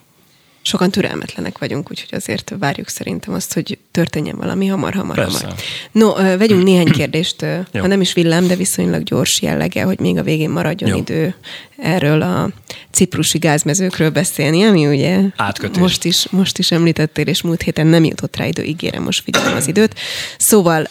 sokan 0.65 0.91
türelmetlenek 0.91 1.59
vagyunk, 1.59 1.91
úgyhogy 1.91 2.15
azért 2.19 2.55
várjuk 2.59 2.89
szerintem 2.89 3.35
azt, 3.35 3.53
hogy 3.55 3.79
történjen 3.91 4.37
valami 4.37 4.67
hamar, 4.67 4.95
hamar, 4.95 5.17
Persze. 5.17 5.39
hamar. 5.39 5.59
No, 5.93 6.37
vegyünk 6.37 6.62
néhány 6.62 6.91
kérdést, 6.91 7.47
ha 7.73 7.87
nem 7.87 8.01
is 8.01 8.12
villám, 8.12 8.47
de 8.47 8.57
viszonylag 8.57 9.03
gyors 9.03 9.43
jellege, 9.43 9.83
hogy 9.83 10.01
még 10.01 10.19
a 10.19 10.23
végén 10.23 10.51
maradjon 10.51 10.91
Jó. 10.91 10.97
idő 10.97 11.35
erről 11.77 12.23
a 12.23 12.51
ciprusi 12.91 13.39
gázmezőkről 13.39 14.11
beszélni, 14.11 14.62
ami 14.62 14.87
ugye 14.87 15.21
Átkötés. 15.37 15.79
most 15.83 16.05
is, 16.05 16.27
most 16.31 16.59
is 16.59 16.71
említettél, 16.71 17.27
és 17.27 17.43
múlt 17.43 17.62
héten 17.62 17.87
nem 17.87 18.05
jutott 18.05 18.37
rá 18.37 18.47
idő, 18.47 18.62
ígérem, 18.62 19.03
most 19.03 19.23
figyelem 19.23 19.57
az 19.57 19.69
időt. 19.69 19.95
Szóval 20.39 20.87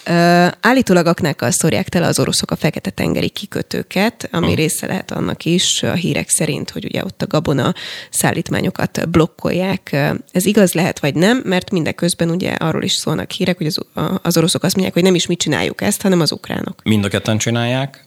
állítólag 0.61 1.05
aknákkal 1.05 1.51
szórják 1.51 1.89
tele 1.89 2.07
az 2.07 2.19
oroszok 2.19 2.51
a 2.51 2.55
Fekete-tengeri 2.55 3.29
kikötőket, 3.29 4.29
ami 4.31 4.47
ha. 4.47 4.55
része 4.55 4.87
lehet 4.87 5.11
annak 5.11 5.45
is, 5.45 5.83
a 5.83 5.93
hírek 5.93 6.29
szerint, 6.29 6.69
hogy 6.69 6.85
ugye 6.85 7.03
ott 7.03 7.21
a 7.21 7.27
gabona 7.27 7.73
szállítmányokat 8.09 9.09
blokkolják, 9.09 9.62
csinálják. 9.63 10.19
Ez 10.31 10.45
igaz 10.45 10.73
lehet, 10.73 10.99
vagy 10.99 11.15
nem, 11.15 11.41
mert 11.45 11.71
mindeközben 11.71 12.29
ugye 12.29 12.51
arról 12.51 12.83
is 12.83 12.93
szólnak 12.93 13.31
hírek, 13.31 13.57
hogy 13.57 13.65
az, 13.65 13.79
az 14.21 14.37
oroszok 14.37 14.63
azt 14.63 14.73
mondják, 14.73 14.93
hogy 14.93 15.03
nem 15.03 15.15
is 15.15 15.27
mi 15.27 15.35
csináljuk 15.35 15.81
ezt, 15.81 16.01
hanem 16.01 16.19
az 16.19 16.31
ukránok. 16.31 16.83
Mind 16.83 17.05
a 17.05 17.07
ketten 17.07 17.37
csinálják. 17.37 18.05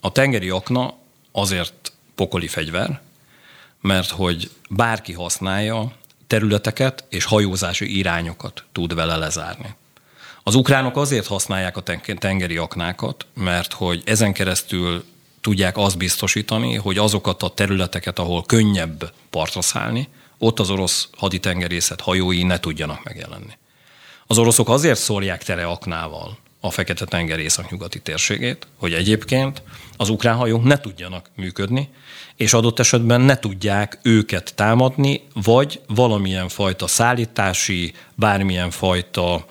A 0.00 0.12
tengeri 0.12 0.48
akna 0.48 0.94
azért 1.32 1.92
pokoli 2.14 2.46
fegyver, 2.46 3.00
mert 3.80 4.10
hogy 4.10 4.50
bárki 4.70 5.12
használja, 5.12 5.92
területeket 6.26 7.04
és 7.08 7.24
hajózási 7.24 7.96
irányokat 7.98 8.64
tud 8.72 8.94
vele 8.94 9.16
lezárni. 9.16 9.74
Az 10.42 10.54
ukránok 10.54 10.96
azért 10.96 11.26
használják 11.26 11.76
a 11.76 11.82
tengeri 12.18 12.56
aknákat, 12.56 13.26
mert 13.34 13.72
hogy 13.72 14.02
ezen 14.04 14.32
keresztül 14.32 15.04
tudják 15.46 15.76
azt 15.76 15.98
biztosítani, 15.98 16.74
hogy 16.74 16.98
azokat 16.98 17.42
a 17.42 17.48
területeket, 17.48 18.18
ahol 18.18 18.44
könnyebb 18.46 19.12
partra 19.30 19.62
szállni, 19.62 20.08
ott 20.38 20.60
az 20.60 20.70
orosz 20.70 21.08
haditengerészet 21.16 22.00
hajói 22.00 22.42
ne 22.42 22.60
tudjanak 22.60 23.04
megjelenni. 23.04 23.52
Az 24.26 24.38
oroszok 24.38 24.68
azért 24.68 24.98
szólják 24.98 25.44
tele 25.44 25.64
aknával 25.64 26.38
a 26.60 26.70
Fekete-tenger 26.70 27.38
északnyugati 27.38 28.00
térségét, 28.00 28.66
hogy 28.76 28.92
egyébként 28.92 29.62
az 29.96 30.08
ukrán 30.08 30.36
hajók 30.36 30.64
ne 30.64 30.78
tudjanak 30.78 31.30
működni, 31.36 31.88
és 32.36 32.52
adott 32.52 32.78
esetben 32.78 33.20
ne 33.20 33.38
tudják 33.38 33.98
őket 34.02 34.54
támadni, 34.54 35.22
vagy 35.32 35.80
valamilyen 35.86 36.48
fajta 36.48 36.86
szállítási, 36.86 37.92
bármilyen 38.14 38.70
fajta 38.70 39.46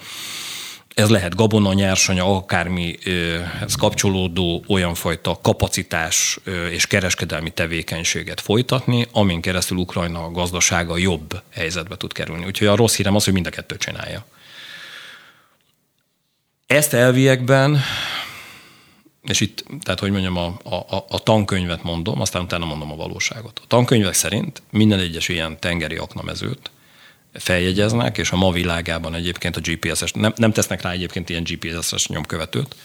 ez 0.95 1.09
lehet 1.09 1.35
gabona, 1.35 1.73
nyersanyag, 1.73 2.35
akármihez 2.35 3.75
kapcsolódó 3.77 4.63
olyan 4.67 4.93
fajta 4.93 5.39
kapacitás 5.41 6.39
és 6.69 6.87
kereskedelmi 6.87 7.49
tevékenységet 7.49 8.41
folytatni, 8.41 9.07
amin 9.11 9.41
keresztül 9.41 9.77
Ukrajna 9.77 10.31
gazdasága 10.31 10.97
jobb 10.97 11.41
helyzetbe 11.51 11.97
tud 11.97 12.13
kerülni. 12.13 12.45
Úgyhogy 12.45 12.67
a 12.67 12.75
rossz 12.75 12.95
hírem 12.95 13.15
az, 13.15 13.23
hogy 13.23 13.33
mind 13.33 13.47
a 13.47 13.49
kettő 13.49 13.77
csinálja. 13.77 14.25
Ezt 16.67 16.93
elviekben, 16.93 17.81
és 19.23 19.39
itt, 19.39 19.65
tehát 19.81 19.99
hogy 19.99 20.11
mondjam, 20.11 20.37
a, 20.37 20.45
a, 20.63 21.05
a 21.09 21.19
tankönyvet 21.19 21.83
mondom, 21.83 22.21
aztán 22.21 22.41
utána 22.41 22.65
mondom 22.65 22.91
a 22.91 22.95
valóságot. 22.95 23.59
A 23.63 23.67
tankönyvek 23.67 24.13
szerint 24.13 24.61
minden 24.69 24.99
egyes 24.99 25.27
ilyen 25.27 25.59
tengeri 25.59 25.95
aknamezőt 25.95 26.69
feljegyeznek, 27.39 28.17
és 28.17 28.31
a 28.31 28.35
ma 28.35 28.51
világában 28.51 29.13
egyébként 29.13 29.55
a 29.55 29.61
GPS-es, 29.63 30.11
nem, 30.11 30.33
nem 30.35 30.51
tesznek 30.51 30.81
rá 30.81 30.91
egyébként 30.91 31.29
ilyen 31.29 31.43
GPS-es 31.43 32.07
nyomkövetőt, 32.07 32.75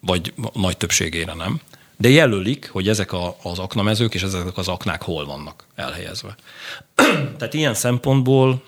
vagy 0.00 0.32
nagy 0.52 0.76
többségére 0.76 1.34
nem, 1.34 1.60
de 1.96 2.08
jelölik, 2.08 2.68
hogy 2.72 2.88
ezek 2.88 3.12
a, 3.12 3.36
az 3.42 3.58
aknamezők 3.58 4.14
és 4.14 4.22
ezek 4.22 4.56
az 4.56 4.68
aknák 4.68 5.02
hol 5.02 5.26
vannak 5.26 5.64
elhelyezve. 5.74 6.34
Tehát 7.38 7.54
ilyen 7.54 7.74
szempontból, 7.74 8.62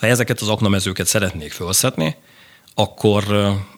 ha 0.00 0.06
ezeket 0.06 0.40
az 0.40 0.48
aknamezőket 0.48 1.06
szeretnék 1.06 1.52
felszetni, 1.52 2.16
akkor, 2.74 3.24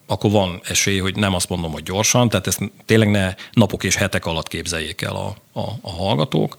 akkor 0.07 0.31
van 0.31 0.61
esély, 0.65 0.99
hogy 0.99 1.17
nem 1.17 1.35
azt 1.35 1.49
mondom, 1.49 1.73
hogy 1.73 1.83
gyorsan, 1.83 2.29
tehát 2.29 2.47
ezt 2.47 2.61
tényleg 2.87 3.11
ne 3.11 3.35
napok 3.53 3.85
és 3.85 3.95
hetek 3.95 4.27
alatt 4.27 4.49
képzeljék 4.49 5.03
el 5.03 5.15
a, 5.15 5.37
a, 5.61 5.71
a 5.81 5.91
hallgatók, 5.91 6.59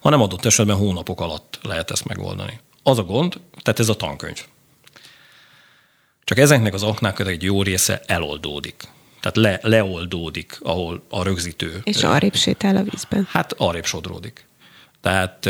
hanem 0.00 0.20
adott 0.20 0.44
esetben 0.44 0.76
hónapok 0.76 1.20
alatt 1.20 1.58
lehet 1.62 1.90
ezt 1.90 2.04
megoldani. 2.04 2.60
Az 2.82 2.98
a 2.98 3.02
gond, 3.02 3.40
tehát 3.62 3.80
ez 3.80 3.88
a 3.88 3.96
tankönyv. 3.96 4.44
Csak 6.24 6.38
ezeknek 6.38 6.74
az 6.74 6.82
aknáknak 6.82 7.28
egy 7.28 7.42
jó 7.42 7.62
része 7.62 8.02
eloldódik. 8.06 8.88
Tehát 9.20 9.36
le, 9.36 9.70
leoldódik, 9.70 10.58
ahol 10.62 11.02
a 11.08 11.22
rögzítő. 11.22 11.80
És 11.84 12.02
arrébb 12.02 12.34
sétál 12.34 12.76
a 12.76 12.82
vízben. 12.82 13.28
Hát 13.30 13.52
arrébb 13.52 13.84
sodródik. 13.84 14.48
Tehát 15.00 15.48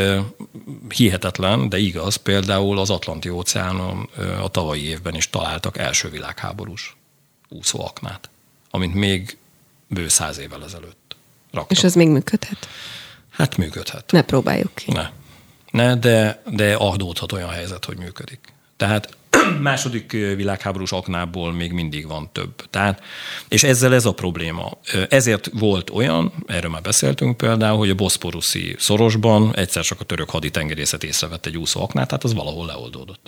hihetetlen, 0.89 1.69
de 1.69 1.77
igaz, 1.77 2.15
például 2.15 2.79
az 2.79 2.89
Atlanti 2.89 3.29
óceánon 3.29 4.09
a 4.41 4.47
tavalyi 4.47 4.83
évben 4.83 5.15
is 5.15 5.29
találtak 5.29 5.77
első 5.77 6.09
világháborús 6.09 6.95
úszóaknát, 7.49 8.29
amint 8.69 8.93
még 8.93 9.37
bő 9.87 10.07
száz 10.07 10.37
évvel 10.37 10.63
ezelőtt 10.63 11.15
raktak. 11.51 11.77
És 11.77 11.83
ez 11.83 11.95
még 11.95 12.07
működhet? 12.07 12.67
Hát 13.29 13.57
működhet. 13.57 14.11
Ne 14.11 14.21
próbáljuk 14.21 14.75
ki. 14.75 14.91
Ne. 14.91 15.09
Ne, 15.71 15.95
de, 15.95 16.41
de 16.49 16.73
adódhat 16.73 17.31
olyan 17.31 17.49
helyzet, 17.49 17.85
hogy 17.85 17.97
működik. 17.97 18.39
Tehát 18.77 19.17
második 19.59 20.11
világháborús 20.11 20.91
aknából 20.91 21.53
még 21.53 21.71
mindig 21.71 22.07
van 22.07 22.29
több. 22.31 22.69
Tehát, 22.69 23.03
és 23.47 23.63
ezzel 23.63 23.93
ez 23.93 24.05
a 24.05 24.13
probléma. 24.13 24.71
Ezért 25.09 25.49
volt 25.53 25.89
olyan, 25.89 26.33
erről 26.47 26.71
már 26.71 26.81
beszéltünk 26.81 27.37
például, 27.37 27.77
hogy 27.77 27.89
a 27.89 27.95
boszporuszi 27.95 28.75
szorosban 28.79 29.55
egyszer 29.55 29.83
csak 29.83 29.99
a 29.99 30.03
török 30.03 30.29
haditengerészet 30.29 31.03
észrevett 31.03 31.45
egy 31.45 31.57
úszó 31.57 31.81
aknát, 31.81 32.07
tehát 32.07 32.23
az 32.23 32.33
valahol 32.33 32.65
leoldódott. 32.65 33.27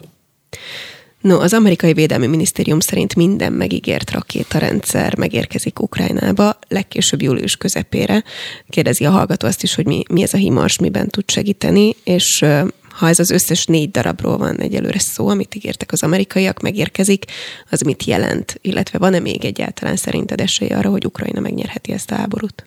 No, 1.23 1.39
az 1.39 1.53
amerikai 1.53 1.93
védelmi 1.93 2.27
minisztérium 2.27 2.79
szerint 2.79 3.15
minden 3.15 3.53
megígért 3.53 4.11
rakétarendszer 4.11 5.17
megérkezik 5.17 5.79
Ukrajnába, 5.79 6.59
legkésőbb 6.67 7.21
július 7.21 7.55
közepére. 7.55 8.23
Kérdezi 8.69 9.05
a 9.05 9.11
hallgató 9.11 9.47
azt 9.47 9.63
is, 9.63 9.75
hogy 9.75 9.85
mi, 9.85 10.03
mi 10.09 10.21
ez 10.23 10.33
a 10.33 10.37
himars, 10.37 10.77
miben 10.77 11.07
tud 11.07 11.31
segíteni, 11.31 11.95
és 12.03 12.45
ha 12.89 13.07
ez 13.07 13.19
az 13.19 13.29
összes 13.29 13.65
négy 13.65 13.91
darabról 13.91 14.37
van 14.37 14.59
egyelőre 14.59 14.99
szó, 14.99 15.27
amit 15.27 15.55
ígértek 15.55 15.91
az 15.91 16.03
amerikaiak, 16.03 16.61
megérkezik, 16.61 17.25
az 17.69 17.81
mit 17.81 18.03
jelent? 18.03 18.59
Illetve 18.61 18.97
van-e 18.97 19.19
még 19.19 19.45
egyáltalán 19.45 19.95
szerinted 19.95 20.41
esély 20.41 20.69
arra, 20.69 20.89
hogy 20.89 21.05
Ukrajna 21.05 21.39
megnyerheti 21.39 21.91
ezt 21.91 22.11
a 22.11 22.15
háborút? 22.15 22.65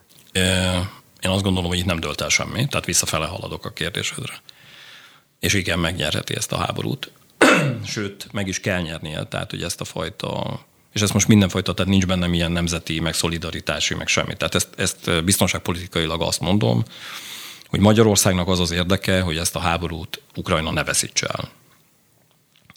Én 1.21 1.31
azt 1.31 1.43
gondolom, 1.43 1.69
hogy 1.69 1.79
itt 1.79 1.85
nem 1.85 2.01
dölt 2.01 2.21
el 2.21 2.29
semmi, 2.29 2.67
tehát 2.67 2.87
visszafele 2.87 3.27
haladok 3.27 3.65
a 3.65 3.71
kérdésedre. 3.71 4.43
És 5.41 5.55
igen, 5.55 5.79
megnyerheti 5.79 6.37
ezt 6.37 6.53
a 6.53 6.57
háborút. 6.57 7.11
Sőt, 7.85 8.29
meg 8.33 8.49
is 8.49 8.61
kell 8.61 8.81
nyernie, 8.81 9.25
tehát 9.25 9.51
hogy 9.51 9.63
ezt 9.63 9.81
a 9.81 9.85
fajta 9.85 10.61
és 10.97 11.03
ez 11.03 11.11
most 11.11 11.29
mindenfajta, 11.29 11.75
tehát 11.75 11.91
nincs 11.91 12.07
bennem 12.07 12.35
ilyen 12.35 12.53
nemzeti, 12.53 13.01
meg 13.01 13.15
szolidaritási, 13.15 13.95
meg 13.95 14.07
semmi. 14.07 14.37
Tehát 14.37 14.55
ezt, 14.55 14.69
ezt 14.77 15.25
biztonságpolitikailag 15.25 16.23
azt 16.23 16.41
mondom, 16.41 16.85
hogy 17.69 17.81
Magyarországnak 17.81 18.49
az 18.49 18.61
az 18.61 18.71
érdeke, 18.71 19.21
hogy 19.21 19.37
ezt 19.37 19.57
a 19.57 19.59
háborút 19.59 20.23
Ukrajna 20.37 20.71
ne 20.71 20.85
veszítse 20.85 21.27
el. 21.27 21.51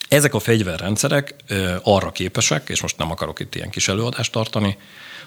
Ezek 0.08 0.34
a 0.34 0.40
fegyverrendszerek 0.40 1.36
arra 1.84 2.12
képesek, 2.12 2.70
és 2.70 2.82
most 2.82 2.98
nem 2.98 3.12
akarok 3.12 3.40
itt 3.40 3.56
ilyen 3.56 3.70
kis 3.70 3.88
előadást 3.88 4.32
tartani, 4.32 4.78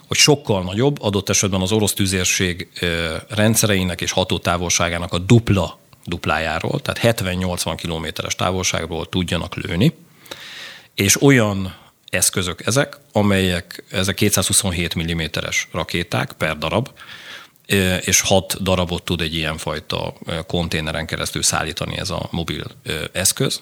hogy 0.07 0.16
sokkal 0.16 0.62
nagyobb, 0.62 1.03
adott 1.03 1.28
esetben 1.28 1.61
az 1.61 1.72
orosz 1.72 1.93
tüzérség 1.93 2.68
rendszereinek 3.28 4.01
és 4.01 4.11
hatótávolságának 4.11 5.12
a 5.12 5.18
dupla 5.18 5.78
duplájáról, 6.05 6.80
tehát 6.80 7.18
70-80 7.20 7.74
kilométeres 7.76 8.34
távolságról 8.34 9.09
tudjanak 9.09 9.55
lőni, 9.55 9.94
és 10.94 11.22
olyan 11.22 11.76
eszközök 12.11 12.66
ezek, 12.66 12.96
amelyek, 13.12 13.84
ezek 13.90 14.14
227 14.14 15.12
mm-es 15.12 15.68
rakéták 15.72 16.32
per 16.32 16.59
darab, 16.59 16.88
és 18.00 18.20
hat 18.20 18.62
darabot 18.62 19.03
tud 19.03 19.20
egy 19.20 19.34
ilyenfajta 19.34 20.14
konténeren 20.46 21.07
keresztül 21.07 21.42
szállítani 21.42 21.98
ez 21.98 22.11
a 22.11 22.28
mobil 22.30 22.64
eszköz. 23.12 23.61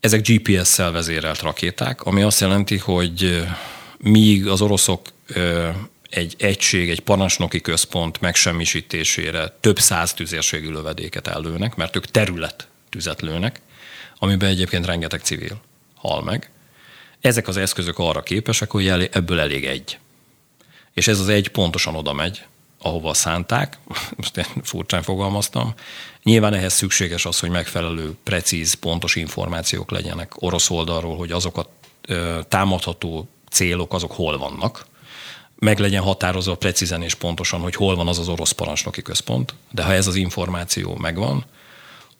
Ezek 0.00 0.28
GPS-szel 0.28 0.92
vezérelt 0.92 1.40
rakéták, 1.40 2.02
ami 2.02 2.22
azt 2.22 2.40
jelenti, 2.40 2.76
hogy 2.76 3.46
míg 3.98 4.46
az 4.46 4.60
oroszok 4.60 5.08
egy 6.10 6.34
egység, 6.38 6.90
egy 6.90 7.00
parancsnoki 7.00 7.60
központ 7.60 8.20
megsemmisítésére 8.20 9.56
több 9.60 9.78
száz 9.78 10.14
tüzérségű 10.14 10.70
lövedéket 10.70 11.26
ellőnek, 11.26 11.74
mert 11.74 11.96
ők 11.96 12.06
terület 12.06 12.68
tüzet 12.88 13.20
lőnek, 13.20 13.60
amiben 14.18 14.48
egyébként 14.48 14.86
rengeteg 14.86 15.20
civil 15.20 15.60
hal 15.94 16.22
meg. 16.22 16.50
Ezek 17.20 17.48
az 17.48 17.56
eszközök 17.56 17.98
arra 17.98 18.22
képesek, 18.22 18.70
hogy 18.70 18.88
ebből 18.88 19.40
elég 19.40 19.66
egy. 19.66 19.98
És 20.92 21.08
ez 21.08 21.20
az 21.20 21.28
egy 21.28 21.48
pontosan 21.48 21.94
oda 21.94 22.12
megy, 22.12 22.42
ahova 22.78 23.14
szánták, 23.14 23.78
most 24.16 24.36
én 24.36 24.44
furcsán 24.62 25.02
fogalmaztam. 25.02 25.74
Nyilván 26.22 26.54
ehhez 26.54 26.72
szükséges 26.72 27.24
az, 27.26 27.38
hogy 27.38 27.50
megfelelő, 27.50 28.16
precíz, 28.22 28.74
pontos 28.74 29.16
információk 29.16 29.90
legyenek 29.90 30.42
orosz 30.42 30.70
oldalról, 30.70 31.16
hogy 31.16 31.32
azok 31.32 31.56
a 31.56 31.70
támadható 32.48 33.28
célok, 33.50 33.94
azok 33.94 34.12
hol 34.12 34.38
vannak, 34.38 34.86
meg 35.58 35.78
legyen 35.78 36.02
határozva 36.02 36.54
precízen 36.54 37.02
és 37.02 37.14
pontosan, 37.14 37.60
hogy 37.60 37.74
hol 37.74 37.96
van 37.96 38.08
az 38.08 38.18
az 38.18 38.28
orosz 38.28 38.50
parancsnoki 38.50 39.02
központ, 39.02 39.54
de 39.70 39.82
ha 39.82 39.92
ez 39.92 40.06
az 40.06 40.14
információ 40.14 40.96
megvan, 40.96 41.44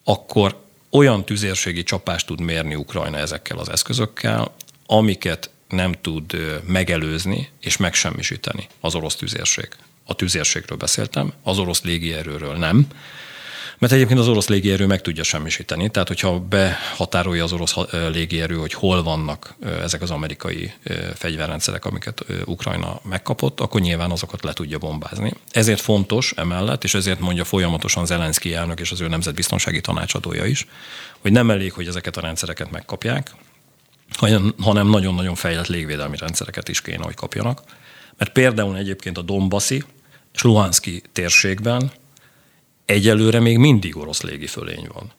akkor 0.04 0.56
olyan 0.90 1.24
tüzérségi 1.24 1.82
csapást 1.82 2.26
tud 2.26 2.40
mérni 2.40 2.74
Ukrajna 2.74 3.18
ezekkel 3.18 3.58
az 3.58 3.68
eszközökkel, 3.68 4.54
amiket 4.86 5.50
nem 5.68 5.92
tud 6.00 6.36
megelőzni 6.66 7.48
és 7.60 7.76
megsemmisíteni 7.76 8.66
az 8.80 8.94
orosz 8.94 9.16
tüzérség. 9.16 9.68
A 10.04 10.14
tüzérségről 10.14 10.78
beszéltem, 10.78 11.32
az 11.42 11.58
orosz 11.58 11.82
légierőről 11.82 12.56
nem, 12.56 12.86
mert 13.78 13.92
egyébként 13.92 14.18
az 14.18 14.28
orosz 14.28 14.48
légierő 14.48 14.86
meg 14.86 15.00
tudja 15.00 15.22
semmisíteni, 15.22 15.90
tehát 15.90 16.08
hogyha 16.08 16.40
behatárolja 16.40 17.44
az 17.44 17.52
orosz 17.52 17.74
légierő, 17.90 18.54
hogy 18.54 18.72
hol 18.72 19.02
vannak 19.02 19.54
ezek 19.82 20.02
az 20.02 20.10
amerikai 20.10 20.72
fegyverrendszerek, 21.14 21.84
amiket 21.84 22.24
Ukrajna 22.44 23.00
megkapott, 23.08 23.60
akkor 23.60 23.80
nyilván 23.80 24.10
azokat 24.10 24.44
le 24.44 24.52
tudja 24.52 24.78
bombázni. 24.78 25.32
Ezért 25.50 25.80
fontos 25.80 26.32
emellett, 26.36 26.84
és 26.84 26.94
ezért 26.94 27.20
mondja 27.20 27.44
folyamatosan 27.44 28.06
Zelenszky 28.06 28.54
elnök 28.54 28.80
és 28.80 28.90
az 28.90 29.00
ő 29.00 29.08
nemzetbiztonsági 29.08 29.80
tanácsadója 29.80 30.44
is, 30.44 30.66
hogy 31.18 31.32
nem 31.32 31.50
elég, 31.50 31.72
hogy 31.72 31.86
ezeket 31.86 32.16
a 32.16 32.20
rendszereket 32.20 32.70
megkapják, 32.70 33.30
hanem 34.58 34.88
nagyon-nagyon 34.88 35.34
fejlett 35.34 35.66
légvédelmi 35.66 36.16
rendszereket 36.16 36.68
is 36.68 36.80
kéne, 36.80 37.04
hogy 37.04 37.14
kapjanak. 37.14 37.62
Mert 38.16 38.32
például 38.32 38.76
egyébként 38.76 39.18
a 39.18 39.22
Dombaszi, 39.22 39.84
és 40.34 40.42
Luhanszki 40.42 41.02
térségben 41.12 41.90
egyelőre 42.88 43.40
még 43.40 43.58
mindig 43.58 43.96
orosz 43.96 44.22
légifölény 44.22 44.88
van. 44.92 45.12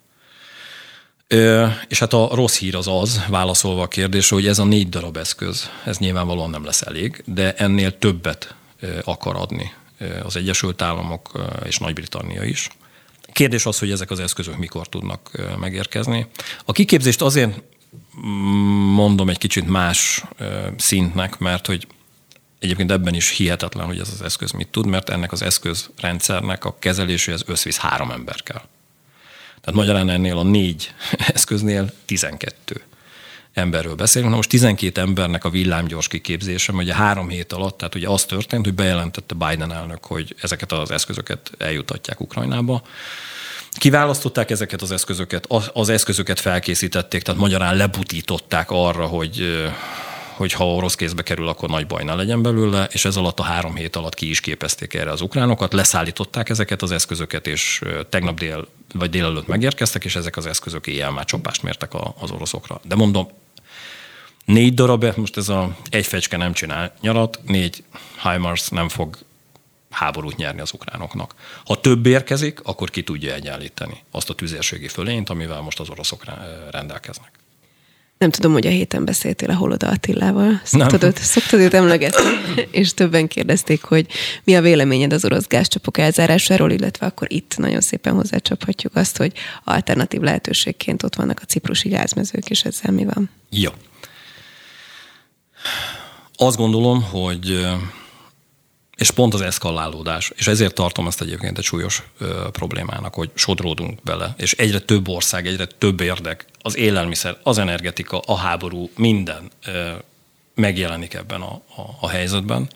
Ö, 1.27 1.67
és 1.87 1.99
hát 1.99 2.13
a 2.13 2.29
rossz 2.31 2.57
hír 2.57 2.75
az 2.75 2.87
az, 2.87 3.25
válaszolva 3.27 3.81
a 3.81 3.87
kérdésre, 3.87 4.35
hogy 4.35 4.47
ez 4.47 4.59
a 4.59 4.63
négy 4.63 4.89
darab 4.89 5.17
eszköz, 5.17 5.69
ez 5.85 5.97
nyilvánvalóan 5.97 6.49
nem 6.49 6.65
lesz 6.65 6.81
elég, 6.81 7.23
de 7.25 7.53
ennél 7.53 7.97
többet 7.97 8.55
akar 9.03 9.35
adni 9.35 9.73
az 10.23 10.35
Egyesült 10.35 10.81
Államok 10.81 11.49
és 11.65 11.77
Nagy-Britannia 11.77 12.43
is. 12.43 12.69
Kérdés 13.33 13.65
az, 13.65 13.79
hogy 13.79 13.91
ezek 13.91 14.11
az 14.11 14.19
eszközök 14.19 14.57
mikor 14.57 14.87
tudnak 14.87 15.31
megérkezni. 15.59 16.27
A 16.65 16.71
kiképzést 16.71 17.21
azért 17.21 17.61
mm, 18.25 18.93
mondom 18.93 19.29
egy 19.29 19.37
kicsit 19.37 19.67
más 19.67 20.23
szintnek, 20.77 21.37
mert 21.37 21.65
hogy 21.65 21.87
Egyébként 22.59 22.91
ebben 22.91 23.13
is 23.13 23.29
hihetetlen, 23.29 23.85
hogy 23.85 23.99
ez 23.99 24.09
az 24.13 24.21
eszköz 24.21 24.51
mit 24.51 24.67
tud, 24.67 24.85
mert 24.85 25.09
ennek 25.09 25.31
az 25.31 25.41
eszközrendszernek 25.41 26.65
a 26.65 26.75
kezeléséhez 26.79 27.43
összvisz 27.45 27.77
három 27.77 28.11
ember 28.11 28.43
kell. 28.43 28.61
Tehát 29.61 29.79
magyarán 29.79 30.09
ennél 30.09 30.37
a 30.37 30.43
négy 30.43 30.93
eszköznél 31.33 31.91
12 32.05 32.83
emberről 33.53 33.95
beszélünk. 33.95 34.29
Na 34.29 34.35
most 34.35 34.49
12 34.49 35.01
embernek 35.01 35.43
a 35.43 35.49
villámgyors 35.49 36.07
kiképzése, 36.07 36.73
ugye 36.73 36.95
három 36.95 37.29
hét 37.29 37.53
alatt, 37.53 37.77
tehát 37.77 37.95
ugye 37.95 38.07
az 38.07 38.25
történt, 38.25 38.65
hogy 38.65 38.73
bejelentette 38.73 39.35
Biden 39.35 39.73
elnök, 39.73 40.05
hogy 40.05 40.35
ezeket 40.41 40.71
az 40.71 40.91
eszközöket 40.91 41.51
eljutatják 41.57 42.19
Ukrajnába. 42.19 42.81
Kiválasztották 43.71 44.49
ezeket 44.49 44.81
az 44.81 44.91
eszközöket, 44.91 45.45
az 45.73 45.89
eszközöket 45.89 46.39
felkészítették, 46.39 47.21
tehát 47.21 47.41
magyarán 47.41 47.75
lebutították 47.75 48.71
arra, 48.71 49.05
hogy 49.05 49.63
hogy 50.39 50.53
ha 50.53 50.73
orosz 50.73 50.95
kézbe 50.95 51.21
kerül, 51.21 51.47
akkor 51.47 51.69
nagy 51.69 51.87
baj 51.87 52.03
ne 52.03 52.13
legyen 52.13 52.41
belőle, 52.41 52.87
és 52.91 53.05
ez 53.05 53.15
alatt 53.15 53.39
a 53.39 53.43
három 53.43 53.75
hét 53.75 53.95
alatt 53.95 54.13
ki 54.13 54.29
is 54.29 54.39
képezték 54.39 54.93
erre 54.93 55.11
az 55.11 55.21
ukránokat, 55.21 55.73
leszállították 55.73 56.49
ezeket 56.49 56.81
az 56.81 56.91
eszközöket, 56.91 57.47
és 57.47 57.81
tegnap 58.09 58.39
dél 58.39 58.67
vagy 58.93 59.09
délelőtt 59.09 59.47
megérkeztek, 59.47 60.05
és 60.05 60.15
ezek 60.15 60.37
az 60.37 60.45
eszközök 60.45 60.87
éjjel 60.87 61.11
már 61.11 61.25
csapást 61.25 61.63
mértek 61.63 61.93
a, 61.93 62.15
az 62.19 62.31
oroszokra. 62.31 62.81
De 62.83 62.95
mondom, 62.95 63.27
négy 64.45 64.73
darab, 64.73 65.05
most 65.15 65.37
ez 65.37 65.49
a 65.49 65.77
egy 65.89 66.05
fecske 66.05 66.37
nem 66.37 66.53
csinál 66.53 66.93
nyarat, 67.01 67.39
négy 67.45 67.83
HIMARS 68.23 68.69
nem 68.69 68.89
fog 68.89 69.17
háborút 69.89 70.35
nyerni 70.35 70.61
az 70.61 70.73
ukránoknak. 70.73 71.33
Ha 71.65 71.79
több 71.79 72.05
érkezik, 72.05 72.59
akkor 72.63 72.89
ki 72.89 73.03
tudja 73.03 73.33
egyenlíteni 73.33 74.03
azt 74.11 74.29
a 74.29 74.33
tüzérségi 74.33 74.87
fölényt, 74.87 75.29
amivel 75.29 75.61
most 75.61 75.79
az 75.79 75.89
oroszok 75.89 76.23
rendelkeznek. 76.71 77.38
Nem 78.19 78.31
tudom, 78.31 78.51
hogy 78.51 78.67
a 78.67 78.69
héten 78.69 79.05
beszéltél 79.05 79.49
a 79.49 79.55
Holoda 79.55 79.87
Attilával. 79.87 80.61
Szoktad, 80.63 81.03
őt, 81.03 81.17
szoktad 81.17 81.59
őt 81.59 81.73
emlegetni, 81.73 82.23
és 82.71 82.93
többen 82.93 83.27
kérdezték, 83.27 83.83
hogy 83.83 84.07
mi 84.43 84.55
a 84.55 84.61
véleményed 84.61 85.13
az 85.13 85.25
orosz 85.25 85.47
gázcsapok 85.47 85.97
elzárásáról, 85.97 86.71
illetve 86.71 87.05
akkor 87.05 87.31
itt 87.31 87.57
nagyon 87.57 87.81
szépen 87.81 88.13
hozzácsaphatjuk 88.13 88.95
azt, 88.95 89.17
hogy 89.17 89.31
alternatív 89.63 90.21
lehetőségként 90.21 91.03
ott 91.03 91.15
vannak 91.15 91.39
a 91.41 91.45
ciprusi 91.45 91.89
gázmezők, 91.89 92.49
és 92.49 92.63
ezzel 92.63 92.91
mi 92.91 93.05
van? 93.05 93.29
Jó. 93.49 93.69
Azt 96.35 96.57
gondolom, 96.57 97.03
hogy 97.03 97.67
és 98.99 99.11
pont 99.11 99.33
az 99.33 99.41
eszkalálódás, 99.41 100.31
és 100.35 100.47
ezért 100.47 100.73
tartom 100.73 101.07
ezt 101.07 101.21
egyébként 101.21 101.57
egy 101.57 101.63
súlyos 101.63 102.03
ö, 102.17 102.47
problémának, 102.51 103.13
hogy 103.13 103.29
sodródunk 103.33 104.03
bele, 104.03 104.33
és 104.37 104.53
egyre 104.53 104.79
több 104.79 105.07
ország, 105.07 105.47
egyre 105.47 105.65
több 105.65 106.01
érdek, 106.01 106.45
az 106.61 106.77
élelmiszer, 106.77 107.37
az 107.43 107.57
energetika, 107.57 108.19
a 108.19 108.35
háború, 108.35 108.89
minden 108.95 109.51
ö, 109.65 109.91
megjelenik 110.55 111.13
ebben 111.13 111.41
a, 111.41 111.53
a, 111.53 111.97
a 111.99 112.09
helyzetben, 112.09 112.69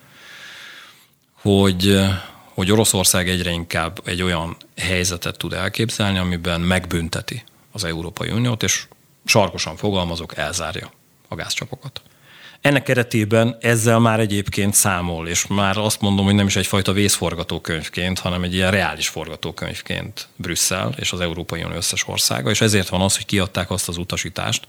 hogy, 1.33 1.99
hogy 2.53 2.71
Oroszország 2.71 3.29
egyre 3.29 3.51
inkább 3.51 4.01
egy 4.03 4.21
olyan 4.21 4.57
helyzetet 4.77 5.37
tud 5.37 5.53
elképzelni, 5.53 6.17
amiben 6.17 6.61
megbünteti 6.61 7.43
az 7.71 7.83
Európai 7.83 8.29
Uniót, 8.29 8.63
és 8.63 8.87
sarkosan 9.25 9.75
fogalmazok, 9.75 10.37
elzárja 10.37 10.91
a 11.27 11.35
gázcsapokat. 11.35 12.01
Ennek 12.63 12.83
keretében 12.83 13.57
ezzel 13.59 13.99
már 13.99 14.19
egyébként 14.19 14.73
számol, 14.73 15.27
és 15.27 15.47
már 15.47 15.77
azt 15.77 16.01
mondom, 16.01 16.25
hogy 16.25 16.35
nem 16.35 16.47
is 16.47 16.55
egyfajta 16.55 16.91
vészforgatókönyvként, 16.91 18.19
hanem 18.19 18.43
egy 18.43 18.53
ilyen 18.53 18.71
reális 18.71 19.07
forgatókönyvként 19.07 20.27
Brüsszel 20.35 20.93
és 20.97 21.11
az 21.11 21.19
Európai 21.19 21.63
Unió 21.63 21.75
összes 21.75 22.07
országa, 22.07 22.49
és 22.49 22.61
ezért 22.61 22.89
van 22.89 23.01
az, 23.01 23.15
hogy 23.15 23.25
kiadták 23.25 23.71
azt 23.71 23.87
az 23.87 23.97
utasítást, 23.97 24.67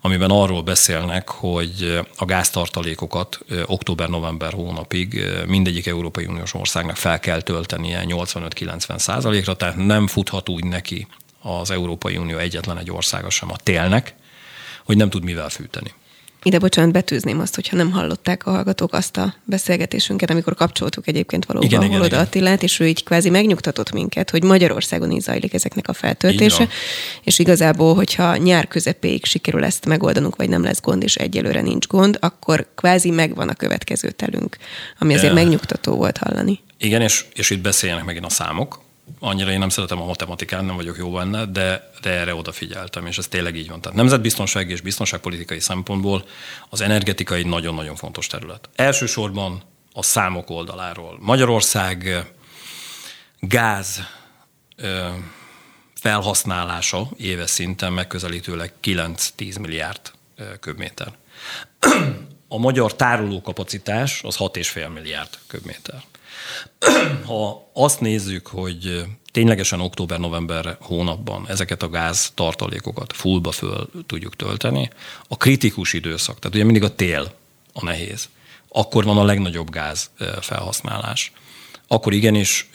amiben 0.00 0.30
arról 0.30 0.62
beszélnek, 0.62 1.28
hogy 1.28 2.00
a 2.16 2.24
gáztartalékokat 2.24 3.38
október-november 3.66 4.52
hónapig 4.52 5.24
mindegyik 5.46 5.86
Európai 5.86 6.26
Uniós 6.26 6.54
országnak 6.54 6.96
fel 6.96 7.18
kell 7.18 7.42
töltenie 7.42 8.04
85-90 8.06 8.98
százalékra, 8.98 9.56
tehát 9.56 9.76
nem 9.76 10.06
futhat 10.06 10.48
úgy 10.48 10.64
neki 10.64 11.06
az 11.40 11.70
Európai 11.70 12.16
Unió 12.16 12.38
egyetlen 12.38 12.78
egy 12.78 12.90
országa 12.90 13.30
sem 13.30 13.50
a 13.50 13.56
télnek, 13.56 14.14
hogy 14.84 14.96
nem 14.96 15.10
tud 15.10 15.24
mivel 15.24 15.48
fűteni. 15.48 15.92
Ide 16.46 16.58
bocsánat, 16.58 16.92
betűzném 16.92 17.40
azt, 17.40 17.54
hogyha 17.54 17.76
nem 17.76 17.90
hallották 17.90 18.46
a 18.46 18.50
hallgatók 18.50 18.92
azt 18.92 19.16
a 19.16 19.34
beszélgetésünket, 19.44 20.30
amikor 20.30 20.54
kapcsoltuk 20.54 21.08
egyébként 21.08 21.44
valóban 21.44 21.68
igen, 21.68 21.80
Holoda 21.80 22.06
igen, 22.06 22.18
Attilát, 22.18 22.62
és 22.62 22.80
ő 22.80 22.86
így 22.86 23.04
kvázi 23.04 23.30
megnyugtatott 23.30 23.92
minket, 23.92 24.30
hogy 24.30 24.42
Magyarországon 24.42 25.10
is 25.10 25.22
zajlik 25.22 25.54
ezeknek 25.54 25.88
a 25.88 25.92
feltöltése, 25.92 26.68
és 27.22 27.38
igazából, 27.38 27.94
hogyha 27.94 28.36
nyár 28.36 28.68
közepéig 28.68 29.24
sikerül 29.24 29.64
ezt 29.64 29.86
megoldanunk, 29.86 30.36
vagy 30.36 30.48
nem 30.48 30.62
lesz 30.62 30.80
gond, 30.80 31.02
és 31.02 31.14
egyelőre 31.14 31.60
nincs 31.60 31.86
gond, 31.86 32.18
akkor 32.20 32.66
kvázi 32.74 33.10
megvan 33.10 33.48
a 33.48 33.54
következő 33.54 34.10
telünk, 34.10 34.56
ami 34.98 35.14
azért 35.14 35.34
De... 35.34 35.40
megnyugtató 35.40 35.94
volt 35.94 36.18
hallani. 36.18 36.60
Igen, 36.78 37.02
és, 37.02 37.24
és 37.34 37.50
itt 37.50 37.60
beszéljenek 37.60 38.04
megint 38.04 38.24
a 38.24 38.30
számok, 38.30 38.84
annyira 39.18 39.50
én 39.50 39.58
nem 39.58 39.68
szeretem 39.68 40.00
a 40.00 40.04
matematikán, 40.04 40.64
nem 40.64 40.76
vagyok 40.76 40.96
jó 40.96 41.10
benne, 41.10 41.44
de, 41.44 41.90
de 42.02 42.10
erre 42.10 42.34
odafigyeltem, 42.34 43.06
és 43.06 43.18
ez 43.18 43.28
tényleg 43.28 43.56
így 43.56 43.68
van. 43.68 43.80
Tehát 43.80 43.96
nemzetbiztonsági 43.96 44.72
és 44.72 44.80
biztonságpolitikai 44.80 45.60
szempontból 45.60 46.24
az 46.68 46.80
energetika 46.80 47.34
egy 47.34 47.46
nagyon-nagyon 47.46 47.96
fontos 47.96 48.26
terület. 48.26 48.68
Elsősorban 48.74 49.62
a 49.92 50.02
számok 50.02 50.50
oldaláról. 50.50 51.18
Magyarország 51.20 52.26
gáz 53.40 54.00
felhasználása 56.00 57.08
éves 57.16 57.50
szinten 57.50 57.92
megközelítőleg 57.92 58.72
9-10 58.82 59.60
milliárd 59.60 60.00
köbméter. 60.60 61.12
A 62.48 62.58
magyar 62.58 62.96
tárolókapacitás 62.96 64.20
az 64.22 64.36
6,5 64.36 64.92
milliárd 64.92 65.38
köbméter. 65.46 66.02
Ha 67.26 67.70
azt 67.72 68.00
nézzük, 68.00 68.46
hogy 68.46 69.04
ténylegesen 69.32 69.80
október-november 69.80 70.76
hónapban 70.80 71.48
ezeket 71.48 71.82
a 71.82 71.88
gáz 71.88 72.32
tartalékokat 72.34 73.12
fullba 73.12 73.50
föl 73.50 73.90
tudjuk 74.06 74.36
tölteni, 74.36 74.90
a 75.28 75.36
kritikus 75.36 75.92
időszak, 75.92 76.38
tehát 76.38 76.54
ugye 76.54 76.64
mindig 76.64 76.82
a 76.82 76.94
tél 76.94 77.34
a 77.72 77.84
nehéz, 77.84 78.28
akkor 78.68 79.04
van 79.04 79.18
a 79.18 79.24
legnagyobb 79.24 79.70
gáz 79.70 80.10
felhasználás. 80.40 81.32
Akkor 81.88 82.12
igenis 82.12 82.70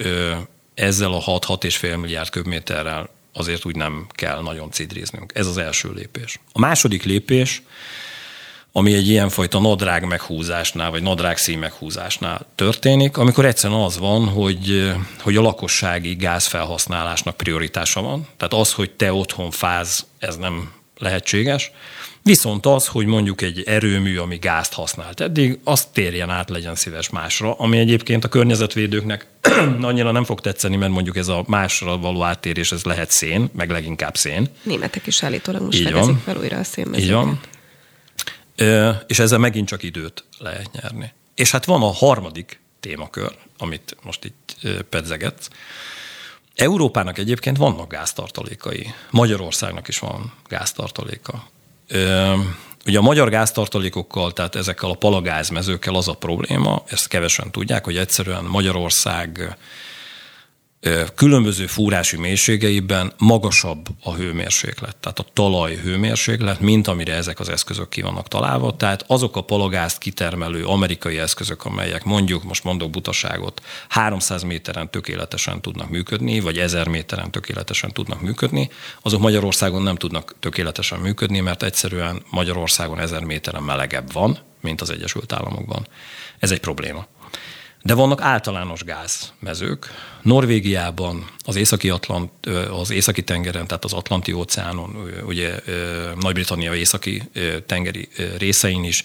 ezzel 0.73 1.13
a 1.13 1.21
6-6,5 1.21 1.99
milliárd 1.99 2.29
köbméterrel 2.29 3.09
azért 3.33 3.65
úgy 3.65 3.75
nem 3.75 4.07
kell 4.09 4.41
nagyon 4.41 4.71
cidriznünk. 4.71 5.31
Ez 5.35 5.47
az 5.47 5.57
első 5.57 5.91
lépés. 5.91 6.39
A 6.51 6.59
második 6.59 7.03
lépés, 7.03 7.61
ami 8.71 8.93
egy 8.93 9.07
ilyenfajta 9.07 9.59
nadrág 9.59 10.05
meghúzásnál, 10.05 10.91
vagy 10.91 11.01
nadrágszín 11.01 11.59
meghúzásnál 11.59 12.45
történik, 12.55 13.17
amikor 13.17 13.45
egyszerűen 13.45 13.79
az 13.79 13.97
van, 13.97 14.27
hogy, 14.27 14.93
hogy 15.19 15.35
a 15.35 15.41
lakossági 15.41 16.15
gázfelhasználásnak 16.15 17.37
prioritása 17.37 18.01
van. 18.01 18.27
Tehát 18.37 18.53
az, 18.53 18.73
hogy 18.73 18.91
te 18.91 19.13
otthon 19.13 19.51
fáz, 19.51 20.05
ez 20.19 20.35
nem 20.37 20.71
lehetséges. 20.97 21.71
Viszont 22.23 22.65
az, 22.65 22.87
hogy 22.87 23.05
mondjuk 23.05 23.41
egy 23.41 23.63
erőmű, 23.65 24.17
ami 24.17 24.37
gázt 24.37 24.73
használt 24.73 25.19
eddig, 25.19 25.59
az 25.63 25.85
térjen 25.93 26.29
át, 26.29 26.49
legyen 26.49 26.75
szíves 26.75 27.09
másra, 27.09 27.53
ami 27.53 27.77
egyébként 27.77 28.23
a 28.23 28.27
környezetvédőknek 28.27 29.27
annyira 29.81 30.11
nem 30.11 30.23
fog 30.23 30.41
tetszeni, 30.41 30.75
mert 30.75 30.91
mondjuk 30.91 31.17
ez 31.17 31.27
a 31.27 31.43
másra 31.47 31.97
való 31.97 32.23
áttérés, 32.23 32.71
ez 32.71 32.83
lehet 32.83 33.09
szén, 33.09 33.49
meg 33.53 33.69
leginkább 33.69 34.17
szén. 34.17 34.47
Németek 34.63 35.07
is 35.07 35.23
állítólag 35.23 35.61
most 35.61 35.79
Így 35.79 35.83
fedezik 35.83 36.15
fel 36.25 36.37
újra 36.37 36.57
a 36.57 36.63
szénmezőket. 36.63 37.05
Így 37.05 37.13
van 37.13 37.39
és 39.07 39.19
ezzel 39.19 39.37
megint 39.37 39.67
csak 39.67 39.83
időt 39.83 40.23
lehet 40.37 40.71
nyerni. 40.71 41.13
És 41.35 41.51
hát 41.51 41.65
van 41.65 41.81
a 41.81 41.91
harmadik 41.93 42.59
témakör, 42.79 43.35
amit 43.57 43.97
most 44.03 44.25
itt 44.25 44.55
pedzegetsz. 44.89 45.47
Európának 46.55 47.17
egyébként 47.17 47.57
vannak 47.57 47.91
gáztartalékai. 47.91 48.93
Magyarországnak 49.09 49.87
is 49.87 49.99
van 49.99 50.33
gáztartaléka. 50.47 51.47
Ugye 52.85 52.97
a 52.97 53.01
magyar 53.01 53.29
gáztartalékokkal, 53.29 54.33
tehát 54.33 54.55
ezekkel 54.55 54.89
a 54.89 54.95
palagázmezőkkel 54.95 55.95
az 55.95 56.07
a 56.07 56.13
probléma, 56.13 56.83
ezt 56.87 57.07
kevesen 57.07 57.51
tudják, 57.51 57.83
hogy 57.83 57.97
egyszerűen 57.97 58.43
Magyarország 58.43 59.57
különböző 61.15 61.65
fúrási 61.65 62.17
mélységeiben 62.17 63.13
magasabb 63.17 63.87
a 64.03 64.13
hőmérséklet, 64.13 64.95
tehát 64.97 65.19
a 65.19 65.25
talaj 65.33 65.75
hőmérséklet, 65.75 66.59
mint 66.59 66.87
amire 66.87 67.13
ezek 67.13 67.39
az 67.39 67.49
eszközök 67.49 67.89
ki 67.89 68.01
vannak 68.01 68.27
találva. 68.27 68.75
Tehát 68.75 69.03
azok 69.07 69.35
a 69.35 69.41
palagázt 69.41 69.97
kitermelő 69.97 70.65
amerikai 70.65 71.17
eszközök, 71.17 71.65
amelyek 71.65 72.03
mondjuk, 72.03 72.43
most 72.43 72.63
mondok 72.63 72.89
butaságot, 72.89 73.61
300 73.87 74.43
méteren 74.43 74.89
tökéletesen 74.89 75.61
tudnak 75.61 75.89
működni, 75.89 76.39
vagy 76.39 76.57
1000 76.57 76.87
méteren 76.87 77.31
tökéletesen 77.31 77.91
tudnak 77.91 78.21
működni, 78.21 78.69
azok 79.01 79.21
Magyarországon 79.21 79.81
nem 79.81 79.95
tudnak 79.95 80.35
tökéletesen 80.39 80.99
működni, 80.99 81.39
mert 81.39 81.63
egyszerűen 81.63 82.23
Magyarországon 82.29 82.99
1000 82.99 83.23
méteren 83.23 83.63
melegebb 83.63 84.11
van, 84.11 84.37
mint 84.61 84.81
az 84.81 84.89
Egyesült 84.89 85.33
Államokban. 85.33 85.87
Ez 86.39 86.51
egy 86.51 86.59
probléma. 86.59 87.07
De 87.83 87.93
vannak 87.93 88.21
általános 88.21 88.83
gázmezők. 88.83 89.87
Norvégiában, 90.21 91.29
az 91.43 91.55
északi, 91.55 91.89
Atlant, 91.89 92.31
az 92.81 92.91
északi 92.91 93.23
tengeren, 93.23 93.67
tehát 93.67 93.83
az 93.83 93.93
Atlanti 93.93 94.31
óceánon, 94.31 95.11
ugye 95.25 95.59
Nagy-Britannia 96.19 96.75
északi 96.75 97.23
tengeri 97.65 98.09
részein 98.37 98.83
is. 98.83 99.03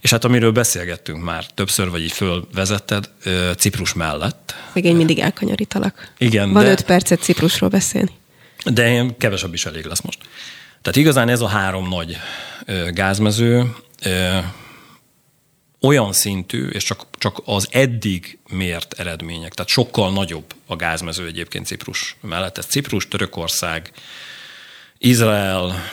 És 0.00 0.10
hát 0.10 0.24
amiről 0.24 0.52
beszélgettünk 0.52 1.24
már 1.24 1.46
többször, 1.46 1.90
vagy 1.90 2.02
így 2.02 2.12
fölvezetted, 2.12 3.10
Ciprus 3.56 3.92
mellett. 3.92 4.54
Még 4.72 4.84
én 4.84 4.96
mindig 4.96 5.18
elkanyarítalak. 5.18 6.12
Igen. 6.18 6.52
Van 6.52 6.64
de, 6.64 6.70
öt 6.70 6.82
percet 6.82 7.20
Ciprusról 7.20 7.70
beszélni. 7.70 8.10
De 8.64 9.06
kevesebb 9.18 9.54
is 9.54 9.66
elég 9.66 9.84
lesz 9.84 10.00
most. 10.00 10.18
Tehát 10.82 10.98
igazán 10.98 11.28
ez 11.28 11.40
a 11.40 11.48
három 11.48 11.88
nagy 11.88 12.16
gázmező 12.90 13.74
olyan 15.84 16.12
szintű, 16.12 16.66
és 16.66 16.84
csak, 16.84 17.06
csak 17.18 17.42
az 17.44 17.68
eddig 17.70 18.38
mért 18.48 18.92
eredmények, 18.98 19.54
tehát 19.54 19.70
sokkal 19.70 20.12
nagyobb 20.12 20.54
a 20.66 20.76
gázmező 20.76 21.26
egyébként 21.26 21.66
Ciprus 21.66 22.16
mellett. 22.20 22.58
Ez 22.58 22.66
Ciprus, 22.66 23.08
Törökország, 23.08 23.92
Izrael 24.98 25.84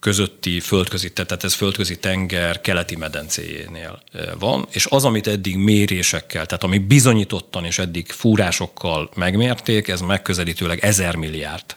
közötti 0.00 0.60
földközi, 0.60 1.12
tehát 1.12 1.44
ez 1.44 1.54
földközi 1.54 1.98
tenger 1.98 2.60
keleti 2.60 2.96
medencéjénél 2.96 4.02
van, 4.38 4.66
és 4.70 4.86
az, 4.86 5.04
amit 5.04 5.26
eddig 5.26 5.56
mérésekkel, 5.56 6.46
tehát 6.46 6.64
ami 6.64 6.78
bizonyítottan 6.78 7.64
és 7.64 7.78
eddig 7.78 8.10
fúrásokkal 8.10 9.10
megmérték, 9.14 9.88
ez 9.88 10.00
megközelítőleg 10.00 10.84
ezer 10.84 11.14
milliárd 11.14 11.76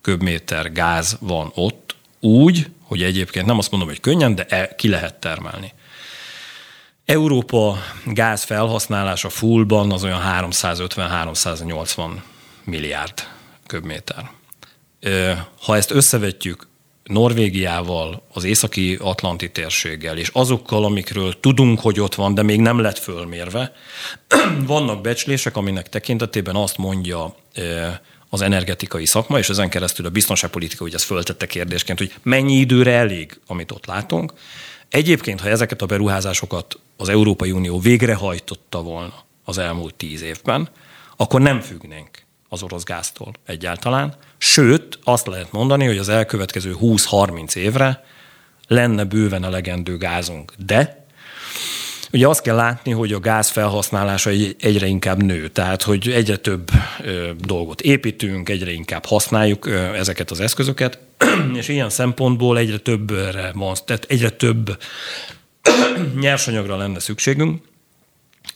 köbméter 0.00 0.72
gáz 0.72 1.16
van 1.20 1.52
ott, 1.54 1.94
úgy, 2.20 2.66
hogy 2.82 3.02
egyébként 3.02 3.46
nem 3.46 3.58
azt 3.58 3.70
mondom, 3.70 3.88
hogy 3.88 4.00
könnyen, 4.00 4.34
de 4.34 4.44
e, 4.44 4.74
ki 4.74 4.88
lehet 4.88 5.14
termelni. 5.14 5.72
Európa 7.10 7.78
gáz 8.06 8.42
felhasználása 8.42 9.28
fullban 9.28 9.92
az 9.92 10.04
olyan 10.04 10.20
350-380 10.24 12.08
milliárd 12.64 13.14
köbméter. 13.66 14.30
Ha 15.62 15.76
ezt 15.76 15.90
összevetjük 15.90 16.68
Norvégiával, 17.04 18.22
az 18.32 18.44
északi 18.44 18.98
Atlanti 19.00 19.50
térséggel, 19.50 20.18
és 20.18 20.30
azokkal, 20.32 20.84
amikről 20.84 21.40
tudunk, 21.40 21.80
hogy 21.80 22.00
ott 22.00 22.14
van, 22.14 22.34
de 22.34 22.42
még 22.42 22.60
nem 22.60 22.78
lett 22.78 22.98
fölmérve, 22.98 23.72
vannak 24.66 25.00
becslések, 25.00 25.56
aminek 25.56 25.88
tekintetében 25.88 26.56
azt 26.56 26.76
mondja 26.76 27.34
az 28.28 28.40
energetikai 28.40 29.06
szakma, 29.06 29.38
és 29.38 29.48
ezen 29.48 29.70
keresztül 29.70 30.06
a 30.06 30.10
biztonságpolitika, 30.10 30.82
hogy 30.82 30.94
ezt 30.94 31.04
föltette 31.04 31.46
kérdésként, 31.46 31.98
hogy 31.98 32.14
mennyi 32.22 32.54
időre 32.54 32.92
elég, 32.92 33.40
amit 33.46 33.72
ott 33.72 33.86
látunk. 33.86 34.32
Egyébként, 34.88 35.40
ha 35.40 35.48
ezeket 35.48 35.82
a 35.82 35.86
beruházásokat 35.86 36.78
az 37.00 37.08
Európai 37.08 37.50
Unió 37.50 37.78
végrehajtotta 37.78 38.82
volna 38.82 39.14
az 39.44 39.58
elmúlt 39.58 39.94
tíz 39.94 40.22
évben, 40.22 40.68
akkor 41.16 41.40
nem 41.40 41.60
függnénk 41.60 42.10
az 42.48 42.62
orosz 42.62 42.82
gáztól 42.84 43.32
egyáltalán. 43.46 44.14
Sőt, 44.38 44.98
azt 45.04 45.26
lehet 45.26 45.52
mondani, 45.52 45.86
hogy 45.86 45.98
az 45.98 46.08
elkövetkező 46.08 46.76
20-30 46.80 47.54
évre 47.54 48.04
lenne 48.66 49.04
bőven 49.04 49.44
elegendő 49.44 49.96
gázunk. 49.96 50.52
De 50.66 51.06
ugye 52.12 52.28
azt 52.28 52.42
kell 52.42 52.56
látni, 52.56 52.92
hogy 52.92 53.12
a 53.12 53.20
gáz 53.20 53.48
felhasználása 53.48 54.30
egyre 54.58 54.86
inkább 54.86 55.22
nő, 55.22 55.48
tehát 55.48 55.82
hogy 55.82 56.08
egyre 56.10 56.36
több 56.36 56.70
dolgot 57.38 57.80
építünk, 57.80 58.48
egyre 58.48 58.72
inkább 58.72 59.04
használjuk 59.04 59.68
ezeket 59.94 60.30
az 60.30 60.40
eszközöket, 60.40 60.98
és 61.60 61.68
ilyen 61.68 61.90
szempontból 61.90 62.58
egyre 62.58 62.78
többre 62.78 63.50
van, 63.54 63.74
tehát 63.84 64.04
egyre 64.08 64.30
több 64.30 64.76
nyersanyagra 66.20 66.76
lenne 66.76 66.98
szükségünk, 66.98 67.64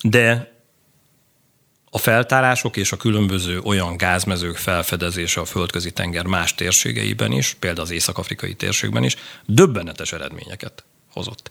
de 0.03 0.53
a 1.91 1.99
feltárások 1.99 2.77
és 2.77 2.93
a 2.93 2.97
különböző 2.97 3.61
olyan 3.61 3.97
gázmezők 3.97 4.57
felfedezése 4.57 5.41
a 5.41 5.45
földközi 5.45 5.91
tenger 5.93 6.27
más 6.27 6.55
térségeiben 6.55 7.33
is, 7.33 7.57
például 7.59 7.87
az 7.87 7.91
észak-afrikai 7.91 8.55
térségben 8.55 9.05
is, 9.05 9.17
döbbenetes 9.47 10.13
eredményeket 10.13 10.85
hozott. 11.13 11.51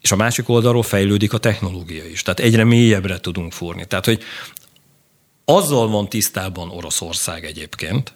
És 0.00 0.12
a 0.12 0.16
másik 0.16 0.48
oldalról 0.48 0.82
fejlődik 0.82 1.32
a 1.32 1.38
technológia 1.38 2.04
is, 2.04 2.22
tehát 2.22 2.40
egyre 2.40 2.64
mélyebbre 2.64 3.20
tudunk 3.20 3.52
fúrni. 3.52 3.86
Tehát, 3.86 4.04
hogy 4.04 4.22
azzal 5.44 5.88
van 5.88 6.08
tisztában 6.08 6.70
Oroszország 6.70 7.44
egyébként, 7.44 8.14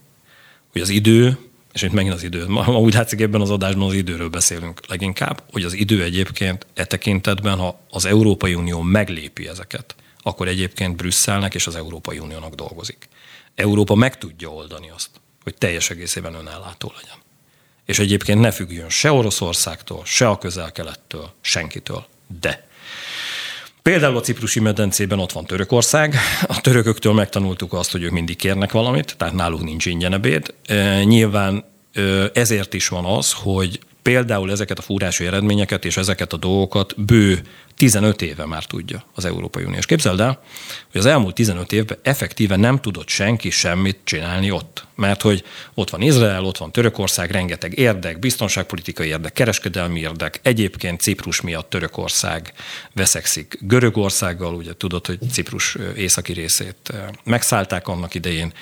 hogy 0.72 0.80
az 0.80 0.88
idő 0.88 1.38
és 1.72 1.82
itt 1.82 1.92
megint 1.92 2.14
az 2.14 2.22
idő. 2.22 2.48
Ma 2.48 2.78
úgy 2.78 2.94
látszik 2.94 3.20
ebben 3.20 3.40
az 3.40 3.50
adásban 3.50 3.88
az 3.88 3.94
időről 3.94 4.28
beszélünk 4.28 4.80
leginkább, 4.88 5.42
hogy 5.50 5.64
az 5.64 5.72
idő 5.72 6.02
egyébként 6.02 6.66
e 6.74 6.84
tekintetben, 6.84 7.58
ha 7.58 7.80
az 7.90 8.04
Európai 8.04 8.54
Unió 8.54 8.80
meglépi 8.80 9.48
ezeket, 9.48 9.94
akkor 10.22 10.48
egyébként 10.48 10.96
Brüsszelnek 10.96 11.54
és 11.54 11.66
az 11.66 11.76
Európai 11.76 12.18
Uniónak 12.18 12.54
dolgozik. 12.54 13.08
Európa 13.54 13.94
meg 13.94 14.18
tudja 14.18 14.48
oldani 14.48 14.90
azt, 14.90 15.10
hogy 15.42 15.54
teljes 15.54 15.90
egészében 15.90 16.34
önellátó 16.34 16.92
legyen. 16.96 17.16
És 17.84 17.98
egyébként 17.98 18.40
ne 18.40 18.50
függjön 18.50 18.88
se 18.88 19.12
Oroszországtól, 19.12 20.04
se 20.04 20.28
a 20.28 20.38
közel-kelettől, 20.38 21.32
senkitől. 21.40 22.06
De 22.40 22.68
Például 23.82 24.16
a 24.16 24.20
ciprusi 24.20 24.60
medencében 24.60 25.18
ott 25.18 25.32
van 25.32 25.44
Törökország. 25.44 26.14
A 26.46 26.60
törököktől 26.60 27.12
megtanultuk 27.12 27.72
azt, 27.72 27.92
hogy 27.92 28.02
ők 28.02 28.10
mindig 28.10 28.36
kérnek 28.36 28.72
valamit, 28.72 29.14
tehát 29.16 29.34
náluk 29.34 29.62
nincs 29.62 29.86
ingyen 29.86 30.12
ebéd. 30.12 30.54
Nyilván 31.04 31.64
ezért 32.32 32.74
is 32.74 32.88
van 32.88 33.04
az, 33.04 33.32
hogy 33.32 33.80
például 34.02 34.50
ezeket 34.50 34.78
a 34.78 34.82
fúrási 34.82 35.26
eredményeket 35.26 35.84
és 35.84 35.96
ezeket 35.96 36.32
a 36.32 36.36
dolgokat 36.36 37.04
bő 37.04 37.40
15 37.80 38.22
éve 38.22 38.46
már 38.46 38.64
tudja 38.64 39.04
az 39.14 39.24
Európai 39.24 39.64
Unió. 39.64 39.78
És 39.78 39.86
képzeld 39.86 40.20
el, 40.20 40.42
hogy 40.90 41.00
az 41.00 41.06
elmúlt 41.06 41.34
15 41.34 41.72
évben 41.72 41.98
effektíve 42.02 42.56
nem 42.56 42.80
tudott 42.80 43.08
senki 43.08 43.50
semmit 43.50 43.98
csinálni 44.04 44.50
ott. 44.50 44.86
Mert 44.94 45.22
hogy 45.22 45.44
ott 45.74 45.90
van 45.90 46.00
Izrael, 46.00 46.44
ott 46.44 46.58
van 46.58 46.72
Törökország, 46.72 47.30
rengeteg 47.30 47.78
érdek, 47.78 48.18
biztonságpolitikai 48.18 49.08
érdek, 49.08 49.32
kereskedelmi 49.32 50.00
érdek. 50.00 50.40
Egyébként 50.42 51.00
Ciprus 51.00 51.40
miatt 51.40 51.70
Törökország 51.70 52.52
veszekszik 52.92 53.58
Görögországgal, 53.60 54.54
ugye 54.54 54.72
tudod, 54.76 55.06
hogy 55.06 55.18
Ciprus 55.30 55.76
északi 55.96 56.32
részét 56.32 56.92
megszállták 57.24 57.88
annak 57.88 58.14
idején 58.14 58.52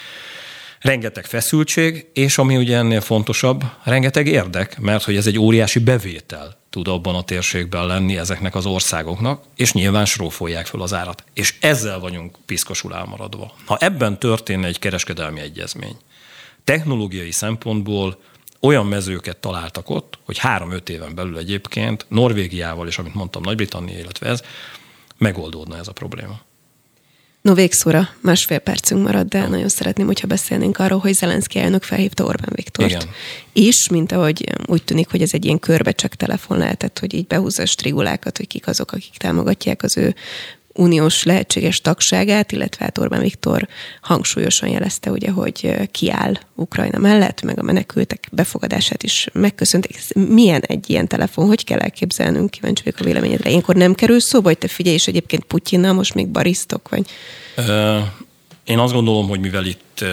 rengeteg 0.80 1.24
feszültség, 1.26 2.06
és 2.12 2.38
ami 2.38 2.56
ugye 2.56 2.76
ennél 2.76 3.00
fontosabb, 3.00 3.64
rengeteg 3.84 4.26
érdek, 4.26 4.78
mert 4.80 5.04
hogy 5.04 5.16
ez 5.16 5.26
egy 5.26 5.38
óriási 5.38 5.78
bevétel 5.78 6.57
tud 6.70 6.88
abban 6.88 7.14
a 7.14 7.22
térségben 7.22 7.86
lenni 7.86 8.18
ezeknek 8.18 8.54
az 8.54 8.66
országoknak, 8.66 9.44
és 9.56 9.72
nyilván 9.72 10.04
srófolják 10.04 10.66
fel 10.66 10.80
az 10.80 10.94
árat. 10.94 11.24
És 11.34 11.54
ezzel 11.60 12.00
vagyunk 12.00 12.36
piszkosul 12.46 12.94
elmaradva. 12.94 13.52
Ha 13.66 13.76
ebben 13.76 14.18
történne 14.18 14.66
egy 14.66 14.78
kereskedelmi 14.78 15.40
egyezmény, 15.40 15.96
technológiai 16.64 17.32
szempontból 17.32 18.18
olyan 18.60 18.86
mezőket 18.86 19.36
találtak 19.36 19.90
ott, 19.90 20.18
hogy 20.24 20.38
három-öt 20.38 20.88
éven 20.88 21.14
belül 21.14 21.38
egyébként 21.38 22.06
Norvégiával, 22.08 22.86
és 22.86 22.98
amit 22.98 23.14
mondtam, 23.14 23.42
Nagy-Britannia, 23.42 23.98
illetve 23.98 24.28
ez, 24.28 24.42
megoldódna 25.18 25.76
ez 25.76 25.88
a 25.88 25.92
probléma. 25.92 26.40
No, 27.48 27.54
végszóra 27.54 28.08
másfél 28.20 28.58
percünk 28.58 29.02
marad, 29.02 29.28
de 29.28 29.46
nagyon 29.46 29.68
szeretném, 29.68 30.06
hogyha 30.06 30.26
beszélnénk 30.26 30.78
arról, 30.78 30.98
hogy 30.98 31.12
Zelenszky 31.12 31.58
elnök 31.58 31.82
felhívta 31.82 32.24
Orbán 32.24 32.52
Viktort. 32.54 32.90
Igen. 32.90 33.02
És, 33.52 33.88
mint 33.88 34.12
ahogy 34.12 34.52
úgy 34.66 34.84
tűnik, 34.84 35.10
hogy 35.10 35.22
ez 35.22 35.30
egy 35.32 35.44
ilyen 35.44 35.58
körbe 35.58 35.92
csak 35.92 36.14
telefon 36.14 36.58
lehetett, 36.58 36.98
hogy 36.98 37.14
így 37.14 37.26
behúzza 37.26 37.62
a 37.62 37.66
strigulákat, 37.66 38.36
hogy 38.36 38.46
kik 38.46 38.66
azok, 38.66 38.92
akik 38.92 39.16
támogatják 39.16 39.82
az 39.82 39.96
ő 39.96 40.14
uniós 40.78 41.22
lehetséges 41.22 41.80
tagságát, 41.80 42.52
illetve 42.52 42.84
hát 42.84 42.98
Orbán 42.98 43.20
Viktor 43.20 43.68
hangsúlyosan 44.00 44.68
jelezte, 44.68 45.10
ugye, 45.10 45.30
hogy 45.30 45.88
kiáll 45.90 46.38
Ukrajna 46.54 46.98
mellett, 46.98 47.42
meg 47.42 47.58
a 47.58 47.62
menekültek 47.62 48.28
befogadását 48.32 49.02
is 49.02 49.28
megköszönték. 49.32 49.98
Milyen 50.14 50.60
egy 50.60 50.90
ilyen 50.90 51.08
telefon? 51.08 51.46
Hogy 51.46 51.64
kell 51.64 51.78
elképzelnünk? 51.78 52.50
Kíváncsi 52.50 52.82
vagyok 52.84 53.00
a 53.00 53.04
véleményedre. 53.04 53.50
Ilyenkor 53.50 53.74
nem 53.74 53.94
kerül 53.94 54.20
szóba, 54.20 54.48
hogy 54.48 54.58
te 54.58 54.68
figyelj, 54.68 54.94
és 54.94 55.06
egyébként 55.06 55.44
Putyinnal 55.44 55.92
most 55.92 56.14
még 56.14 56.28
barisztok, 56.28 56.88
vagy? 56.88 57.06
Én 58.64 58.78
azt 58.78 58.92
gondolom, 58.92 59.28
hogy 59.28 59.40
mivel 59.40 59.64
itt 59.64 60.04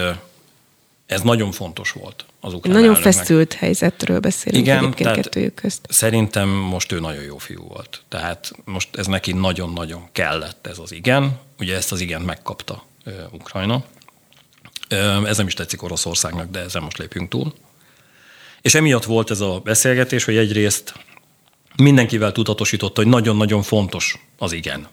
ez 1.06 1.20
nagyon 1.20 1.52
fontos 1.52 1.90
volt 1.90 2.24
az 2.40 2.52
ukrán 2.54 2.74
Nagyon 2.74 2.88
elnöknek. 2.88 3.14
feszült 3.14 3.52
helyzetről 3.52 4.20
beszélünk 4.20 4.66
Igen, 4.66 4.78
egyébként 4.78 5.10
kettőjük 5.10 5.54
közt. 5.54 5.86
Szerintem 5.88 6.48
most 6.48 6.92
ő 6.92 7.00
nagyon 7.00 7.22
jó 7.22 7.38
fiú 7.38 7.62
volt. 7.68 8.02
Tehát 8.08 8.52
most 8.64 8.96
ez 8.96 9.06
neki 9.06 9.32
nagyon-nagyon 9.32 10.08
kellett 10.12 10.66
ez 10.66 10.78
az 10.78 10.92
igen. 10.92 11.38
Ugye 11.58 11.76
ezt 11.76 11.92
az 11.92 12.00
igent 12.00 12.26
megkapta 12.26 12.84
Ukrajna. 13.30 13.84
Ez 15.24 15.36
nem 15.36 15.46
is 15.46 15.54
tetszik 15.54 15.82
Oroszországnak, 15.82 16.50
de 16.50 16.60
ezen 16.60 16.82
most 16.82 16.98
lépjünk 16.98 17.28
túl. 17.28 17.54
És 18.60 18.74
emiatt 18.74 19.04
volt 19.04 19.30
ez 19.30 19.40
a 19.40 19.60
beszélgetés, 19.64 20.24
hogy 20.24 20.36
egyrészt 20.36 20.94
mindenkivel 21.76 22.32
tudatosította, 22.32 23.00
hogy 23.02 23.10
nagyon-nagyon 23.10 23.62
fontos 23.62 24.26
az 24.38 24.52
igen. 24.52 24.88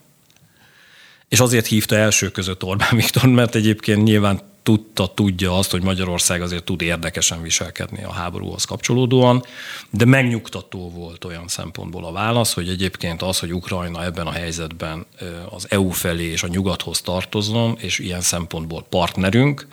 És 1.28 1.40
azért 1.40 1.66
hívta 1.66 1.96
első 1.96 2.30
között 2.30 2.64
Orbán 2.64 2.96
Viktor, 2.96 3.26
mert 3.26 3.54
egyébként 3.54 4.02
nyilván 4.02 4.40
tudta, 4.64 5.06
tudja 5.06 5.58
azt, 5.58 5.70
hogy 5.70 5.82
Magyarország 5.82 6.42
azért 6.42 6.64
tud 6.64 6.82
érdekesen 6.82 7.42
viselkedni 7.42 8.04
a 8.04 8.12
háborúhoz 8.12 8.64
kapcsolódóan, 8.64 9.42
de 9.90 10.04
megnyugtató 10.04 10.90
volt 10.90 11.24
olyan 11.24 11.48
szempontból 11.48 12.04
a 12.04 12.12
válasz, 12.12 12.54
hogy 12.54 12.68
egyébként 12.68 13.22
az, 13.22 13.38
hogy 13.38 13.54
Ukrajna 13.54 14.04
ebben 14.04 14.26
a 14.26 14.32
helyzetben 14.32 15.06
az 15.50 15.66
EU 15.70 15.90
felé 15.90 16.24
és 16.24 16.42
a 16.42 16.48
nyugathoz 16.48 17.00
tartozzon, 17.00 17.76
és 17.80 17.98
ilyen 17.98 18.20
szempontból 18.20 18.86
partnerünk, 18.88 19.66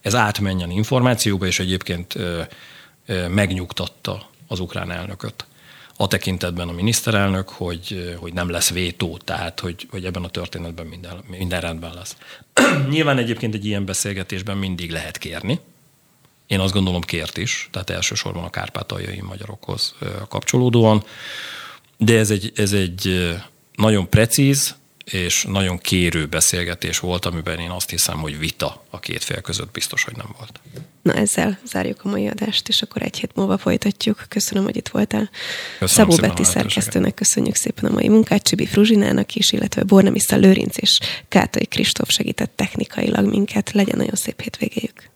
ez 0.00 0.14
átmenjen 0.14 0.70
információba, 0.70 1.46
és 1.46 1.58
egyébként 1.58 2.14
megnyugtatta 3.28 4.28
az 4.46 4.60
ukrán 4.60 4.90
elnököt 4.90 5.46
a 6.00 6.06
tekintetben 6.06 6.68
a 6.68 6.72
miniszterelnök, 6.72 7.48
hogy, 7.48 8.16
hogy 8.18 8.32
nem 8.32 8.50
lesz 8.50 8.70
vétó, 8.70 9.18
tehát 9.24 9.60
hogy, 9.60 9.86
hogy 9.90 10.04
ebben 10.04 10.24
a 10.24 10.28
történetben 10.28 10.86
minden, 10.86 11.20
minden 11.26 11.60
rendben 11.60 11.94
lesz. 11.94 12.16
Nyilván 12.90 13.18
egyébként 13.18 13.54
egy 13.54 13.64
ilyen 13.64 13.84
beszélgetésben 13.84 14.56
mindig 14.56 14.90
lehet 14.90 15.18
kérni. 15.18 15.60
Én 16.46 16.60
azt 16.60 16.72
gondolom 16.72 17.00
kért 17.00 17.36
is, 17.36 17.68
tehát 17.72 17.90
elsősorban 17.90 18.44
a 18.44 18.50
kárpátaljai 18.50 19.20
magyarokhoz 19.20 19.94
kapcsolódóan. 20.28 21.04
De 21.96 22.18
ez 22.18 22.30
egy, 22.30 22.52
ez 22.54 22.72
egy 22.72 23.34
nagyon 23.74 24.08
precíz, 24.08 24.76
és 25.12 25.44
nagyon 25.48 25.78
kérő 25.78 26.26
beszélgetés 26.26 26.98
volt, 26.98 27.24
amiben 27.24 27.58
én 27.58 27.70
azt 27.70 27.90
hiszem, 27.90 28.18
hogy 28.18 28.38
vita 28.38 28.84
a 28.90 29.00
két 29.00 29.24
fél 29.24 29.40
között 29.40 29.70
biztos, 29.70 30.04
hogy 30.04 30.16
nem 30.16 30.34
volt. 30.38 30.60
Na 31.02 31.14
ezzel 31.14 31.58
zárjuk 31.66 32.00
a 32.04 32.08
mai 32.08 32.26
adást, 32.26 32.68
és 32.68 32.82
akkor 32.82 33.02
egy 33.02 33.18
hét 33.18 33.34
múlva 33.34 33.58
folytatjuk. 33.58 34.24
Köszönöm, 34.28 34.64
hogy 34.64 34.76
itt 34.76 34.88
voltál. 34.88 35.30
Köszönöm 35.78 36.10
Szabó 36.10 36.28
Betty 36.28 36.42
szerkesztőnek 36.42 37.14
köszönjük 37.14 37.54
szépen 37.54 37.90
a 37.90 37.92
mai 37.92 38.08
munkát, 38.08 38.42
Csibi 38.42 38.66
Fruzsinának 38.66 39.34
is, 39.34 39.52
illetve 39.52 39.82
Bornemisza 39.82 40.36
Lőrinc 40.36 40.76
és 40.76 40.98
Kátai 41.28 41.66
Kristóf 41.66 42.10
segített 42.10 42.52
technikailag 42.56 43.26
minket. 43.26 43.72
Legyen 43.72 43.96
nagyon 43.96 44.14
szép 44.14 44.40
hétvégéjük. 44.40 45.10